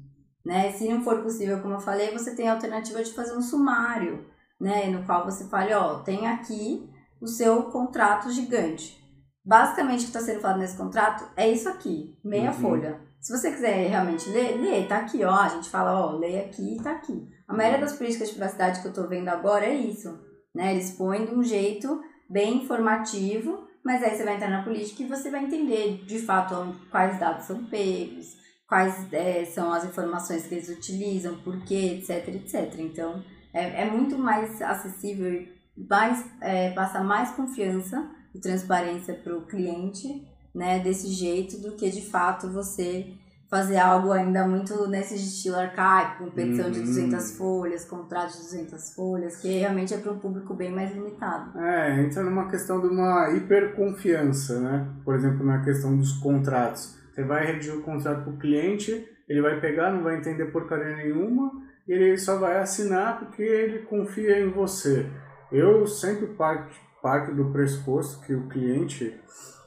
né? 0.43 0.73
Se 0.73 0.89
não 0.89 1.03
for 1.05 1.21
possível, 1.23 1.61
como 1.61 1.75
eu 1.75 1.81
falei, 1.81 2.11
você 2.11 2.35
tem 2.35 2.49
a 2.49 2.55
alternativa 2.55 3.05
de 3.05 3.13
fazer 3.13 3.37
um 3.37 3.43
sumário, 3.43 4.25
né, 4.59 4.89
no 4.89 5.05
qual 5.05 5.23
você 5.27 5.47
fale, 5.49 5.75
ó, 5.75 5.99
tem 5.99 6.27
aqui 6.27 6.89
o 7.21 7.27
seu 7.27 7.65
contrato 7.65 8.33
gigante. 8.33 8.99
Basicamente, 9.45 10.01
o 10.01 10.05
que 10.05 10.17
está 10.17 10.21
sendo 10.21 10.41
falado 10.41 10.59
nesse 10.59 10.79
contrato 10.79 11.31
é 11.37 11.51
isso 11.51 11.69
aqui, 11.69 12.19
meia 12.25 12.51
uhum. 12.51 12.57
folha 12.57 13.14
se 13.25 13.33
você 13.33 13.51
quiser 13.51 13.89
realmente 13.89 14.29
ler, 14.29 14.61
lê, 14.61 14.85
tá 14.87 14.99
aqui, 14.99 15.25
ó. 15.25 15.35
A 15.35 15.49
gente 15.49 15.71
fala, 15.71 15.99
ó, 15.99 16.13
lê 16.13 16.41
aqui 16.41 16.75
e 16.75 16.83
tá 16.83 16.91
aqui. 16.91 17.27
A 17.49 17.55
maioria 17.55 17.81
das 17.81 17.95
políticas 17.95 18.29
de 18.29 18.35
privacidade 18.35 18.83
que 18.83 18.89
eu 18.89 18.93
tô 18.93 19.09
vendo 19.09 19.29
agora 19.29 19.65
é 19.65 19.75
isso, 19.75 20.15
né? 20.55 20.75
Eles 20.75 20.91
põem 20.91 21.25
de 21.25 21.35
um 21.35 21.43
jeito 21.43 22.03
bem 22.29 22.63
informativo, 22.65 23.67
mas 23.83 24.03
aí 24.03 24.15
você 24.15 24.25
vai 24.25 24.35
entrar 24.35 24.51
na 24.51 24.63
política 24.63 25.03
e 25.03 25.09
você 25.09 25.31
vai 25.31 25.43
entender 25.43 26.05
de 26.05 26.19
fato 26.19 26.77
quais 26.91 27.19
dados 27.19 27.47
são 27.47 27.65
pegos, 27.65 28.27
quais 28.69 29.11
é, 29.11 29.47
são 29.47 29.73
as 29.73 29.87
informações 29.87 30.47
que 30.47 30.57
eles 30.57 30.69
utilizam, 30.69 31.39
por 31.39 31.65
quê, 31.65 31.99
etc, 31.99 32.29
etc. 32.29 32.79
Então, 32.79 33.25
é, 33.55 33.85
é 33.85 33.91
muito 33.91 34.19
mais 34.19 34.61
acessível 34.61 35.33
e 35.33 35.49
mais, 35.89 36.23
é, 36.43 36.73
passa 36.73 37.03
mais 37.03 37.31
confiança 37.31 38.07
e 38.35 38.39
transparência 38.39 39.15
para 39.15 39.35
o 39.35 39.47
cliente 39.47 40.34
né, 40.55 40.79
desse 40.79 41.09
jeito 41.09 41.59
do 41.61 41.73
que 41.73 41.91
de 41.91 42.03
fato 42.09 42.49
você 42.49 43.07
fazer 43.51 43.77
algo 43.77 44.11
ainda 44.11 44.47
muito 44.49 44.89
nesse 44.89 45.15
estilo 45.15 45.57
arcaico, 45.57 46.25
com 46.25 46.31
petição 46.31 46.67
Uhum. 46.67 46.73
de 46.73 46.81
200 46.81 47.37
folhas, 47.37 47.85
contrato 47.85 48.33
de 48.33 48.39
200 48.39 48.95
folhas, 48.95 49.37
que 49.37 49.49
realmente 49.61 49.95
é 49.95 49.99
para 49.99 50.11
um 50.13 50.19
público 50.19 50.55
bem 50.55 50.73
mais 50.73 50.93
limitado. 50.93 51.57
É, 51.59 52.03
entra 52.03 52.23
numa 52.25 52.49
questão 52.49 52.81
de 52.81 52.89
uma 52.89 53.31
hiperconfiança, 53.31 54.61
né? 54.61 54.89
Por 55.05 55.15
exemplo, 55.15 55.45
na 55.45 55.63
questão 55.63 55.97
dos 55.97 56.13
contratos. 56.15 56.97
Você 57.15 57.23
vai 57.23 57.47
redigir 57.47 57.77
o 57.77 57.83
contrato 57.83 58.25
para 58.25 58.33
o 58.33 58.39
cliente, 58.39 59.07
ele 59.29 59.41
vai 59.41 59.61
pegar, 59.61 59.93
não 59.93 60.03
vai 60.03 60.17
entender 60.17 60.47
porcaria 60.47 60.97
nenhuma, 60.97 61.53
e 61.87 61.93
ele 61.93 62.19
só 62.19 62.39
vai 62.39 62.59
assinar 62.59 63.19
porque 63.21 63.43
ele 63.43 63.81
confia 63.81 64.41
em 64.41 64.51
você. 64.51 65.07
Eu 65.53 65.87
sempre 65.87 66.27
parto, 66.29 66.75
parto 67.01 67.33
do 67.35 67.53
pressuposto 67.53 68.25
que 68.27 68.35
o 68.35 68.49
cliente 68.49 69.15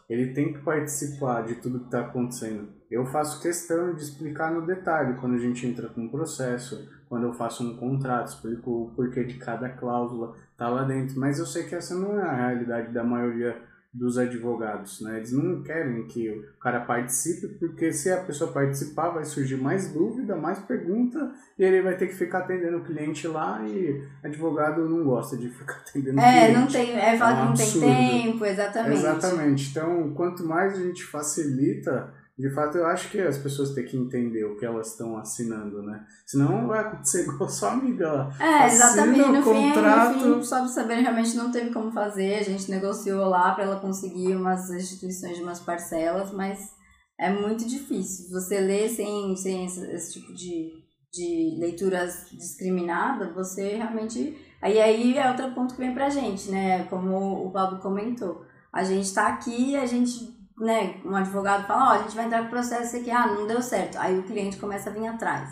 ele 0.10 0.34
tem 0.34 0.54
que 0.54 0.60
participar 0.60 1.44
de 1.46 1.56
tudo 1.56 1.80
que 1.80 1.86
está 1.86 2.02
acontecendo. 2.02 2.70
Eu 2.90 3.06
faço 3.06 3.42
questão 3.42 3.94
de 3.94 4.02
explicar 4.02 4.52
no 4.52 4.66
detalhe 4.66 5.20
quando 5.20 5.36
a 5.36 5.40
gente 5.40 5.68
entra 5.68 5.90
com 5.90 6.02
um 6.02 6.10
processo, 6.10 6.90
quando 7.10 7.24
eu 7.24 7.34
faço 7.34 7.64
um 7.64 7.76
contrato, 7.76 8.30
explico 8.30 8.72
o 8.72 8.92
porquê 8.96 9.24
de 9.26 9.36
cada 9.36 9.70
cláusula, 9.70 10.36
tá 10.56 10.70
lá 10.70 10.84
dentro. 10.84 11.20
Mas 11.20 11.40
eu 11.40 11.46
sei 11.46 11.64
que 11.64 11.76
essa 11.76 11.94
não 11.94 12.18
é 12.18 12.24
a 12.24 12.36
realidade 12.36 12.94
da 12.94 13.04
maioria 13.04 13.62
dos 13.98 14.18
advogados, 14.18 15.02
né? 15.02 15.18
Eles 15.18 15.32
não 15.32 15.64
querem 15.64 16.06
que 16.08 16.30
o 16.30 16.60
cara 16.60 16.82
participe, 16.82 17.48
porque 17.56 17.92
se 17.92 18.12
a 18.12 18.18
pessoa 18.22 18.52
participar 18.52 19.10
vai 19.10 19.26
surgir 19.26 19.56
mais 19.58 19.92
dúvida, 19.92 20.36
mais 20.36 20.60
pergunta, 20.60 21.32
e 21.58 21.64
ele 21.64 21.82
vai 21.82 21.98
ter 21.98 22.08
que 22.08 22.14
ficar 22.14 22.40
atendendo 22.40 22.78
o 22.78 22.84
cliente 22.84 23.28
lá, 23.28 23.62
e 23.68 24.04
advogado 24.24 24.88
não 24.88 25.04
gosta 25.04 25.36
de 25.36 25.50
ficar 25.52 25.82
atendendo 25.88 26.18
o 26.18 26.22
É, 26.22 26.40
cliente. 26.46 26.60
não 26.60 26.68
tem, 26.68 26.96
é 27.00 27.18
falar 27.18 27.32
É 27.32 27.34
um 27.34 27.38
que 27.42 27.48
não 27.48 27.56
tem 27.56 27.66
absurdo. 27.66 27.88
tempo, 28.32 28.46
exatamente. 28.46 28.94
Exatamente. 28.98 29.70
Então, 29.72 30.14
quanto 30.14 30.46
mais 30.46 30.74
a 30.78 30.84
gente 30.84 31.04
facilita, 31.04 32.14
de 32.38 32.54
fato, 32.54 32.78
eu 32.78 32.86
acho 32.86 33.10
que 33.10 33.20
as 33.20 33.38
pessoas 33.38 33.72
têm 33.74 33.86
que 33.86 33.98
entender 33.98 34.44
o 34.46 34.56
que 34.58 34.66
elas 34.66 34.92
estão 34.92 35.18
assinando, 35.18 35.82
né? 35.82 36.06
Senão 36.26 36.68
vai 36.68 36.82
acontecer 36.82 37.24
igual 37.24 37.50
sua 37.50 37.72
amiga 37.72 38.12
lá. 38.12 38.30
É, 38.40 38.66
Assina 38.66 38.86
exatamente. 38.86 39.22
o 39.22 39.32
No 39.32 39.44
fim, 39.44 39.74
contrato. 39.74 40.26
no 40.26 40.36
fim, 40.36 40.44
só 40.44 40.60
pra 40.60 40.68
saber, 40.68 40.96
realmente 40.96 41.36
não 41.36 41.52
teve 41.52 41.72
como 41.72 41.92
fazer. 41.92 42.36
A 42.36 42.44
gente 42.44 42.70
negociou 42.70 43.26
lá 43.28 43.54
para 43.56 43.64
ela 43.64 43.80
conseguir 43.80 44.36
umas 44.36 44.70
instituições 44.70 45.36
de 45.38 45.42
umas 45.42 45.60
parcelas, 45.60 46.32
mas 46.32 46.72
é 47.20 47.32
muito 47.32 47.68
difícil. 47.68 48.30
Você 48.30 48.60
ler 48.60 48.88
sem, 48.90 49.36
sem 49.36 49.66
esse, 49.66 49.84
esse 49.92 50.20
tipo 50.20 50.32
de, 50.32 50.74
de 51.12 51.58
leituras 51.60 52.28
discriminada, 52.32 53.34
você 53.34 53.76
realmente. 53.78 54.38
Aí 54.62 54.80
aí 54.80 55.18
é 55.18 55.28
outro 55.30 55.52
ponto 55.56 55.74
que 55.74 55.80
vem 55.82 55.94
pra 55.94 56.10
gente, 56.10 56.52
né? 56.52 56.84
Como 56.84 57.46
o 57.48 57.52
Pablo 57.52 57.80
comentou. 57.80 58.46
A 58.72 58.84
gente 58.84 59.12
tá 59.12 59.28
aqui, 59.30 59.76
a 59.76 59.88
gente, 59.88 60.37
né, 60.60 60.96
um 61.06 61.16
advogado 61.16 61.66
fala, 61.68 61.90
ó, 61.90 61.94
a 61.94 61.98
gente 62.04 62.16
vai 62.16 62.26
entrar 62.26 62.44
com 62.44 62.50
processo 62.50 62.98
aqui, 62.98 63.12
ah, 63.12 63.28
não 63.28 63.46
deu 63.48 63.62
certo. 63.62 63.98
Aí 63.98 64.18
o 64.18 64.24
cliente 64.24 64.58
começa 64.58 64.90
a 64.90 64.94
vir 64.94 65.08
atrás. 65.08 65.50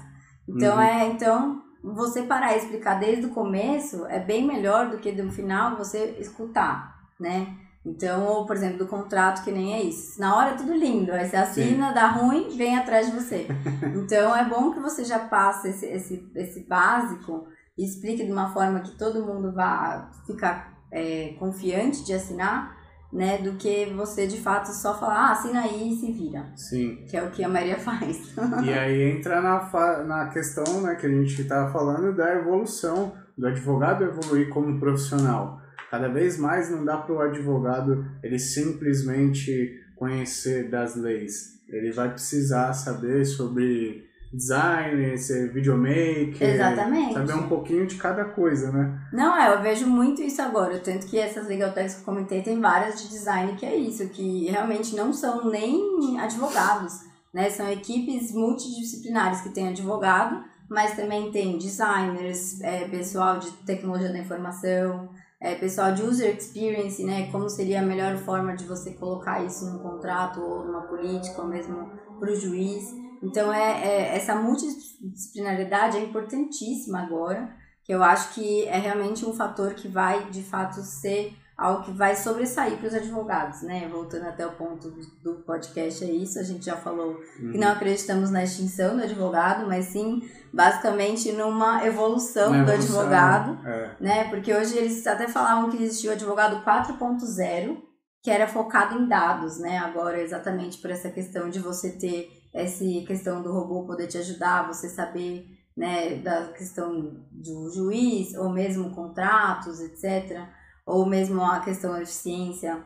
Então 0.48 0.76
Uhum. 0.76 0.82
é, 0.82 1.08
então 1.08 1.62
você 1.84 2.24
parar 2.24 2.54
e 2.54 2.58
explicar 2.58 3.00
desde 3.00 3.26
o 3.28 3.30
começo 3.30 4.06
é 4.08 4.20
bem 4.20 4.46
melhor 4.46 4.90
do 4.90 4.98
que 4.98 5.12
no 5.12 5.32
final 5.32 5.78
você 5.78 6.16
escutar, 6.20 6.96
né? 7.20 7.48
Então, 7.86 8.26
ou 8.26 8.48
por 8.48 8.56
exemplo, 8.56 8.80
do 8.80 8.88
contrato 8.88 9.44
que 9.44 9.52
nem 9.52 9.76
é 9.76 9.82
isso. 9.84 10.20
Na 10.20 10.36
hora 10.36 10.52
é 10.52 10.56
tudo 10.56 10.74
lindo, 10.74 11.12
aí 11.12 11.30
você 11.30 11.36
assina, 11.38 11.92
dá 11.94 12.08
ruim, 12.08 12.58
vem 12.58 12.76
atrás 12.76 13.06
de 13.06 13.12
você. 13.14 13.48
Então 13.96 14.36
é 14.36 14.44
bom 14.44 14.72
que 14.72 14.80
você 14.80 15.04
já 15.04 15.20
passe 15.20 15.70
esse, 15.70 15.86
esse, 15.86 16.32
esse 16.36 16.62
básico 16.62 17.46
e 17.78 17.86
explique 17.86 18.26
de 18.26 18.32
uma 18.32 18.52
forma 18.52 18.80
que 18.80 18.98
todo 18.98 19.24
mundo 19.24 19.54
vá 19.54 20.10
ficar 20.26 20.74
é, 20.92 21.36
confiante 21.38 22.04
de 22.04 22.14
assinar, 22.14 22.75
né? 23.16 23.38
Do 23.38 23.54
que 23.54 23.86
você 23.96 24.28
de 24.28 24.40
fato 24.42 24.68
só 24.68 25.00
falar, 25.00 25.30
ah, 25.30 25.32
assina 25.32 25.62
aí 25.62 25.94
e 25.94 25.96
se 25.96 26.12
vira. 26.12 26.46
Sim. 26.56 27.06
Que 27.08 27.16
é 27.16 27.24
o 27.24 27.32
que 27.32 27.44
a 27.44 27.50
Maria 27.50 27.78
faz. 27.80 28.36
E 28.64 28.74
aí 28.74 29.04
entra 29.04 29.42
na, 29.42 30.04
na 30.04 30.28
questão 30.28 30.82
né, 30.82 30.96
que 30.96 31.06
a 31.08 31.10
gente 31.10 31.42
estava 31.42 31.72
falando 31.72 32.14
da 32.16 32.36
evolução, 32.36 33.14
do 33.38 33.48
advogado 33.48 34.04
evoluir 34.04 34.50
como 34.50 34.80
profissional. 34.80 35.62
Cada 35.90 36.10
vez 36.10 36.38
mais 36.38 36.70
não 36.70 36.84
dá 36.84 36.98
para 36.98 37.16
o 37.16 37.22
advogado 37.22 38.06
ele 38.22 38.38
simplesmente 38.38 39.80
conhecer 39.96 40.70
das 40.70 40.96
leis. 40.96 41.56
Ele 41.70 41.92
vai 41.92 42.12
precisar 42.12 42.74
saber 42.74 43.26
sobre 43.26 44.05
design, 44.36 45.18
ser 45.18 45.52
videomaker, 45.52 46.42
Exatamente. 46.42 47.14
saber 47.14 47.34
um 47.34 47.48
pouquinho 47.48 47.88
de 47.88 47.96
cada 47.96 48.26
coisa, 48.26 48.72
né? 48.72 49.00
Não, 49.12 49.36
é, 49.36 49.54
eu 49.54 49.62
vejo 49.62 49.88
muito 49.88 50.22
isso 50.22 50.42
agora. 50.42 50.80
Tanto 50.80 51.08
que 51.08 51.18
essas 51.18 51.48
legal 51.48 51.72
techs 51.72 51.96
que 51.96 52.02
eu 52.02 52.06
comentei, 52.06 52.42
tem 52.42 52.60
várias 52.60 53.02
de 53.02 53.10
design 53.10 53.56
que 53.56 53.66
é 53.66 53.76
isso, 53.76 54.10
que 54.10 54.46
realmente 54.46 54.96
não 54.96 55.14
são 55.14 55.50
nem 55.50 56.20
advogados, 56.20 57.02
né? 57.34 57.50
São 57.50 57.70
equipes 57.72 58.34
multidisciplinares 58.34 59.42
que 59.42 59.50
têm 59.50 59.70
advogado, 59.70 60.44
mas 60.70 60.96
também 60.96 61.32
tem 61.32 61.58
designers, 61.58 62.60
é, 62.62 62.88
pessoal 62.88 63.40
de 63.40 63.52
tecnologia 63.66 64.12
da 64.12 64.20
informação, 64.20 65.10
é, 65.40 65.54
pessoal 65.56 65.94
de 65.94 66.02
user 66.02 66.36
experience, 66.36 67.04
né? 67.04 67.30
Como 67.32 67.50
seria 67.50 67.82
a 67.82 67.86
melhor 67.86 68.18
forma 68.18 68.56
de 68.56 68.66
você 68.66 68.92
colocar 68.92 69.44
isso 69.44 69.66
num 69.66 69.80
contrato 69.80 70.42
ou 70.42 70.66
numa 70.66 70.82
política, 70.82 71.42
ou 71.42 71.48
mesmo 71.48 71.90
para 72.20 72.32
o 72.32 72.36
juiz. 72.36 73.05
Então, 73.22 73.52
é, 73.54 73.82
é, 73.84 74.16
essa 74.16 74.36
multidisciplinaridade 74.36 75.98
é 75.98 76.02
importantíssima 76.02 77.02
agora, 77.02 77.50
que 77.84 77.94
eu 77.94 78.04
acho 78.04 78.34
que 78.34 78.66
é 78.66 78.78
realmente 78.78 79.26
um 79.26 79.34
fator 79.34 79.74
que 79.74 79.88
vai, 79.88 80.30
de 80.30 80.42
fato, 80.44 80.82
ser 80.82 81.34
algo 81.58 81.84
que 81.84 81.92
vai 81.92 82.16
sobressair 82.16 82.78
para 82.78 82.88
os 82.88 82.94
advogados, 82.94 83.62
né? 83.62 83.88
Voltando 83.90 84.26
até 84.28 84.46
o 84.46 84.52
ponto 84.52 84.92
do, 85.24 85.36
podcast, 85.46 86.04
é 86.04 86.12
isso, 86.12 86.38
a 86.38 86.44
gente 86.44 86.66
já 86.66 86.76
falou 86.76 87.16
que 87.38 87.58
não 87.58 87.70
acreditamos 87.70 88.30
na 88.30 88.44
extinção 88.44 88.98
do 88.98 89.04
advogado, 89.04 89.66
mas 89.66 89.86
sim, 89.86 90.22
basicamente, 90.52 91.32
numa 91.32 91.86
evolução 91.86 92.52
Na 92.52 92.64
do 92.64 92.72
evolução, 92.72 93.00
advogado, 93.00 93.58
É. 93.66 93.96
né? 94.02 94.24
Porque 94.30 94.54
hoje 94.54 94.78
eles 94.78 95.06
até 95.08 95.28
falavam 95.30 95.70
que 95.70 95.82
existia 95.82 96.10
o 96.10 96.14
advogado 96.14 96.62
4.0, 96.66 97.78
que 98.26 98.32
era 98.32 98.48
focado 98.48 98.98
em 98.98 99.08
dados, 99.08 99.60
né? 99.60 99.78
Agora, 99.78 100.20
exatamente 100.20 100.80
por 100.80 100.90
essa 100.90 101.12
questão 101.12 101.48
de 101.48 101.60
você 101.60 101.92
ter 101.92 102.28
essa 102.52 102.84
questão 103.06 103.44
do 103.44 103.54
robô 103.54 103.86
poder 103.86 104.08
te 104.08 104.18
ajudar, 104.18 104.66
você 104.66 104.90
saber, 104.90 105.46
né, 105.78 106.16
da 106.16 106.48
questão 106.48 107.24
do 107.32 107.70
juiz, 107.72 108.34
ou 108.34 108.50
mesmo 108.50 108.90
contratos, 108.96 109.80
etc. 109.80 110.44
Ou 110.88 111.06
mesmo 111.06 111.40
a 111.40 111.60
questão 111.60 111.92
da 111.92 112.02
eficiência 112.02 112.84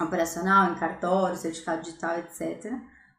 operacional 0.00 0.72
em 0.72 0.78
cartório, 0.78 1.36
certificado 1.36 1.82
digital, 1.82 2.18
etc. 2.20 2.72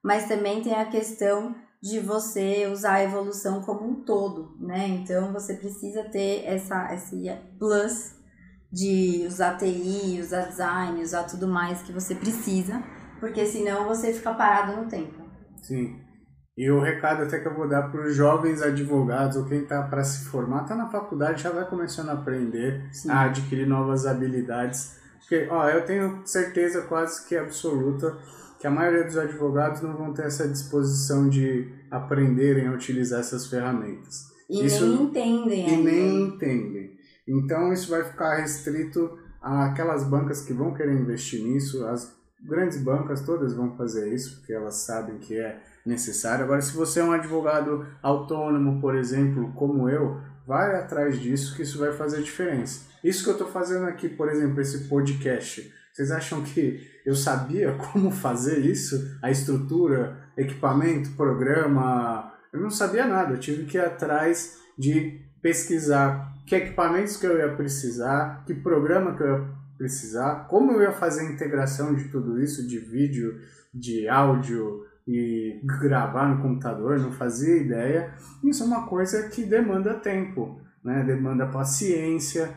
Mas 0.03 0.27
também 0.27 0.63
tem 0.63 0.73
a 0.73 0.89
questão 0.89 1.55
de 1.79 1.99
você 1.99 2.65
usar 2.65 2.93
a 2.93 3.03
evolução 3.03 3.61
como 3.61 3.87
um 3.87 4.03
todo, 4.03 4.57
né? 4.59 4.87
Então 4.87 5.31
você 5.31 5.53
precisa 5.53 6.03
ter 6.05 6.45
essa 6.47 6.91
esse 6.95 7.29
plus 7.59 8.22
de 8.73 9.23
usar 9.27 9.55
TI, 9.57 10.19
usar 10.19 10.47
design, 10.47 10.99
usar 11.01 11.23
tudo 11.25 11.47
mais 11.47 11.83
que 11.83 11.93
você 11.93 12.15
precisa, 12.15 12.81
porque 13.19 13.45
senão 13.45 13.87
você 13.87 14.11
fica 14.11 14.33
parado 14.33 14.81
no 14.81 14.87
tempo. 14.89 15.21
Sim. 15.61 15.99
E 16.57 16.69
o 16.71 16.79
recado 16.81 17.23
até 17.23 17.39
que 17.39 17.47
eu 17.47 17.55
vou 17.55 17.69
dar 17.69 17.91
para 17.91 18.05
os 18.07 18.15
jovens 18.15 18.61
advogados 18.61 19.37
ou 19.37 19.45
quem 19.45 19.59
está 19.63 19.83
para 19.83 20.03
se 20.03 20.25
formar, 20.25 20.63
está 20.63 20.75
na 20.75 20.89
faculdade, 20.89 21.43
já 21.43 21.51
vai 21.51 21.65
começando 21.67 22.09
a 22.09 22.13
aprender, 22.13 22.83
Sim. 22.91 23.09
a 23.11 23.21
adquirir 23.25 23.67
novas 23.67 24.05
habilidades. 24.07 24.97
Porque, 25.19 25.47
ó, 25.49 25.67
eu 25.69 25.85
tenho 25.85 26.21
certeza 26.25 26.81
quase 26.81 27.27
que 27.27 27.35
absoluta 27.37 28.17
que 28.59 28.67
a 28.67 28.71
maioria 28.71 29.03
dos 29.03 29.17
advogados 29.17 29.81
não 29.81 29.95
vão 29.95 30.13
ter 30.13 30.25
essa 30.25 30.47
disposição 30.47 31.27
de 31.29 31.71
aprenderem 31.91 32.67
a 32.67 32.71
utilizar 32.71 33.19
essas 33.19 33.47
ferramentas. 33.47 34.31
E 34.49 34.65
Isso- 34.65 34.85
nem 34.85 35.03
entendem 35.03 35.67
E 35.67 35.73
ainda. 35.73 35.91
nem 35.91 36.21
entendem. 36.23 36.82
Então 37.27 37.71
isso 37.71 37.89
vai 37.89 38.03
ficar 38.03 38.35
restrito 38.35 39.17
àquelas 39.41 40.03
bancas 40.03 40.41
que 40.41 40.53
vão 40.53 40.73
querer 40.73 40.93
investir 40.93 41.41
nisso. 41.43 41.85
As 41.85 42.15
grandes 42.45 42.81
bancas 42.81 43.21
todas 43.21 43.53
vão 43.53 43.75
fazer 43.75 44.13
isso, 44.13 44.37
porque 44.37 44.53
elas 44.53 44.85
sabem 44.85 45.17
que 45.17 45.37
é 45.37 45.61
necessário. 45.85 46.43
Agora, 46.43 46.61
se 46.61 46.75
você 46.75 46.99
é 46.99 47.03
um 47.03 47.11
advogado 47.11 47.85
autônomo, 48.01 48.81
por 48.81 48.95
exemplo, 48.95 49.53
como 49.53 49.89
eu, 49.89 50.19
vai 50.45 50.75
atrás 50.75 51.19
disso, 51.19 51.55
que 51.55 51.63
isso 51.63 51.79
vai 51.79 51.93
fazer 51.93 52.21
diferença. 52.21 52.85
Isso 53.03 53.23
que 53.23 53.29
eu 53.29 53.33
estou 53.33 53.47
fazendo 53.47 53.85
aqui, 53.85 54.09
por 54.09 54.29
exemplo, 54.29 54.59
esse 54.61 54.87
podcast. 54.87 55.73
Vocês 55.93 56.11
acham 56.11 56.41
que 56.41 56.81
eu 57.05 57.15
sabia 57.15 57.73
como 57.91 58.11
fazer 58.11 58.59
isso? 58.59 59.17
A 59.21 59.29
estrutura, 59.31 60.17
equipamento, 60.37 61.11
programa. 61.11 62.33
Eu 62.51 62.59
não 62.59 62.69
sabia 62.69 63.05
nada. 63.05 63.33
Eu 63.33 63.39
tive 63.39 63.65
que 63.65 63.77
ir 63.77 63.81
atrás 63.81 64.57
de 64.77 65.21
pesquisar 65.41 66.32
que 66.45 66.55
equipamentos 66.55 67.17
que 67.17 67.25
eu 67.25 67.37
ia 67.37 67.55
precisar, 67.55 68.43
que 68.45 68.53
programa 68.53 69.15
que 69.15 69.23
eu 69.23 69.27
ia 69.27 69.49
precisar, 69.77 70.47
como 70.47 70.71
eu 70.71 70.81
ia 70.81 70.91
fazer 70.91 71.21
a 71.21 71.31
integração 71.31 71.93
de 71.95 72.05
tudo 72.09 72.41
isso, 72.41 72.67
de 72.67 72.79
vídeo, 72.79 73.39
de 73.73 74.07
áudio 74.07 74.85
e 75.07 75.59
gravar 75.63 76.29
no 76.29 76.41
computador, 76.41 76.99
não 76.99 77.11
fazia 77.11 77.57
ideia. 77.57 78.13
Isso 78.43 78.63
é 78.63 78.65
uma 78.65 78.87
coisa 78.87 79.29
que 79.29 79.43
demanda 79.43 79.95
tempo, 79.95 80.61
né? 80.83 81.03
demanda 81.03 81.47
paciência. 81.47 82.53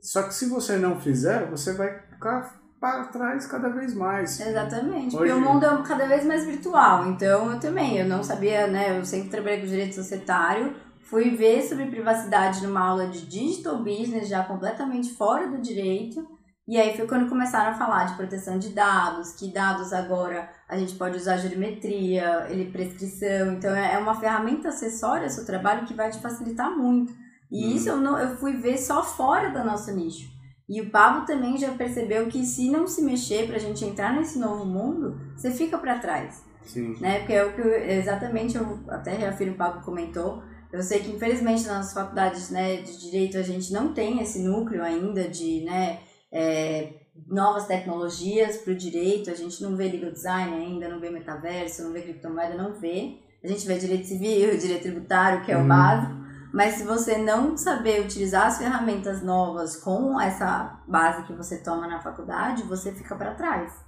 Só 0.00 0.22
que 0.22 0.34
se 0.34 0.48
você 0.48 0.76
não 0.76 1.00
fizer, 1.00 1.50
você 1.50 1.72
vai 1.72 1.98
ficar 2.10 2.58
para 2.80 3.04
trás 3.06 3.46
cada 3.46 3.68
vez 3.68 3.94
mais. 3.94 4.38
Exatamente, 4.40 5.16
Hoje... 5.16 5.16
porque 5.16 5.32
o 5.32 5.40
mundo 5.40 5.64
é 5.64 5.82
cada 5.82 6.06
vez 6.06 6.24
mais 6.24 6.44
virtual, 6.44 7.08
então 7.08 7.50
eu 7.50 7.58
também, 7.58 7.98
eu 7.98 8.06
não 8.06 8.22
sabia, 8.22 8.68
né, 8.68 8.98
eu 8.98 9.04
sempre 9.04 9.30
trabalhei 9.30 9.60
com 9.60 9.66
direito 9.66 9.96
societário, 9.96 10.74
fui 11.08 11.30
ver 11.30 11.62
sobre 11.62 11.86
privacidade 11.86 12.66
numa 12.66 12.80
aula 12.80 13.06
de 13.06 13.26
digital 13.26 13.78
business, 13.82 14.28
já 14.28 14.44
completamente 14.44 15.14
fora 15.14 15.48
do 15.48 15.58
direito, 15.58 16.26
e 16.66 16.76
aí 16.76 16.94
foi 16.94 17.06
quando 17.06 17.30
começaram 17.30 17.70
a 17.70 17.78
falar 17.78 18.04
de 18.04 18.14
proteção 18.14 18.58
de 18.58 18.68
dados, 18.68 19.32
que 19.32 19.50
dados 19.50 19.90
agora 19.92 20.50
a 20.68 20.76
gente 20.76 20.96
pode 20.96 21.16
usar 21.16 21.38
geometria, 21.38 22.46
ele 22.50 22.70
prescrição, 22.70 23.52
então 23.54 23.74
é, 23.74 23.94
é 23.94 23.98
uma 23.98 24.14
ferramenta 24.14 24.68
acessória 24.68 25.24
ao 25.24 25.30
seu 25.30 25.46
trabalho 25.46 25.86
que 25.86 25.94
vai 25.94 26.10
te 26.10 26.18
facilitar 26.18 26.70
muito. 26.70 27.12
E 27.50 27.64
hum. 27.64 27.70
isso 27.70 27.88
eu, 27.88 27.96
não, 27.96 28.18
eu 28.18 28.36
fui 28.36 28.58
ver 28.58 28.76
só 28.76 29.02
fora 29.02 29.48
do 29.48 29.64
nosso 29.64 29.90
nicho. 29.94 30.28
E 30.68 30.82
o 30.82 30.90
Pablo 30.90 31.24
também 31.24 31.56
já 31.56 31.72
percebeu 31.72 32.26
que 32.26 32.44
se 32.44 32.70
não 32.70 32.86
se 32.86 33.00
mexer 33.00 33.46
para 33.46 33.56
a 33.56 33.60
gente 33.60 33.82
entrar 33.82 34.12
nesse 34.12 34.38
novo 34.38 34.66
mundo, 34.66 35.18
você 35.34 35.50
fica 35.50 35.78
para 35.78 35.98
trás. 35.98 36.44
Sim. 36.62 36.94
Né? 37.00 37.20
Porque 37.20 37.32
é 37.32 37.44
o 37.46 37.54
que 37.54 37.60
eu, 37.62 37.72
exatamente 37.72 38.58
eu 38.58 38.78
até 38.88 39.14
reafirmo 39.14 39.54
o 39.54 39.56
Pablo 39.56 39.80
comentou. 39.80 40.42
Eu 40.72 40.82
sei 40.82 41.00
que 41.00 41.10
infelizmente 41.10 41.66
nas 41.66 41.92
faculdades 41.92 42.50
né, 42.50 42.76
de 42.76 43.00
direito 43.00 43.38
a 43.38 43.42
gente 43.42 43.72
não 43.72 43.94
tem 43.94 44.20
esse 44.20 44.40
núcleo 44.40 44.82
ainda 44.82 45.28
de 45.28 45.62
né, 45.64 46.00
é, 46.30 46.92
novas 47.26 47.66
tecnologias 47.66 48.58
para 48.58 48.72
o 48.72 48.76
direito. 48.76 49.30
A 49.30 49.34
gente 49.34 49.62
não 49.62 49.76
vê 49.76 49.84
legal 49.84 50.12
design 50.12 50.54
ainda, 50.54 50.88
não 50.88 51.00
vê 51.00 51.10
metaverso, 51.10 51.82
não 51.82 51.92
vê 51.92 52.02
criptomoeda, 52.02 52.54
não 52.54 52.74
vê. 52.74 53.18
A 53.42 53.48
gente 53.48 53.66
vê 53.66 53.78
direito 53.78 54.06
civil, 54.06 54.56
direito 54.58 54.82
tributário, 54.82 55.44
que 55.44 55.52
é 55.52 55.56
o 55.56 55.60
hum. 55.60 55.68
básico. 55.68 56.18
Mas 56.52 56.74
se 56.74 56.84
você 56.84 57.18
não 57.18 57.56
saber 57.56 58.00
utilizar 58.00 58.46
as 58.46 58.58
ferramentas 58.58 59.22
novas 59.22 59.76
com 59.76 60.18
essa 60.20 60.82
base 60.88 61.26
que 61.26 61.32
você 61.34 61.58
toma 61.58 61.86
na 61.86 62.00
faculdade, 62.00 62.62
você 62.62 62.92
fica 62.92 63.14
para 63.14 63.34
trás. 63.34 63.87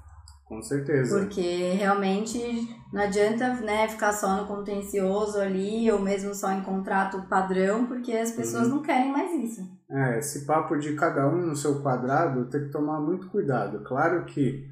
Com 0.51 0.61
certeza. 0.61 1.16
Porque 1.16 1.74
realmente 1.74 2.68
não 2.92 3.01
adianta 3.01 3.55
né, 3.61 3.86
ficar 3.86 4.12
só 4.12 4.36
no 4.36 4.48
contencioso 4.48 5.38
ali 5.38 5.88
ou 5.92 6.01
mesmo 6.01 6.34
só 6.34 6.51
em 6.51 6.62
contrato 6.62 7.22
padrão, 7.28 7.86
porque 7.86 8.11
as 8.11 8.32
pessoas 8.32 8.64
uhum. 8.66 8.74
não 8.74 8.82
querem 8.82 9.12
mais 9.12 9.30
isso. 9.30 9.61
É, 9.88 10.18
esse 10.18 10.44
papo 10.44 10.76
de 10.76 10.96
cada 10.96 11.28
um 11.28 11.46
no 11.46 11.55
seu 11.55 11.80
quadrado 11.80 12.46
tem 12.46 12.64
que 12.64 12.72
tomar 12.72 12.98
muito 12.98 13.28
cuidado. 13.28 13.84
Claro 13.84 14.24
que 14.24 14.68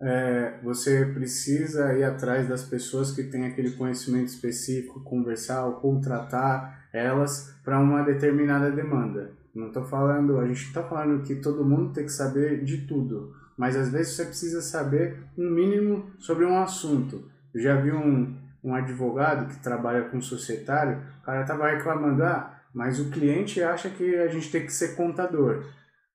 é, 0.00 0.60
você 0.62 1.04
precisa 1.06 1.92
ir 1.94 2.04
atrás 2.04 2.48
das 2.48 2.62
pessoas 2.62 3.10
que 3.10 3.24
têm 3.24 3.46
aquele 3.46 3.72
conhecimento 3.72 4.28
específico, 4.28 5.02
conversar 5.02 5.66
ou 5.66 5.80
contratar 5.80 6.86
elas 6.92 7.52
para 7.64 7.80
uma 7.80 8.04
determinada 8.04 8.70
demanda. 8.70 9.32
Não 9.52 9.68
estou 9.68 9.82
falando, 9.82 10.38
a 10.38 10.46
gente 10.46 10.66
está 10.66 10.84
falando 10.84 11.24
que 11.24 11.34
todo 11.34 11.64
mundo 11.64 11.92
tem 11.92 12.04
que 12.04 12.12
saber 12.12 12.62
de 12.62 12.86
tudo, 12.86 13.34
mas 13.56 13.76
às 13.76 13.88
vezes 13.88 14.14
você 14.14 14.24
precisa 14.24 14.60
saber 14.60 15.24
um 15.36 15.50
mínimo 15.50 16.10
sobre 16.18 16.44
um 16.44 16.58
assunto. 16.58 17.30
Eu 17.54 17.60
já 17.60 17.76
vi 17.76 17.92
um, 17.92 18.36
um 18.62 18.74
advogado 18.74 19.48
que 19.48 19.62
trabalha 19.62 20.08
com 20.08 20.20
societário, 20.20 21.00
o 21.20 21.24
cara 21.24 21.42
estava 21.42 21.70
reclamando, 21.70 22.22
ah, 22.22 22.60
mas 22.74 23.00
o 23.00 23.10
cliente 23.10 23.62
acha 23.62 23.88
que 23.88 24.16
a 24.16 24.28
gente 24.28 24.50
tem 24.50 24.64
que 24.64 24.72
ser 24.72 24.94
contador. 24.96 25.64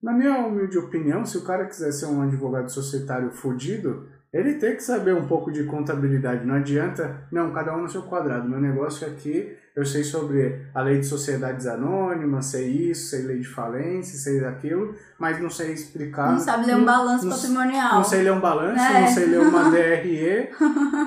Na 0.02 0.14
minha 0.14 0.40
humilde 0.40 0.78
opinião, 0.78 1.26
se 1.26 1.38
o 1.38 1.44
cara 1.44 1.66
quiser 1.66 1.92
ser 1.92 2.06
um 2.06 2.22
advogado 2.22 2.70
societário 2.70 3.32
fodido, 3.32 4.08
ele 4.34 4.56
tem 4.56 4.76
que 4.76 4.84
saber 4.84 5.14
um 5.14 5.28
pouco 5.28 5.52
de 5.52 5.64
contabilidade. 5.66 6.46
Não 6.46 6.56
adianta, 6.56 7.28
não, 7.32 7.52
cada 7.52 7.76
um 7.76 7.82
no 7.82 7.90
seu 7.90 8.04
quadrado. 8.04 8.48
Meu 8.48 8.62
negócio 8.62 9.06
aqui, 9.06 9.56
eu 9.76 9.86
sei 9.86 10.04
sobre 10.04 10.68
a 10.74 10.82
lei 10.82 11.00
de 11.00 11.06
sociedades 11.06 11.66
anônimas, 11.66 12.48
sei 12.48 12.68
isso, 12.68 13.10
sei 13.10 13.22
lei 13.22 13.40
de 13.40 13.48
falência, 13.48 14.18
sei 14.18 14.44
aquilo, 14.46 14.94
mas 15.18 15.42
não 15.42 15.50
sei 15.50 15.72
explicar. 15.72 16.34
Não 16.34 16.40
sabe 16.40 16.66
ler 16.66 16.76
um 16.76 16.86
balanço 16.86 17.26
não, 17.26 17.36
patrimonial. 17.36 17.96
Não 17.96 18.04
sei 18.04 18.22
ler 18.22 18.34
um 18.34 18.42
balanço, 18.42 18.84
é. 18.84 19.02
não 19.02 19.08
sei 19.08 19.26
ler 19.28 19.40
uma 19.40 19.72
DRE. 19.72 20.50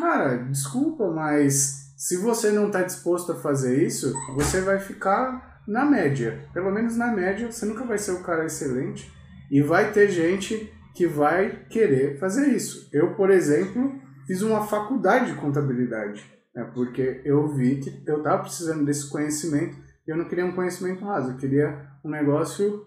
Cara, 0.00 0.36
desculpa, 0.44 1.10
mas 1.10 1.92
se 1.96 2.16
você 2.16 2.50
não 2.50 2.68
está 2.68 2.82
disposto 2.82 3.32
a 3.32 3.36
fazer 3.36 3.82
isso, 3.82 4.14
você 4.34 4.62
vai 4.62 4.78
ficar 4.78 5.60
na 5.66 5.84
média. 5.84 6.48
Pelo 6.52 6.70
menos 6.70 6.96
na 6.96 7.08
média, 7.08 7.50
você 7.50 7.66
nunca 7.66 7.84
vai 7.84 7.98
ser 7.98 8.12
o 8.12 8.22
cara 8.22 8.46
excelente. 8.46 9.12
E 9.50 9.60
vai 9.60 9.92
ter 9.92 10.10
gente 10.10 10.72
que 10.94 11.06
vai 11.06 11.64
querer 11.68 12.18
fazer 12.18 12.48
isso. 12.48 12.88
Eu, 12.92 13.14
por 13.14 13.30
exemplo, 13.30 14.00
fiz 14.26 14.42
uma 14.42 14.66
faculdade 14.66 15.32
de 15.32 15.38
contabilidade, 15.38 16.24
né, 16.54 16.70
porque 16.74 17.22
eu 17.24 17.48
vi 17.48 17.76
que 17.76 18.02
eu 18.06 18.18
estava 18.18 18.42
precisando 18.42 18.84
desse 18.84 19.08
conhecimento 19.10 19.76
e 20.06 20.10
eu 20.10 20.16
não 20.16 20.26
queria 20.26 20.46
um 20.46 20.54
conhecimento 20.54 21.04
raso, 21.04 21.32
eu 21.32 21.36
queria 21.36 21.88
um 22.04 22.10
negócio 22.10 22.86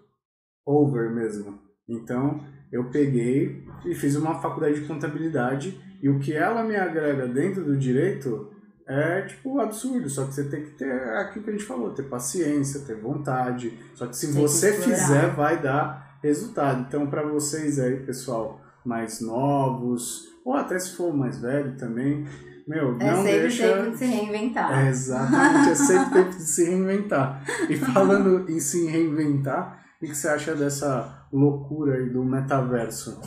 over 0.65 1.13
mesmo. 1.13 1.59
Então, 1.88 2.43
eu 2.72 2.89
peguei 2.89 3.65
e 3.86 3.95
fiz 3.95 4.15
uma 4.15 4.41
faculdade 4.41 4.82
de 4.82 4.88
contabilidade 4.88 5.80
e 6.01 6.09
o 6.09 6.20
que 6.20 6.34
ela 6.34 6.63
me 6.63 6.76
agrega 6.76 7.28
dentro 7.28 7.63
do 7.63 7.78
direito 7.78 8.51
é 8.86 9.22
tipo 9.24 9.59
absurdo, 9.59 10.09
só 10.09 10.26
que 10.26 10.34
você 10.34 10.45
tem 10.45 10.63
que 10.63 10.72
ter 10.72 10.91
aquilo 11.15 11.43
que 11.43 11.49
a 11.49 11.53
gente 11.53 11.65
falou, 11.65 11.91
ter 11.91 12.03
paciência, 12.03 12.86
ter 12.86 12.95
vontade. 12.95 13.78
Só 13.93 14.07
que 14.07 14.15
se 14.15 14.32
tem 14.32 14.41
você 14.41 14.72
que 14.72 14.84
fizer, 14.84 15.34
vai 15.36 15.61
dar 15.61 16.18
resultado. 16.24 16.86
Então, 16.88 17.07
para 17.07 17.24
vocês 17.24 17.80
aí, 17.80 17.97
pessoal, 18.05 18.61
mais 18.88 19.20
novos, 19.22 20.24
ou 20.46 20.54
até 20.54 20.80
se 20.80 20.96
for 20.96 21.14
mais 21.14 21.40
velho 21.40 21.76
também, 21.78 22.26
meu, 22.68 22.98
é 23.00 23.12
não 23.12 23.24
sempre 23.24 23.40
deixa... 23.42 23.78
tempo 23.78 23.92
de 23.92 23.98
se 23.98 24.06
reinventar. 24.06 24.86
É, 24.86 24.90
exatamente, 24.90 25.70
é 25.70 25.76
sempre 25.76 26.14
tempo 26.14 26.30
de 26.30 26.42
se 26.42 26.66
reinventar. 26.66 27.44
E 27.70 27.76
falando 27.94 28.50
em 28.50 28.60
se 28.60 28.88
reinventar, 28.88 29.84
o 30.02 30.06
que 30.06 30.16
você 30.16 30.30
acha 30.30 30.56
dessa 30.56 31.28
loucura 31.32 31.96
aí 31.96 32.10
do 32.10 32.24
metaverso? 32.24 33.20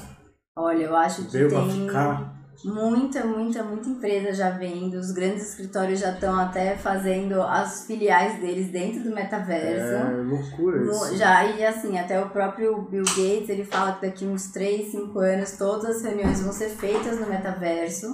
Olha, 0.57 0.85
eu 0.85 0.97
acho 0.97 1.27
que 1.27 1.33
Veio 1.33 1.49
tem... 1.49 1.87
ficar 1.87 2.40
muita, 2.65 3.25
muita, 3.25 3.63
muita 3.63 3.89
empresa 3.89 4.33
já 4.33 4.51
vendo, 4.51 4.95
os 4.95 5.13
grandes 5.13 5.51
escritórios 5.51 6.01
já 6.01 6.13
estão 6.13 6.39
até 6.39 6.77
fazendo 6.77 7.41
as 7.43 7.87
filiais 7.87 8.41
deles 8.41 8.71
dentro 8.71 9.03
do 9.03 9.15
metaverso. 9.15 9.95
É 9.95 10.23
loucura 10.23 10.85
isso. 10.85 11.17
Já, 11.17 11.45
e 11.45 11.65
assim, 11.65 11.99
até 11.99 12.23
o 12.23 12.31
próprio 12.31 12.83
Bill 12.83 13.05
Gates, 13.05 13.49
ele 13.49 13.65
fala 13.65 13.93
que 13.95 14.07
daqui 14.07 14.25
uns 14.25 14.49
3, 14.53 14.91
5 14.91 15.19
anos 15.19 15.57
todas 15.57 15.97
as 15.97 16.03
reuniões 16.03 16.43
vão 16.43 16.53
ser 16.53 16.71
feitas 16.71 17.19
no 17.19 17.27
metaverso. 17.27 18.07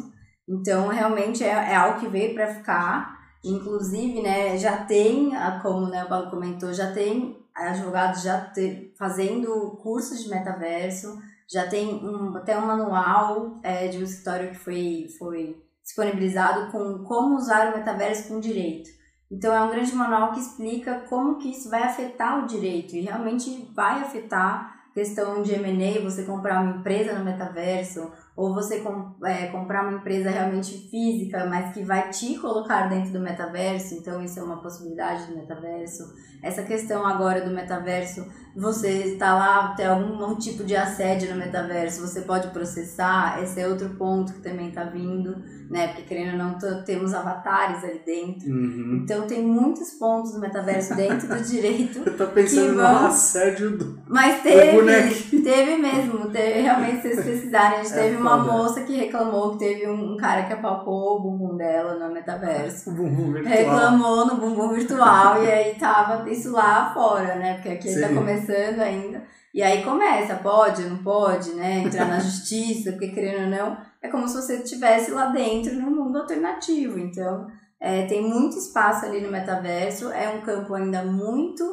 Então, 0.48 0.88
realmente 0.88 1.42
é, 1.42 1.48
é 1.48 1.74
algo 1.74 2.00
que 2.00 2.08
veio 2.08 2.34
para 2.34 2.54
ficar. 2.54 3.16
Inclusive, 3.44 4.22
né, 4.22 4.56
já 4.56 4.78
tem, 4.84 5.32
como 5.62 5.86
né, 5.88 6.04
o 6.04 6.08
Paulo 6.08 6.30
comentou, 6.30 6.72
já 6.72 6.92
tem 6.92 7.36
advogados 7.54 8.22
já 8.22 8.40
ter, 8.40 8.92
fazendo 8.98 9.78
cursos 9.82 10.22
de 10.22 10.28
metaverso, 10.28 11.18
já 11.50 11.66
tem 11.66 11.94
um, 12.04 12.36
até 12.36 12.58
um 12.58 12.66
manual 12.66 13.60
é, 13.62 13.88
de 13.88 13.98
um 13.98 14.02
escritório 14.02 14.50
que 14.50 14.58
foi, 14.58 15.06
foi 15.18 15.62
disponibilizado 15.82 16.72
com 16.72 17.04
como 17.04 17.36
usar 17.36 17.72
o 17.72 17.76
metaverso 17.76 18.28
com 18.28 18.40
direito. 18.40 18.90
Então 19.30 19.54
é 19.54 19.60
um 19.60 19.70
grande 19.70 19.94
manual 19.94 20.32
que 20.32 20.40
explica 20.40 21.00
como 21.08 21.38
que 21.38 21.50
isso 21.50 21.68
vai 21.68 21.82
afetar 21.82 22.44
o 22.44 22.46
direito 22.46 22.94
e 22.94 23.00
realmente 23.00 23.70
vai 23.74 24.00
afetar 24.00 24.76
questão 24.94 25.42
de 25.42 25.54
M&A, 25.54 26.00
você 26.02 26.24
comprar 26.24 26.62
uma 26.62 26.78
empresa 26.78 27.12
no 27.12 27.24
metaverso 27.24 28.10
ou 28.36 28.52
você 28.52 28.84
é, 29.24 29.46
comprar 29.46 29.82
uma 29.82 29.98
empresa 29.98 30.28
realmente 30.28 30.88
física, 30.90 31.46
mas 31.46 31.72
que 31.72 31.82
vai 31.82 32.10
te 32.10 32.38
colocar 32.38 32.86
dentro 32.86 33.10
do 33.12 33.20
metaverso, 33.20 33.94
então 33.94 34.22
isso 34.22 34.38
é 34.38 34.42
uma 34.42 34.60
possibilidade 34.60 35.26
do 35.26 35.36
metaverso. 35.36 36.14
Essa 36.42 36.62
questão 36.62 37.06
agora 37.06 37.40
do 37.40 37.50
metaverso, 37.50 38.26
você 38.54 39.14
está 39.14 39.34
lá, 39.34 39.74
tem 39.74 39.86
algum 39.86 40.36
tipo 40.36 40.64
de 40.64 40.76
assédio 40.76 41.32
no 41.32 41.40
metaverso, 41.40 42.06
você 42.06 42.20
pode 42.20 42.48
processar, 42.48 43.42
esse 43.42 43.58
é 43.58 43.66
outro 43.66 43.88
ponto 43.96 44.34
que 44.34 44.40
também 44.40 44.68
está 44.68 44.84
vindo 44.84 45.42
né? 45.70 45.88
Porque 45.88 46.02
querendo 46.02 46.32
ou 46.32 46.38
não, 46.38 46.84
temos 46.84 47.12
avatares 47.12 47.82
ali 47.84 48.00
dentro. 48.04 48.48
Uhum. 48.48 49.00
Então 49.02 49.26
tem 49.26 49.42
muitos 49.42 49.92
pontos 49.92 50.32
do 50.32 50.40
metaverso 50.40 50.94
dentro 50.94 51.28
do 51.28 51.42
direito. 51.42 52.02
Eu 52.06 52.16
tô 52.16 52.26
pensando 52.28 52.76
vão... 52.76 53.00
no 53.00 53.06
assédio 53.06 53.76
do. 53.76 53.98
Mas 54.06 54.42
teve, 54.42 55.42
teve 55.42 55.76
mesmo, 55.76 56.30
teve, 56.30 56.60
realmente, 56.60 57.02
se 57.02 57.14
vocês 57.14 57.24
precisarem. 57.24 57.80
A 57.80 57.82
gente 57.82 57.92
é 57.92 58.02
teve 58.02 58.16
foda. 58.16 58.28
uma 58.28 58.38
moça 58.38 58.82
que 58.82 58.96
reclamou 58.96 59.52
que 59.52 59.58
teve 59.58 59.88
um 59.88 60.16
cara 60.16 60.44
que 60.44 60.52
apalpou 60.52 61.16
o 61.16 61.20
bumbum 61.20 61.56
dela 61.56 61.94
no 61.94 62.12
metaverso. 62.12 62.90
O 62.96 62.98
bumbum 62.98 63.32
virtual. 63.32 63.54
Reclamou 63.54 64.26
no 64.26 64.36
bumbum 64.36 64.68
virtual 64.68 65.42
e 65.42 65.50
aí 65.50 65.74
tava 65.74 66.28
isso 66.30 66.52
lá 66.52 66.92
fora, 66.94 67.34
né? 67.34 67.54
Porque 67.54 67.68
aqui 67.70 67.88
ele 67.88 68.00
tá 68.00 68.08
começando 68.08 68.80
ainda. 68.80 69.22
E 69.52 69.62
aí 69.62 69.82
começa, 69.82 70.34
pode, 70.34 70.82
não 70.82 70.98
pode, 70.98 71.52
né? 71.54 71.78
Entrar 71.78 72.04
na 72.06 72.20
justiça, 72.20 72.92
porque 72.92 73.08
querendo 73.08 73.44
ou 73.44 73.50
não 73.50 73.78
é 74.02 74.08
como 74.08 74.28
se 74.28 74.34
você 74.34 74.56
estivesse 74.56 75.10
lá 75.10 75.26
dentro 75.26 75.74
no 75.74 75.90
mundo 75.90 76.18
alternativo. 76.18 76.98
Então, 76.98 77.46
é, 77.80 78.06
tem 78.06 78.22
muito 78.22 78.56
espaço 78.56 79.04
ali 79.04 79.20
no 79.20 79.30
metaverso, 79.30 80.10
é 80.10 80.28
um 80.28 80.40
campo 80.40 80.74
ainda 80.74 81.04
muito 81.04 81.64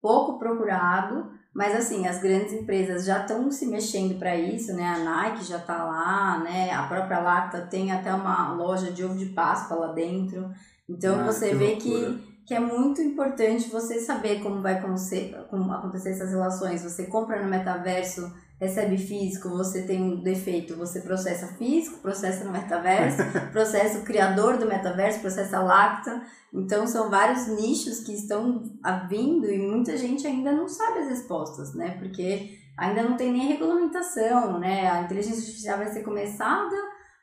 pouco 0.00 0.38
procurado, 0.38 1.30
mas 1.54 1.74
assim, 1.74 2.06
as 2.06 2.20
grandes 2.20 2.52
empresas 2.52 3.04
já 3.04 3.20
estão 3.20 3.50
se 3.50 3.66
mexendo 3.66 4.18
para 4.18 4.36
isso, 4.36 4.72
né? 4.72 4.84
A 4.84 4.98
Nike 4.98 5.44
já 5.44 5.58
está 5.58 5.84
lá, 5.84 6.38
né? 6.38 6.72
A 6.72 6.84
própria 6.84 7.20
Lacta 7.20 7.62
tem 7.62 7.92
até 7.92 8.14
uma 8.14 8.54
loja 8.54 8.90
de 8.90 9.04
ovo 9.04 9.18
de 9.18 9.26
Páscoa 9.26 9.76
lá 9.76 9.92
dentro. 9.92 10.50
Então, 10.88 11.20
ah, 11.20 11.24
você 11.24 11.50
que 11.50 11.54
vê 11.56 11.76
que 11.76 12.30
que 12.50 12.54
é 12.54 12.58
muito 12.58 13.00
importante 13.00 13.70
você 13.70 14.00
saber 14.00 14.42
como 14.42 14.60
vai 14.60 14.74
acontecer, 14.74 15.36
como 15.48 15.72
acontecer 15.72 16.10
essas 16.10 16.30
relações. 16.30 16.82
Você 16.82 17.06
compra 17.06 17.40
no 17.40 17.48
metaverso 17.48 18.28
recebe 18.60 18.98
físico, 18.98 19.48
você 19.48 19.82
tem 19.82 20.02
um 20.02 20.22
defeito, 20.22 20.76
você 20.76 21.00
processa 21.00 21.46
físico, 21.54 21.98
processa 22.00 22.44
no 22.44 22.52
metaverso, 22.52 23.22
processa 23.50 23.98
o 23.98 24.04
criador 24.04 24.58
do 24.58 24.66
metaverso, 24.66 25.20
processa 25.20 25.60
lacta. 25.60 26.22
Então 26.52 26.86
são 26.86 27.08
vários 27.08 27.46
nichos 27.48 28.00
que 28.00 28.12
estão 28.12 28.62
vindo 29.08 29.50
e 29.50 29.58
muita 29.58 29.96
gente 29.96 30.26
ainda 30.26 30.52
não 30.52 30.68
sabe 30.68 30.98
as 30.98 31.08
respostas, 31.08 31.74
né? 31.74 31.96
Porque 31.98 32.58
ainda 32.76 33.02
não 33.02 33.16
tem 33.16 33.32
nem 33.32 33.48
regulamentação, 33.48 34.58
né? 34.60 34.90
A 34.90 35.02
inteligência 35.02 35.40
artificial 35.40 35.78
vai 35.78 35.86
ser 35.86 36.02
começada 36.02 36.76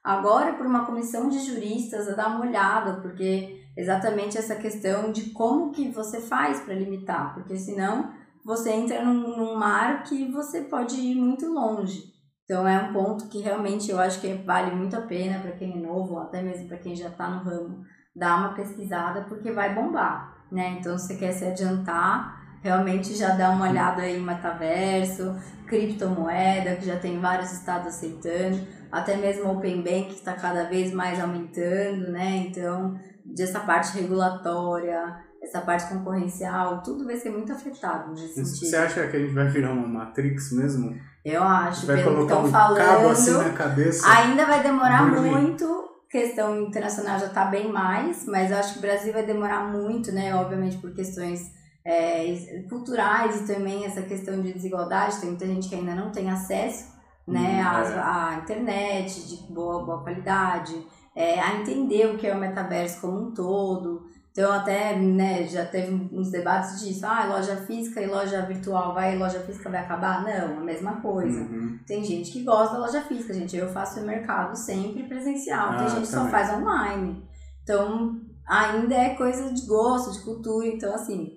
agora 0.04 0.54
por 0.54 0.66
uma 0.66 0.86
comissão 0.86 1.30
de 1.30 1.40
juristas 1.40 2.08
a 2.08 2.16
dar 2.16 2.30
uma 2.30 2.46
olhada, 2.46 3.02
porque 3.02 3.64
exatamente 3.76 4.40
essa 4.40 4.56
questão 4.56 5.12
de 5.12 5.30
como 5.32 5.72
que 5.72 5.90
você 5.90 6.20
faz 6.20 6.62
para 6.62 6.74
limitar, 6.74 7.36
porque 7.36 7.58
senão 7.58 8.12
você 8.48 8.72
entra 8.72 9.04
num, 9.04 9.36
num 9.36 9.56
mar 9.58 10.04
que 10.04 10.32
você 10.32 10.62
pode 10.62 10.96
ir 10.96 11.16
muito 11.16 11.46
longe. 11.48 12.02
Então 12.46 12.66
é 12.66 12.82
um 12.82 12.94
ponto 12.94 13.28
que 13.28 13.42
realmente 13.42 13.92
eu 13.92 14.00
acho 14.00 14.22
que 14.22 14.34
vale 14.36 14.74
muito 14.74 14.96
a 14.96 15.02
pena 15.02 15.42
para 15.42 15.52
quem 15.52 15.74
é 15.74 15.86
novo, 15.86 16.14
ou 16.14 16.22
até 16.22 16.42
mesmo 16.42 16.66
para 16.66 16.78
quem 16.78 16.96
já 16.96 17.10
está 17.10 17.30
no 17.30 17.44
ramo, 17.44 17.84
dar 18.16 18.38
uma 18.38 18.54
pesquisada 18.54 19.26
porque 19.28 19.52
vai 19.52 19.76
bombar, 19.76 20.46
né? 20.50 20.78
Então 20.80 20.98
se 20.98 21.08
você 21.08 21.18
quer 21.18 21.34
se 21.34 21.44
adiantar, 21.44 22.58
realmente 22.64 23.14
já 23.16 23.36
dá 23.36 23.50
uma 23.50 23.70
olhada 23.70 24.04
aí 24.04 24.18
em 24.18 24.24
metaverso, 24.24 25.36
criptomoeda, 25.68 26.78
que 26.78 26.86
já 26.86 26.98
tem 26.98 27.20
vários 27.20 27.52
estados 27.52 27.88
aceitando, 27.88 28.66
até 28.90 29.18
mesmo 29.18 29.52
Open 29.52 29.84
Bank 29.84 30.06
que 30.06 30.14
está 30.14 30.32
cada 30.32 30.70
vez 30.70 30.94
mais 30.94 31.20
aumentando, 31.20 32.14
né? 32.14 32.46
Então, 32.48 32.98
dessa 33.26 33.60
parte 33.60 34.00
regulatória, 34.00 35.28
essa 35.48 35.62
parte 35.62 35.88
concorrencial, 35.88 36.82
tudo 36.84 37.06
vai 37.06 37.18
ser 37.18 37.30
muito 37.30 37.52
afetado 37.52 38.12
nesse 38.12 38.34
sentido. 38.36 38.70
Você 38.70 38.76
acha 38.76 39.08
que 39.08 39.18
a 39.18 39.20
gente 39.20 39.34
vai 39.34 39.48
virar 39.48 39.72
uma 39.72 39.88
Matrix 39.88 40.52
mesmo? 40.52 40.96
Eu 41.24 41.44
acho, 41.44 41.86
vai 41.86 41.98
pelo 41.98 42.10
que 42.10 42.16
colocar 42.16 42.34
estão 42.36 42.46
um 42.48 42.52
falando. 42.52 42.78
cabo 42.78 43.10
assim 43.10 43.32
na 43.38 43.50
cabeça? 43.52 44.08
Ainda 44.10 44.46
vai 44.46 44.64
demorar 44.64 45.10
dormir. 45.10 45.32
muito. 45.32 45.88
Questão 46.10 46.62
internacional 46.62 47.20
já 47.20 47.26
está 47.26 47.46
bem 47.46 47.70
mais, 47.70 48.26
mas 48.26 48.50
eu 48.50 48.58
acho 48.58 48.74
que 48.74 48.80
o 48.80 48.82
Brasil 48.82 49.12
vai 49.12 49.26
demorar 49.26 49.70
muito, 49.70 50.10
né? 50.12 50.34
Obviamente 50.36 50.78
por 50.78 50.94
questões 50.94 51.42
é, 51.84 52.64
culturais 52.70 53.42
e 53.42 53.54
também 53.54 53.84
essa 53.84 54.02
questão 54.02 54.42
de 54.42 54.54
desigualdade. 54.54 55.18
Tem 55.18 55.30
muita 55.30 55.46
gente 55.46 55.68
que 55.68 55.76
ainda 55.76 55.94
não 55.94 56.10
tem 56.10 56.30
acesso 56.30 56.96
né, 57.28 57.62
Hum, 57.62 57.68
à, 57.68 57.82
é. 57.84 58.00
à 58.00 58.40
internet 58.42 59.28
de 59.28 59.54
boa, 59.54 59.84
boa 59.84 60.02
qualidade, 60.02 60.74
é, 61.14 61.40
a 61.40 61.56
entender 61.60 62.08
o 62.08 62.18
que 62.18 62.26
é 62.26 62.34
o 62.34 62.40
metaverso 62.40 63.02
como 63.02 63.20
um 63.20 63.32
todo. 63.34 64.06
Então, 64.38 64.54
até, 64.54 64.96
né, 64.96 65.48
já 65.48 65.66
teve 65.66 65.92
uns 66.14 66.30
debates 66.30 66.80
disso. 66.80 67.04
Ah, 67.08 67.26
loja 67.26 67.56
física 67.56 68.00
e 68.00 68.06
loja 68.06 68.46
virtual, 68.46 68.94
vai, 68.94 69.18
loja 69.18 69.40
física 69.40 69.68
vai 69.68 69.80
acabar? 69.80 70.22
Não, 70.22 70.60
a 70.60 70.64
mesma 70.64 71.02
coisa. 71.02 71.40
Uhum. 71.40 71.80
Tem 71.88 72.04
gente 72.04 72.32
que 72.32 72.44
gosta 72.44 72.76
da 72.76 72.82
loja 72.82 73.02
física, 73.02 73.34
gente. 73.34 73.58
Eu 73.58 73.68
faço 73.68 74.00
mercado 74.02 74.56
sempre 74.56 75.08
presencial. 75.08 75.72
Ah, 75.72 75.78
Tem 75.78 75.90
gente 75.90 76.02
que 76.02 76.08
só 76.08 76.28
faz 76.28 76.54
online. 76.54 77.28
Então, 77.64 78.22
ainda 78.48 78.94
é 78.94 79.16
coisa 79.16 79.52
de 79.52 79.66
gosto, 79.66 80.12
de 80.12 80.24
cultura. 80.24 80.68
Então, 80.68 80.94
assim, 80.94 81.32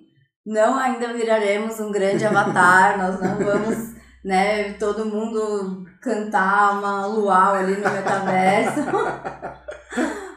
não 0.45 0.77
ainda 0.77 1.11
viraremos 1.11 1.79
um 1.79 1.91
grande 1.91 2.23
avatar. 2.23 2.99
nós 3.01 3.19
não 3.19 3.35
vamos, 3.35 3.95
né, 4.23 4.73
todo 4.73 5.07
mundo 5.07 5.87
cantar 5.99 6.77
uma 6.77 7.07
luau 7.07 7.55
ali 7.55 7.77
no 7.77 7.89
metaverso. 7.89 8.81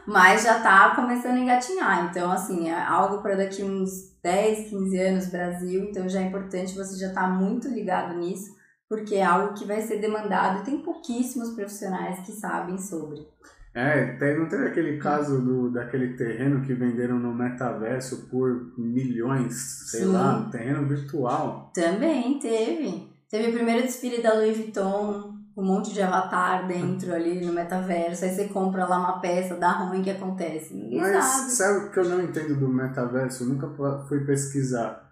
Mas 0.06 0.42
já 0.42 0.60
tá 0.60 0.94
começando 0.94 1.36
a 1.36 1.40
engatinhar. 1.40 2.08
Então, 2.10 2.30
assim, 2.30 2.68
é 2.68 2.74
algo 2.74 3.22
para 3.22 3.36
daqui 3.36 3.62
uns 3.62 4.12
10, 4.22 4.70
15 4.70 4.98
anos 4.98 5.26
Brasil. 5.26 5.84
Então, 5.84 6.08
já 6.08 6.20
é 6.20 6.24
importante 6.24 6.74
você 6.74 6.98
já 6.98 7.08
estar 7.08 7.22
tá 7.22 7.28
muito 7.28 7.68
ligado 7.68 8.14
nisso, 8.18 8.54
porque 8.88 9.16
é 9.16 9.24
algo 9.24 9.54
que 9.54 9.64
vai 9.64 9.80
ser 9.80 10.00
demandado 10.00 10.60
e 10.60 10.64
tem 10.64 10.78
pouquíssimos 10.78 11.50
profissionais 11.50 12.20
que 12.20 12.32
sabem 12.32 12.76
sobre. 12.78 13.26
É, 13.74 14.12
tem, 14.18 14.38
não 14.38 14.46
teve 14.46 14.68
aquele 14.68 14.98
caso 14.98 15.40
do, 15.40 15.68
daquele 15.68 16.16
terreno 16.16 16.62
que 16.62 16.72
venderam 16.74 17.18
no 17.18 17.34
metaverso 17.34 18.28
por 18.30 18.72
milhões, 18.78 19.54
sei 19.90 20.02
Sim. 20.02 20.12
lá, 20.12 20.38
um 20.38 20.50
terreno 20.50 20.86
virtual. 20.86 21.72
Também 21.74 22.38
teve. 22.38 23.12
Teve 23.28 23.48
o 23.48 23.52
primeiro 23.52 23.82
desfile 23.82 24.22
da 24.22 24.32
Louis 24.32 24.56
Vuitton, 24.56 25.33
um 25.56 25.64
monte 25.64 25.92
de 25.94 26.02
avatar 26.02 26.66
dentro 26.66 27.14
ali 27.14 27.44
no 27.44 27.52
metaverso. 27.52 28.24
Aí 28.24 28.34
você 28.34 28.48
compra 28.48 28.86
lá 28.86 28.98
uma 28.98 29.20
peça, 29.20 29.56
dá 29.56 29.70
ruim, 29.72 30.02
que 30.02 30.10
acontece? 30.10 30.74
Ninguém 30.74 31.00
Mas 31.00 31.24
sabe. 31.24 31.50
sabe 31.50 31.86
o 31.86 31.90
que 31.90 31.98
eu 32.00 32.08
não 32.08 32.20
entendo 32.22 32.58
do 32.58 32.68
metaverso? 32.68 33.44
Eu 33.44 33.48
nunca 33.50 33.68
fu- 33.70 34.08
fui 34.08 34.24
pesquisar. 34.24 35.02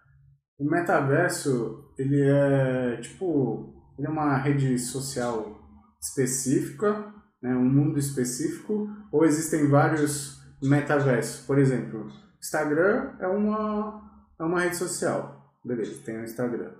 O 0.59 0.65
metaverso, 0.69 1.93
ele 1.99 2.21
é 2.23 2.97
tipo, 3.01 3.73
ele 3.99 4.07
é 4.07 4.11
uma 4.11 4.37
rede 4.37 4.79
social 4.79 5.59
específica, 6.01 7.13
né, 7.43 7.55
um 7.55 7.65
mundo 7.69 7.99
específico, 7.99 8.89
ou 9.13 9.25
existem 9.25 9.69
vários 9.69 10.39
metaversos? 10.63 11.45
Por 11.47 11.59
exemplo, 11.59 12.07
Instagram 12.39 13.17
é 13.21 13.27
uma, 13.27 14.03
é 14.41 14.45
uma 14.45 14.61
rede 14.61 14.77
social. 14.77 15.41
Beleza, 15.65 16.03
tem 16.05 16.19
o 16.19 16.25
Instagram. 16.25 16.73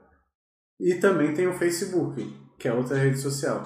E 0.81 0.97
também 0.97 1.35
tem 1.35 1.47
o 1.47 1.55
Facebook, 1.55 2.21
que 2.63 2.69
é 2.69 2.73
outra 2.73 2.97
rede 2.97 3.19
social. 3.19 3.65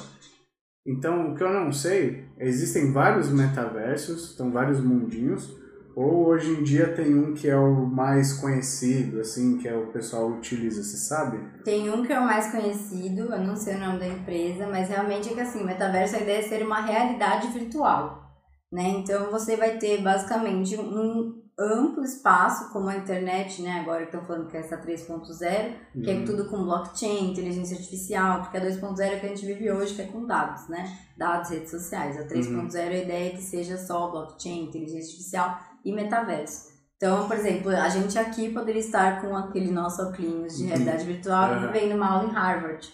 Então, 0.87 1.33
o 1.33 1.35
que 1.35 1.43
eu 1.43 1.53
não 1.53 1.71
sei, 1.71 2.25
existem 2.39 2.93
vários 2.93 3.29
metaversos, 3.29 4.33
então 4.33 4.51
vários 4.51 4.81
mundinhos, 4.81 5.55
ou 5.95 6.29
hoje 6.29 6.51
em 6.51 6.63
dia 6.63 6.95
tem 6.95 7.15
um 7.15 7.35
que 7.35 7.49
é 7.49 7.57
o 7.57 7.85
mais 7.85 8.35
conhecido, 8.35 9.21
assim, 9.21 9.59
que 9.59 9.69
é 9.69 9.77
o 9.77 9.89
pessoal 9.89 10.31
utiliza, 10.31 10.83
você 10.83 10.97
sabe? 10.97 11.39
Tem 11.63 11.91
um 11.91 12.03
que 12.03 12.13
é 12.13 12.19
o 12.19 12.25
mais 12.25 12.51
conhecido, 12.51 13.33
eu 13.33 13.45
não 13.45 13.57
sei 13.57 13.75
o 13.75 13.81
nome 13.81 13.99
da 13.99 14.09
empresa, 14.09 14.67
mas 14.67 14.89
realmente 14.89 15.29
é 15.29 15.35
que 15.35 15.41
assim, 15.41 15.61
o 15.61 15.67
metaverso 15.67 16.17
a 16.17 16.21
ideia 16.21 16.39
é 16.39 16.43
ser 16.43 16.65
uma 16.65 16.81
realidade 16.81 17.49
virtual, 17.49 18.31
né? 18.73 18.89
Então 18.89 19.31
você 19.31 19.57
vai 19.57 19.77
ter 19.79 20.01
basicamente 20.01 20.77
um 20.77 21.46
amplo 21.59 22.05
espaço, 22.05 22.71
como 22.71 22.89
a 22.89 22.97
internet, 22.97 23.63
né? 23.63 23.81
Agora 23.81 24.01
que 24.01 24.15
estão 24.15 24.25
falando 24.27 24.47
que 24.49 24.57
é 24.57 24.61
essa 24.61 24.77
3.0, 24.77 25.75
que 26.05 26.11
é 26.11 26.15
Uhum. 26.15 26.25
tudo 26.27 26.49
com 26.51 26.63
blockchain, 26.65 27.31
inteligência 27.33 27.77
artificial, 27.79 28.43
porque 28.43 28.59
a 28.59 28.61
2.0 28.61 29.15
é 29.15 29.19
que 29.19 29.27
a 29.27 29.29
gente 29.31 29.47
vive 29.47 29.71
hoje, 29.71 29.95
que 29.95 30.03
é 30.03 30.07
com 30.07 30.27
dados, 30.27 30.69
né? 30.69 30.87
Dados, 31.17 31.49
redes 31.51 31.71
sociais. 31.71 32.19
A 32.21 32.25
3.0 32.25 32.77
a 32.93 32.97
ideia 33.03 33.29
é 33.29 33.31
que 33.37 33.43
seja 33.43 33.79
só 33.79 34.11
blockchain, 34.11 34.65
inteligência 34.65 35.09
artificial 35.09 35.59
e 35.85 35.93
metaverso. 35.95 36.77
Então, 36.97 37.27
por 37.27 37.37
exemplo, 37.37 37.71
a 37.71 37.89
gente 37.89 38.19
aqui 38.19 38.51
poderia 38.53 38.81
estar 38.81 39.21
com 39.21 39.35
aquele 39.37 39.71
nosso 39.71 40.03
óculos 40.03 40.57
de 40.57 40.63
Uhum. 40.65 40.69
realidade 40.69 41.05
virtual 41.05 41.53
Aham. 41.53 41.67
vivendo 41.73 41.95
uma 41.95 42.09
aula 42.11 42.29
em 42.29 42.33
Harvard. 42.35 42.87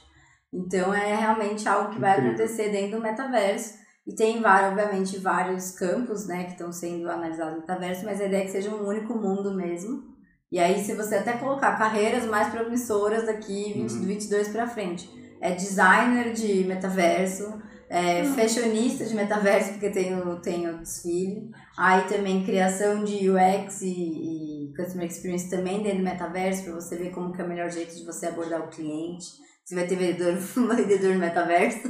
Então, 0.52 0.92
é 0.94 1.14
realmente 1.16 1.68
algo 1.68 1.90
que 1.90 1.98
vai 1.98 2.18
acontecer 2.18 2.70
dentro 2.70 2.98
do 2.98 3.02
metaverso. 3.02 3.81
E 4.06 4.14
tem, 4.14 4.42
obviamente, 4.44 5.18
vários 5.18 5.70
campos, 5.72 6.26
né, 6.26 6.44
que 6.44 6.52
estão 6.52 6.72
sendo 6.72 7.08
analisados 7.08 7.54
no 7.54 7.60
metaverso, 7.60 8.04
mas 8.04 8.20
a 8.20 8.24
ideia 8.24 8.42
é 8.42 8.44
que 8.44 8.50
seja 8.50 8.74
um 8.74 8.86
único 8.86 9.14
mundo 9.14 9.54
mesmo. 9.54 10.02
E 10.50 10.58
aí, 10.58 10.82
se 10.82 10.94
você 10.94 11.16
até 11.16 11.34
colocar 11.34 11.78
carreiras 11.78 12.26
mais 12.26 12.48
promissoras 12.48 13.26
daqui 13.26 13.72
20, 13.72 13.90
Uhum. 13.92 14.00
22 14.02 14.48
para 14.48 14.66
frente, 14.66 15.08
é 15.40 15.52
designer 15.54 16.32
de 16.32 16.64
metaverso, 16.64 17.60
é 17.88 18.24
fashionista 18.24 19.04
de 19.04 19.14
metaverso, 19.14 19.72
porque 19.72 19.90
tem 19.90 20.14
o, 20.18 20.40
tem 20.40 20.68
o 20.68 20.78
desfile. 20.78 21.50
Aí 21.76 22.02
também 22.08 22.44
criação 22.44 23.04
de 23.04 23.30
UX 23.30 23.82
e, 23.82 23.88
e 23.90 24.72
Customer 24.76 25.06
Experience 25.06 25.48
também 25.48 25.82
dentro 25.82 25.98
do 25.98 26.04
metaverso, 26.04 26.64
para 26.64 26.74
você 26.74 26.96
ver 26.96 27.10
como 27.10 27.32
que 27.32 27.40
é 27.40 27.44
o 27.44 27.48
melhor 27.48 27.70
jeito 27.70 27.94
de 27.94 28.04
você 28.04 28.26
abordar 28.26 28.60
o 28.62 28.68
cliente. 28.68 29.26
Você 29.64 29.76
vai 29.76 29.86
ter 29.86 29.96
vendedor, 29.96 30.34
vendedor 30.76 31.14
no 31.14 31.20
metaverso, 31.20 31.88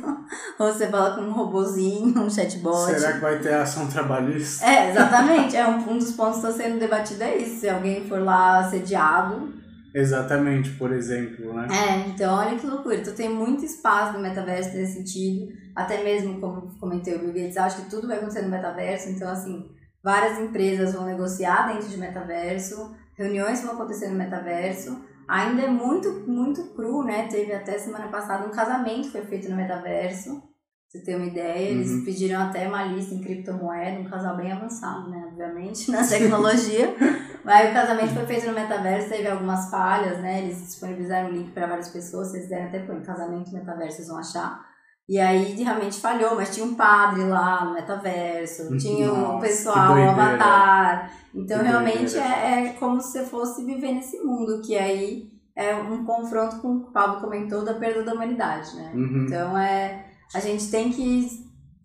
ou 0.59 0.73
você 0.73 0.89
fala 0.89 1.17
com 1.17 1.23
um 1.23 1.33
robozinho, 1.33 2.21
um 2.21 2.29
chatbot. 2.29 2.93
Será 2.93 3.15
que 3.15 3.21
vai 3.21 3.39
ter 3.39 3.55
ação 3.55 3.89
trabalhista? 3.89 4.67
É, 4.67 4.91
exatamente. 4.91 5.57
É 5.57 5.67
um, 5.67 5.79
um 5.91 5.99
dos 5.99 6.13
pontos 6.13 6.41
que 6.41 6.47
está 6.47 6.63
sendo 6.63 6.79
debatido 6.79 7.23
é 7.23 7.39
isso. 7.39 7.61
Se 7.61 7.69
alguém 7.71 8.07
for 8.07 8.21
lá 8.21 8.59
assediado. 8.59 9.55
Exatamente, 9.95 10.71
por 10.73 10.93
exemplo, 10.93 11.53
né? 11.55 11.67
É, 11.71 12.09
então 12.09 12.35
olha 12.35 12.59
que 12.59 12.67
loucura. 12.67 12.97
Então 12.97 13.15
tem 13.15 13.31
muito 13.31 13.65
espaço 13.65 14.15
no 14.15 14.21
metaverso 14.21 14.77
nesse 14.77 14.95
sentido. 14.95 15.53
Até 15.75 16.05
mesmo, 16.05 16.41
como 16.41 16.79
comentei 16.79 17.17
o 17.17 17.21
Bill 17.21 17.33
Gates, 17.33 17.57
acho 17.57 17.83
que 17.83 17.91
tudo 17.91 18.07
vai 18.07 18.19
acontecer 18.19 18.43
no 18.43 18.51
metaverso. 18.51 19.09
Então, 19.09 19.31
assim, 19.31 19.71
várias 20.05 20.39
empresas 20.39 20.93
vão 20.93 21.07
negociar 21.07 21.73
dentro 21.73 21.89
de 21.89 21.97
metaverso, 21.97 22.95
reuniões 23.17 23.63
vão 23.63 23.73
acontecer 23.73 24.09
no 24.09 24.17
metaverso. 24.17 25.11
Ainda 25.33 25.63
é 25.63 25.67
muito, 25.67 26.11
muito 26.29 26.63
cru, 26.75 27.03
né? 27.05 27.27
Teve 27.27 27.55
até 27.55 27.79
semana 27.79 28.09
passada 28.09 28.47
um 28.47 28.51
casamento 28.51 29.05
que 29.07 29.13
foi 29.13 29.23
feito 29.23 29.49
no 29.49 29.57
metaverso. 29.57 30.41
Pra 30.41 31.01
você 31.01 31.07
ter 31.07 31.17
uma 31.17 31.25
ideia, 31.25 31.71
eles 31.71 31.91
Uhum. 31.91 32.05
pediram 32.05 32.43
até 32.43 32.69
uma 32.69 32.85
lista 32.85 33.15
em 33.15 33.23
criptomoeda, 33.23 33.99
um 34.01 34.11
casal 34.11 34.37
bem 34.37 34.53
avançado, 34.53 35.09
né? 35.09 35.25
Obviamente, 35.29 35.89
na 35.91 36.07
tecnologia. 36.07 36.95
Mas 37.43 37.71
o 37.71 37.73
casamento 37.73 38.13
foi 38.13 38.27
feito 38.27 38.47
no 38.47 38.53
metaverso, 38.53 39.09
teve 39.09 39.27
algumas 39.27 39.71
falhas, 39.71 40.19
né? 40.19 40.43
Eles 40.43 40.59
disponibilizaram 40.61 41.31
o 41.31 41.33
link 41.33 41.51
para 41.53 41.67
várias 41.67 41.89
pessoas, 41.89 42.29
vocês 42.31 42.47
devem 42.49 42.67
até 42.67 42.79
em 42.79 43.03
casamento 43.03 43.53
metaverso, 43.55 43.97
vocês 43.97 44.09
vão 44.09 44.19
achar. 44.19 44.72
E 45.13 45.19
aí 45.19 45.63
realmente 45.63 46.01
falhou, 46.01 46.37
mas 46.37 46.55
tinha 46.55 46.65
um 46.65 46.75
padre 46.75 47.23
lá 47.25 47.67
no 47.67 47.75
metaverso, 47.75 48.75
tinha 48.79 49.09
Nossa, 49.09 49.35
que 49.35 49.41
pessoal, 49.43 49.89
doideira. 49.89 50.11
avatar. 50.11 51.13
Então 51.35 51.59
Que 51.59 51.65
realmente 51.67 52.17
é, 52.17 52.69
é 52.69 52.73
como 52.81 52.99
se 52.99 53.13
você 53.13 53.27
fosse 53.27 53.63
viver 53.63 53.93
nesse 53.93 54.17
mundo, 54.23 54.63
que 54.63 54.75
aí 54.75 55.31
é 55.55 55.75
um 55.77 56.03
confronto 56.07 56.63
com 56.63 56.77
o 56.77 56.81
que 56.81 56.89
o 56.89 56.93
Pablo 56.93 57.21
comentou 57.21 57.63
da 57.63 57.75
perda 57.75 58.03
da 58.03 58.15
humanidade, 58.15 58.75
né? 58.75 58.91
Uhum. 58.95 59.27
Então 59.27 59.59
é 59.59 60.07
a 60.35 60.41
gente 60.41 60.71
tem 60.71 60.91
que 60.91 61.29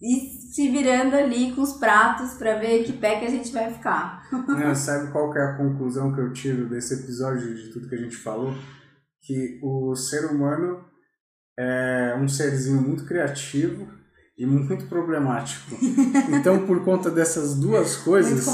ir 0.02 0.20
se 0.54 0.70
virando 0.70 1.14
ali 1.18 1.52
com 1.52 1.64
os 1.64 1.74
pratos 1.74 2.36
para 2.36 2.58
ver 2.58 2.86
que 2.86 2.94
pé 2.94 3.20
que 3.20 3.26
a 3.26 3.30
gente 3.30 3.52
vai 3.52 3.70
ficar. 3.74 4.24
É, 4.64 4.72
sabe 4.74 5.12
qual 5.12 5.34
que 5.34 5.38
é 5.38 5.44
a 5.44 5.58
conclusão 5.58 6.14
que 6.14 6.22
eu 6.22 6.32
tiro 6.32 6.70
desse 6.70 6.94
episódio 6.94 7.54
de 7.54 7.74
tudo 7.74 7.90
que 7.90 7.96
a 7.96 8.02
gente 8.02 8.16
falou? 8.16 8.54
Que 9.22 9.60
o 9.62 9.94
ser 9.98 10.32
humano 10.32 10.88
é 11.58 12.16
um 12.20 12.28
serzinho 12.28 12.82
muito 12.82 13.06
criativo 13.06 13.88
e 14.38 14.46
muito 14.46 14.86
problemático. 14.86 15.76
Então, 16.30 16.66
por 16.66 16.84
conta 16.84 17.10
dessas 17.10 17.56
duas 17.56 17.96
coisas, 17.98 18.46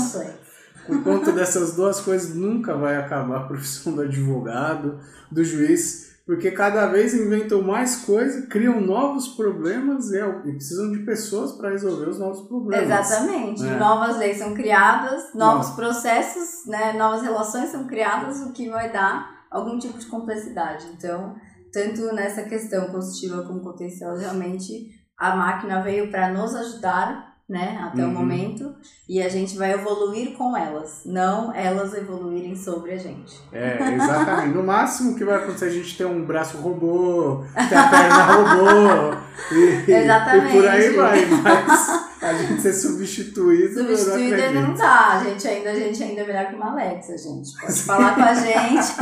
por 0.86 1.04
conta 1.04 1.32
dessas 1.32 1.76
duas 1.76 2.00
coisas, 2.00 2.36
nunca 2.36 2.76
vai 2.76 2.98
acabar 2.98 3.38
a 3.38 3.48
profissão 3.48 3.94
do 3.94 4.02
advogado, 4.02 5.00
do 5.32 5.44
juiz, 5.44 6.14
porque 6.26 6.52
cada 6.52 6.86
vez 6.88 7.14
inventam 7.14 7.62
mais 7.62 7.98
coisas, 7.98 8.46
criam 8.48 8.80
novos 8.80 9.30
problemas 9.30 10.12
e, 10.12 10.20
e 10.20 10.52
precisam 10.54 10.92
de 10.92 11.00
pessoas 11.00 11.52
para 11.54 11.70
resolver 11.70 12.08
os 12.08 12.20
novos 12.20 12.48
problemas. 12.48 12.86
Exatamente. 12.86 13.66
É. 13.66 13.78
Novas 13.78 14.18
leis 14.18 14.38
são 14.38 14.54
criadas, 14.54 15.34
novos 15.34 15.70
Não. 15.70 15.76
processos, 15.76 16.66
né, 16.68 16.94
novas 16.94 17.24
relações 17.24 17.70
são 17.70 17.86
criadas, 17.86 18.42
o 18.42 18.54
que 18.54 18.70
vai 18.70 18.92
dar 18.92 19.46
algum 19.52 19.78
tipo 19.78 19.98
de 20.00 20.06
complexidade. 20.06 20.86
Então, 20.98 21.36
tanto 21.74 22.14
nessa 22.14 22.44
questão 22.44 22.92
positiva 22.92 23.44
como 23.44 23.60
potencial, 23.62 24.16
realmente 24.16 24.92
a 25.18 25.36
máquina 25.36 25.82
veio 25.82 26.10
para 26.12 26.30
nos 26.32 26.54
ajudar, 26.56 27.34
né, 27.50 27.78
até 27.84 28.04
o 28.04 28.08
Uhum. 28.08 28.14
momento, 28.14 28.74
e 29.08 29.22
a 29.22 29.28
gente 29.28 29.58
vai 29.58 29.74
evoluir 29.74 30.32
com 30.38 30.56
elas, 30.56 31.02
não 31.06 31.54
elas 31.54 31.94
evoluírem 31.94 32.56
sobre 32.56 32.94
a 32.94 32.98
gente. 32.98 33.38
É, 33.52 33.78
exatamente. 33.96 34.56
No 34.56 34.64
máximo 34.64 35.16
que 35.16 35.26
vai 35.26 35.36
acontecer 35.36 35.66
é 35.66 35.68
a 35.70 35.72
gente 35.72 35.98
ter 35.98 36.06
um 36.06 36.24
braço 36.26 36.58
robô, 36.58 37.44
ter 37.70 37.76
a 37.76 37.88
perna 37.90 38.24
robô 38.24 39.18
e, 39.52 39.92
Exatamente. 39.92 40.48
e 40.48 40.52
por 40.62 40.68
aí 40.68 40.90
vai, 40.96 41.26
mas 41.26 42.03
a 42.24 42.34
gente 42.34 42.62
ser 42.62 42.74
substituído, 42.74 43.84
não 43.84 43.96
Substituída 43.96 44.36
acredito. 44.38 44.62
não 44.62 44.74
dá, 44.74 45.08
a 45.20 45.24
gente 45.24 45.48
ainda, 45.48 45.70
a 45.72 45.76
gente 45.76 46.02
ainda 46.04 46.22
é 46.22 46.28
melhor 46.28 46.48
que 46.48 46.56
uma 46.56 46.72
Alexa, 46.72 47.18
gente. 47.18 47.52
Pode 47.60 47.82
falar 47.84 48.16
com 48.16 48.22
a 48.24 48.34
gente. 48.34 48.94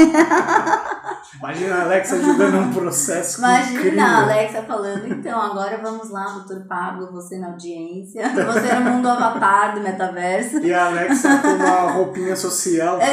Imagina 1.40 1.76
a 1.76 1.82
Alexa 1.84 2.16
ajudando 2.16 2.56
um 2.58 2.74
processo 2.74 3.40
Imagina 3.40 3.80
incrível. 3.80 4.04
a 4.04 4.18
Alexa 4.24 4.62
falando, 4.64 5.08
então, 5.08 5.42
agora 5.42 5.80
vamos 5.82 6.10
lá, 6.10 6.26
doutor 6.26 6.66
Pablo, 6.68 7.12
você 7.12 7.38
na 7.38 7.48
audiência, 7.50 8.24
você 8.30 8.74
no 8.80 8.92
mundo 8.92 9.08
avatar 9.08 9.76
do 9.76 9.82
metaverso. 9.82 10.60
E 10.60 10.74
a 10.74 10.88
Alexa 10.88 11.38
com 11.38 11.48
uma 11.50 11.92
roupinha 11.92 12.36
social. 12.36 13.00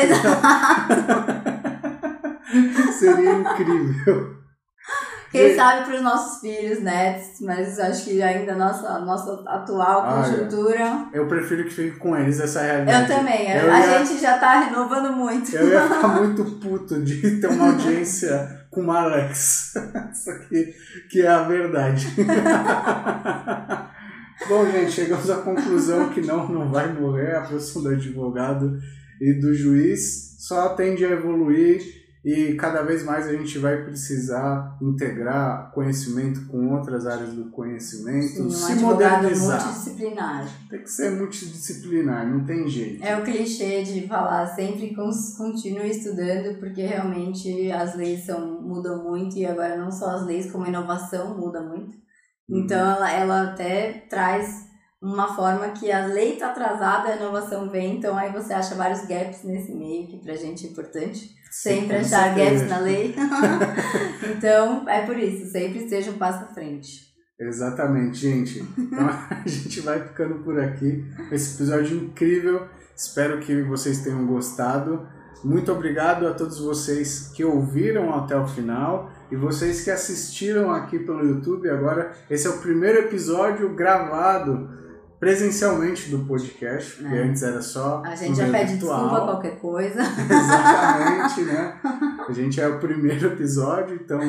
Seria 2.98 3.32
incrível. 3.32 4.37
Quem 5.30 5.54
sabe 5.54 5.84
para 5.84 5.96
os 5.96 6.02
nossos 6.02 6.40
filhos, 6.40 6.80
netos, 6.80 7.40
mas 7.42 7.78
acho 7.78 8.04
que 8.06 8.22
ainda 8.22 8.52
a 8.52 8.56
nossa, 8.56 8.98
nossa 9.00 9.42
atual 9.46 10.02
Ah, 10.02 10.24
é. 10.26 10.30
conjuntura. 10.30 11.06
Eu 11.12 11.28
prefiro 11.28 11.64
que 11.64 11.70
fique 11.70 11.98
com 11.98 12.16
eles 12.16 12.40
essa 12.40 12.60
Eu 12.60 12.64
realidade. 12.86 13.08
também, 13.08 13.50
Eu 13.50 13.70
a 13.70 13.78
ia- 13.80 14.04
gente 14.04 14.18
já 14.20 14.38
tá 14.38 14.60
renovando 14.60 15.14
muito. 15.14 15.54
Eu 15.54 15.68
ia 15.68 15.82
ficar 15.82 16.08
muito 16.22 16.44
puto 16.58 17.02
de 17.02 17.40
ter 17.40 17.46
uma 17.46 17.72
audiência 17.72 18.66
com 18.70 18.80
uma 18.80 19.02
Alex. 19.02 19.74
Isso 20.12 20.30
aqui 20.30 20.74
que 21.10 21.20
é 21.20 21.28
a 21.28 21.42
verdade. 21.42 22.06
Bom, 24.48 24.64
gente, 24.70 24.92
chegamos 24.92 25.28
à 25.28 25.38
conclusão 25.38 26.08
que 26.10 26.20
não, 26.20 26.48
não 26.48 26.70
vai 26.70 26.92
morrer 26.92 27.34
a 27.36 27.40
profissão 27.42 27.82
do 27.82 27.88
advogado 27.90 28.78
e 29.20 29.32
do 29.34 29.52
juiz, 29.52 30.36
só 30.38 30.70
tende 30.70 31.04
a 31.04 31.10
evoluir 31.10 31.97
e 32.28 32.54
cada 32.56 32.82
vez 32.82 33.02
mais 33.04 33.26
a 33.26 33.32
gente 33.32 33.58
vai 33.58 33.84
precisar 33.84 34.76
integrar 34.82 35.72
conhecimento 35.72 36.46
com 36.46 36.74
outras 36.74 37.06
áreas 37.06 37.32
do 37.32 37.50
conhecimento, 37.50 38.26
Sim, 38.26 38.42
um 38.42 38.50
se 38.50 38.74
modernizar. 38.74 39.64
multidisciplinar. 39.64 40.46
Tem 40.68 40.82
que 40.82 40.90
ser 40.90 41.12
multidisciplinar, 41.12 42.28
não 42.28 42.44
tem 42.44 42.68
jeito. 42.68 43.02
É 43.02 43.16
o 43.16 43.24
clichê 43.24 43.82
de 43.82 44.06
falar 44.06 44.46
sempre 44.48 44.94
continue 44.94 45.88
estudando, 45.88 46.58
porque 46.58 46.82
realmente 46.82 47.72
as 47.72 47.96
leis 47.96 48.26
são, 48.26 48.60
mudam 48.60 49.02
muito 49.02 49.38
e 49.38 49.46
agora 49.46 49.78
não 49.78 49.90
só 49.90 50.10
as 50.10 50.26
leis, 50.26 50.52
como 50.52 50.64
a 50.64 50.68
inovação 50.68 51.34
muda 51.34 51.62
muito. 51.62 51.96
Então 52.46 52.78
ela, 52.78 53.10
ela 53.10 53.42
até 53.52 54.04
traz 54.10 54.68
uma 55.00 55.34
forma 55.34 55.70
que 55.70 55.90
a 55.90 56.04
lei 56.04 56.34
está 56.34 56.50
atrasada, 56.50 57.08
a 57.08 57.16
inovação 57.16 57.70
vem, 57.70 57.96
então 57.96 58.18
aí 58.18 58.30
você 58.30 58.52
acha 58.52 58.74
vários 58.74 59.06
gaps 59.06 59.44
nesse 59.44 59.72
meio, 59.72 60.08
que 60.08 60.18
pra 60.18 60.34
gente 60.34 60.66
é 60.66 60.70
importante. 60.70 61.37
Sempre 61.50 61.96
Com 61.96 62.00
achar 62.00 62.34
certeza. 62.34 62.64
gaps 62.64 62.70
na 62.70 62.78
lei. 62.78 63.14
então 64.36 64.88
é 64.88 65.06
por 65.06 65.18
isso, 65.18 65.50
sempre 65.50 65.84
esteja 65.84 66.10
um 66.10 66.18
passo 66.18 66.44
à 66.44 66.48
frente. 66.48 67.08
Exatamente, 67.40 68.18
gente. 68.18 68.64
Então 68.76 69.08
a 69.08 69.42
gente 69.46 69.80
vai 69.80 70.00
ficando 70.00 70.42
por 70.42 70.58
aqui. 70.60 71.04
Esse 71.30 71.54
episódio 71.54 71.96
incrível. 71.96 72.66
Espero 72.96 73.38
que 73.38 73.62
vocês 73.62 74.00
tenham 74.02 74.26
gostado. 74.26 75.06
Muito 75.44 75.70
obrigado 75.70 76.26
a 76.26 76.34
todos 76.34 76.58
vocês 76.58 77.30
que 77.32 77.44
ouviram 77.44 78.12
até 78.12 78.36
o 78.36 78.46
final 78.46 79.08
e 79.30 79.36
vocês 79.36 79.84
que 79.84 79.90
assistiram 79.90 80.72
aqui 80.72 80.98
pelo 80.98 81.24
YouTube. 81.24 81.70
Agora, 81.70 82.12
esse 82.28 82.48
é 82.48 82.50
o 82.50 82.58
primeiro 82.58 82.98
episódio 82.98 83.72
gravado 83.72 84.68
presencialmente 85.18 86.10
do 86.10 86.24
podcast, 86.26 86.96
porque 87.02 87.14
É. 87.14 87.22
antes 87.24 87.42
era 87.42 87.60
só 87.60 88.02
A 88.04 88.14
gente 88.14 88.36
já 88.36 88.48
pede 88.50 88.72
virtual. 88.74 89.00
desculpa 89.00 89.24
qualquer 89.32 89.58
coisa. 89.58 90.00
Exatamente, 90.30 91.40
né? 91.42 91.80
A 92.28 92.32
gente 92.32 92.60
é 92.60 92.68
o 92.68 92.78
primeiro 92.78 93.26
episódio, 93.28 93.96
então 93.96 94.20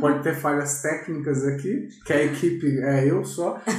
pode 0.00 0.22
ter 0.22 0.34
falhas 0.34 0.80
técnicas 0.80 1.44
aqui, 1.46 1.88
que 2.06 2.12
a 2.12 2.22
equipe 2.24 2.78
é 2.80 3.10
eu 3.10 3.24
só. 3.24 3.60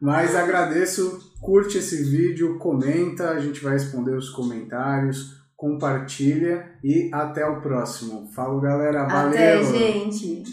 Mas 0.00 0.36
agradeço, 0.36 1.18
curte 1.40 1.78
esse 1.78 2.02
vídeo, 2.04 2.58
comenta, 2.58 3.30
a 3.30 3.38
gente 3.38 3.62
vai 3.64 3.72
responder 3.74 4.14
os 4.14 4.28
comentários, 4.30 5.34
compartilha 5.56 6.66
e 6.84 7.08
até 7.12 7.46
o 7.46 7.60
próximo. 7.62 8.28
Falou, 8.34 8.60
galera. 8.60 9.04
Valeu! 9.06 9.28
Até, 9.30 9.62
gente! 9.64 10.44